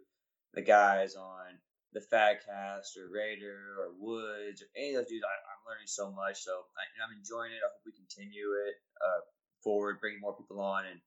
the 0.54 0.62
guys 0.62 1.16
on 1.16 1.60
the 1.94 2.02
Fadcast 2.02 2.98
or 2.98 3.14
Raider 3.14 3.78
or 3.80 3.94
Woods 4.00 4.62
or 4.62 4.68
any 4.76 4.96
of 4.96 5.04
those 5.04 5.10
dudes, 5.10 5.24
I, 5.24 5.32
I'm 5.32 5.64
learning 5.70 5.88
so 5.88 6.12
much. 6.12 6.42
So 6.42 6.52
I, 6.52 6.84
I'm 7.04 7.16
enjoying 7.18 7.52
it. 7.52 7.62
I 7.62 7.70
hope 7.70 7.86
we 7.86 7.94
continue 7.94 8.58
it 8.68 8.76
uh, 9.00 9.22
forward, 9.64 10.02
bringing 10.02 10.20
more 10.20 10.36
people 10.36 10.60
on, 10.60 10.86
and 10.86 11.00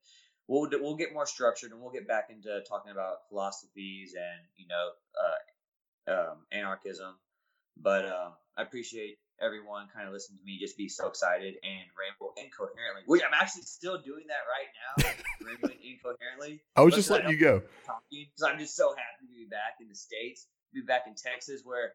we'll 0.49 0.69
we'll 0.81 0.97
get 0.97 1.13
more 1.13 1.27
structured 1.27 1.71
and 1.71 1.81
we'll 1.81 1.93
get 1.93 2.09
back 2.09 2.29
into 2.31 2.61
talking 2.69 2.91
about 2.91 3.29
philosophies 3.29 4.15
and 4.17 4.41
you 4.57 4.67
know 4.67 4.91
uh, 5.15 6.31
um, 6.31 6.37
anarchism. 6.51 7.15
But 7.81 8.07
um, 8.07 8.33
I 8.57 8.63
appreciate 8.63 9.19
everyone 9.41 9.87
kind 9.95 10.09
of 10.09 10.13
listening 10.13 10.39
to 10.39 10.45
me 10.45 10.59
just 10.59 10.77
be 10.77 10.89
so 10.89 11.07
excited 11.07 11.55
and 11.63 11.87
ramble 11.95 12.35
incoherently. 12.35 13.07
Which 13.07 13.23
I'm 13.23 13.35
actually 13.35 13.63
still 13.63 14.01
doing 14.03 14.25
that 14.27 14.43
right 14.51 14.71
now, 14.75 15.11
rambling 15.47 15.79
incoherently. 15.85 16.61
I 16.75 16.81
was 16.81 16.95
just 16.95 17.11
letting 17.11 17.31
you 17.31 17.39
go. 17.39 17.63
talking 17.87 18.27
because 18.27 18.43
I'm 18.43 18.59
just 18.59 18.75
so 18.75 18.91
happy 18.91 19.31
to 19.31 19.37
be 19.37 19.47
back 19.47 19.79
in 19.81 19.89
the 19.89 19.95
states, 19.95 20.49
to 20.75 20.81
be 20.81 20.87
back 20.87 21.05
in 21.07 21.15
Texas, 21.15 21.63
where 21.63 21.93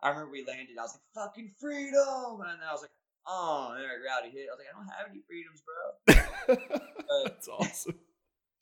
I 0.00 0.10
remember 0.10 0.30
we 0.32 0.46
landed. 0.46 0.78
I 0.78 0.82
was 0.82 0.96
like, 0.96 1.26
"Fucking 1.26 1.50
freedom!" 1.60 2.40
and 2.40 2.62
I 2.62 2.72
was 2.72 2.82
like, 2.82 2.94
"Oh," 3.28 3.72
and 3.72 3.80
then 3.80 3.90
rowdy 4.02 4.30
hit. 4.30 4.48
I 4.48 4.56
was 4.56 4.58
like, 4.58 4.72
"I 4.72 4.78
don't 4.78 4.96
have 4.96 5.10
any 5.10 5.22
freedoms, 5.28 5.62
bro." 5.62 7.24
That's 7.24 7.48
awesome. 7.48 8.00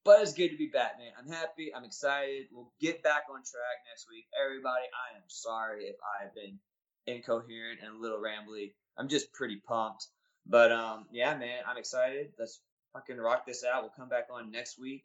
But 0.05 0.23
it's 0.23 0.35
good 0.35 0.51
to 0.51 0.57
be 0.57 0.69
back, 0.69 0.99
man. 0.99 1.11
I'm 1.19 1.33
happy. 1.33 1.73
I'm 1.75 1.83
excited. 1.83 2.47
We'll 2.53 2.73
get 2.81 3.03
back 3.03 3.25
on 3.29 3.43
track 3.43 3.79
next 3.91 4.07
week. 4.09 4.27
Everybody, 4.39 4.87
I 4.87 5.17
am 5.17 5.25
sorry 5.27 5.85
if 5.87 5.97
I've 5.99 6.35
been 6.35 6.59
incoherent 7.07 7.81
and 7.83 7.97
a 7.97 8.01
little 8.01 8.19
rambly. 8.19 8.75
I'm 8.97 9.09
just 9.09 9.33
pretty 9.33 9.57
pumped. 9.67 10.07
But 10.47 10.71
um, 10.71 11.07
yeah, 11.11 11.37
man, 11.37 11.62
I'm 11.67 11.77
excited. 11.77 12.33
Let's 12.39 12.61
fucking 12.93 13.17
rock 13.17 13.47
this 13.47 13.64
out. 13.64 13.83
We'll 13.83 13.93
come 13.97 14.09
back 14.09 14.29
on 14.33 14.53
next 14.53 14.79
week. 14.79 15.05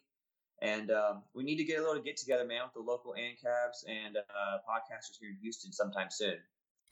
And 0.62 0.92
um, 0.92 1.24
we 1.34 1.44
need 1.44 1.58
to 1.58 1.64
get 1.64 1.80
a 1.80 1.82
little 1.82 2.02
get 2.02 2.18
together, 2.18 2.46
man, 2.46 2.62
with 2.66 2.74
the 2.74 2.88
local 2.88 3.16
ANCAPs 3.18 3.90
and 3.90 4.18
uh, 4.18 4.58
podcasters 4.70 5.18
here 5.20 5.32
in 5.32 5.38
Houston 5.42 5.74
sometime 5.74 6.10
soon. 6.12 6.38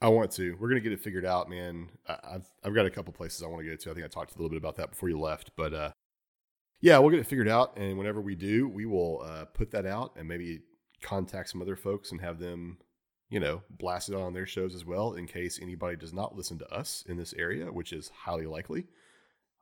I 0.02 0.08
want 0.08 0.32
to. 0.32 0.56
We're 0.60 0.70
gonna 0.70 0.80
get 0.80 0.94
it 0.94 1.02
figured 1.02 1.26
out, 1.26 1.50
man. 1.50 1.90
I- 2.08 2.20
I've 2.36 2.46
I've 2.64 2.74
got 2.76 2.86
a 2.86 2.90
couple 2.90 3.12
places 3.14 3.44
I 3.44 3.48
want 3.48 3.64
to 3.64 3.70
go 3.70 3.76
to. 3.76 3.92
I 3.92 3.94
think 3.94 4.06
I 4.06 4.10
talked 4.10 4.32
a 4.34 4.38
little 4.38 4.50
bit 4.50 4.58
about 4.58 4.76
that 4.78 4.92
before 4.92 5.10
you 5.10 5.20
left, 5.20 5.52
but 5.58 5.74
uh, 5.74 5.92
yeah, 6.82 6.98
we'll 7.00 7.10
get 7.10 7.20
it 7.20 7.28
figured 7.28 7.50
out. 7.50 7.78
And 7.78 7.98
whenever 7.98 8.22
we 8.22 8.36
do, 8.36 8.68
we 8.70 8.86
will 8.86 9.22
uh, 9.26 9.46
put 9.46 9.72
that 9.72 9.86
out 9.86 10.14
and 10.16 10.28
maybe 10.28 10.62
contact 11.02 11.50
some 11.50 11.62
other 11.62 11.76
folks 11.76 12.12
and 12.12 12.22
have 12.22 12.40
them, 12.40 12.78
you 13.30 13.40
know, 13.40 13.62
blast 13.70 14.08
it 14.10 14.16
on 14.16 14.34
their 14.34 14.46
shows 14.46 14.74
as 14.74 14.86
well. 14.86 15.14
In 15.14 15.28
case 15.28 15.60
anybody 15.62 15.98
does 15.98 16.14
not 16.14 16.36
listen 16.36 16.58
to 16.60 16.74
us 16.74 17.04
in 17.08 17.18
this 17.18 17.34
area, 17.34 17.66
which 17.72 17.92
is 17.92 18.10
highly 18.24 18.46
likely. 18.46 18.86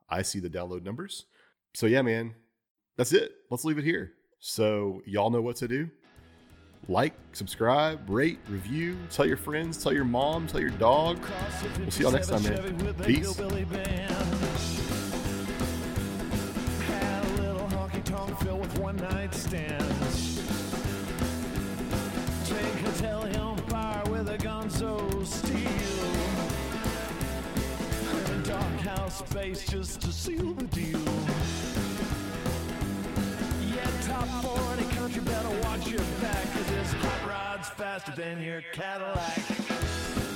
I 0.08 0.22
see 0.22 0.38
the 0.40 0.48
download 0.50 0.84
numbers. 0.84 1.24
So 1.74 1.86
yeah, 1.86 2.02
man, 2.02 2.34
that's 2.96 3.12
it. 3.12 3.32
Let's 3.50 3.64
leave 3.64 3.78
it 3.78 3.84
here. 3.84 4.12
So 4.38 5.02
y'all 5.04 5.30
know 5.30 5.42
what 5.42 5.56
to 5.56 5.68
do 5.68 5.90
like, 6.88 7.12
subscribe, 7.32 8.08
rate, 8.08 8.38
review, 8.48 8.96
tell 9.10 9.26
your 9.26 9.36
friends, 9.36 9.82
tell 9.82 9.92
your 9.92 10.04
mom, 10.04 10.46
tell 10.46 10.60
your 10.60 10.70
dog. 10.70 11.18
We'll 11.78 11.90
see 11.90 12.02
y'all 12.02 12.12
next 12.12 12.28
time, 12.28 12.42
man. 12.42 12.94
Peace. 13.04 13.36
Had 13.36 13.46
a 17.24 17.42
little 17.42 17.68
honky 17.68 18.02
tonk 18.04 18.38
filled 18.40 18.58
40 35.08 35.20
country 35.20 35.32
better 35.32 35.60
watch 35.62 35.86
your 35.88 36.00
back, 36.20 36.52
cause 36.52 36.66
this 36.66 36.92
hot 36.92 37.28
rod's 37.28 37.68
faster 37.70 38.12
than 38.12 38.42
your 38.42 38.62
Cadillac. 38.72 40.27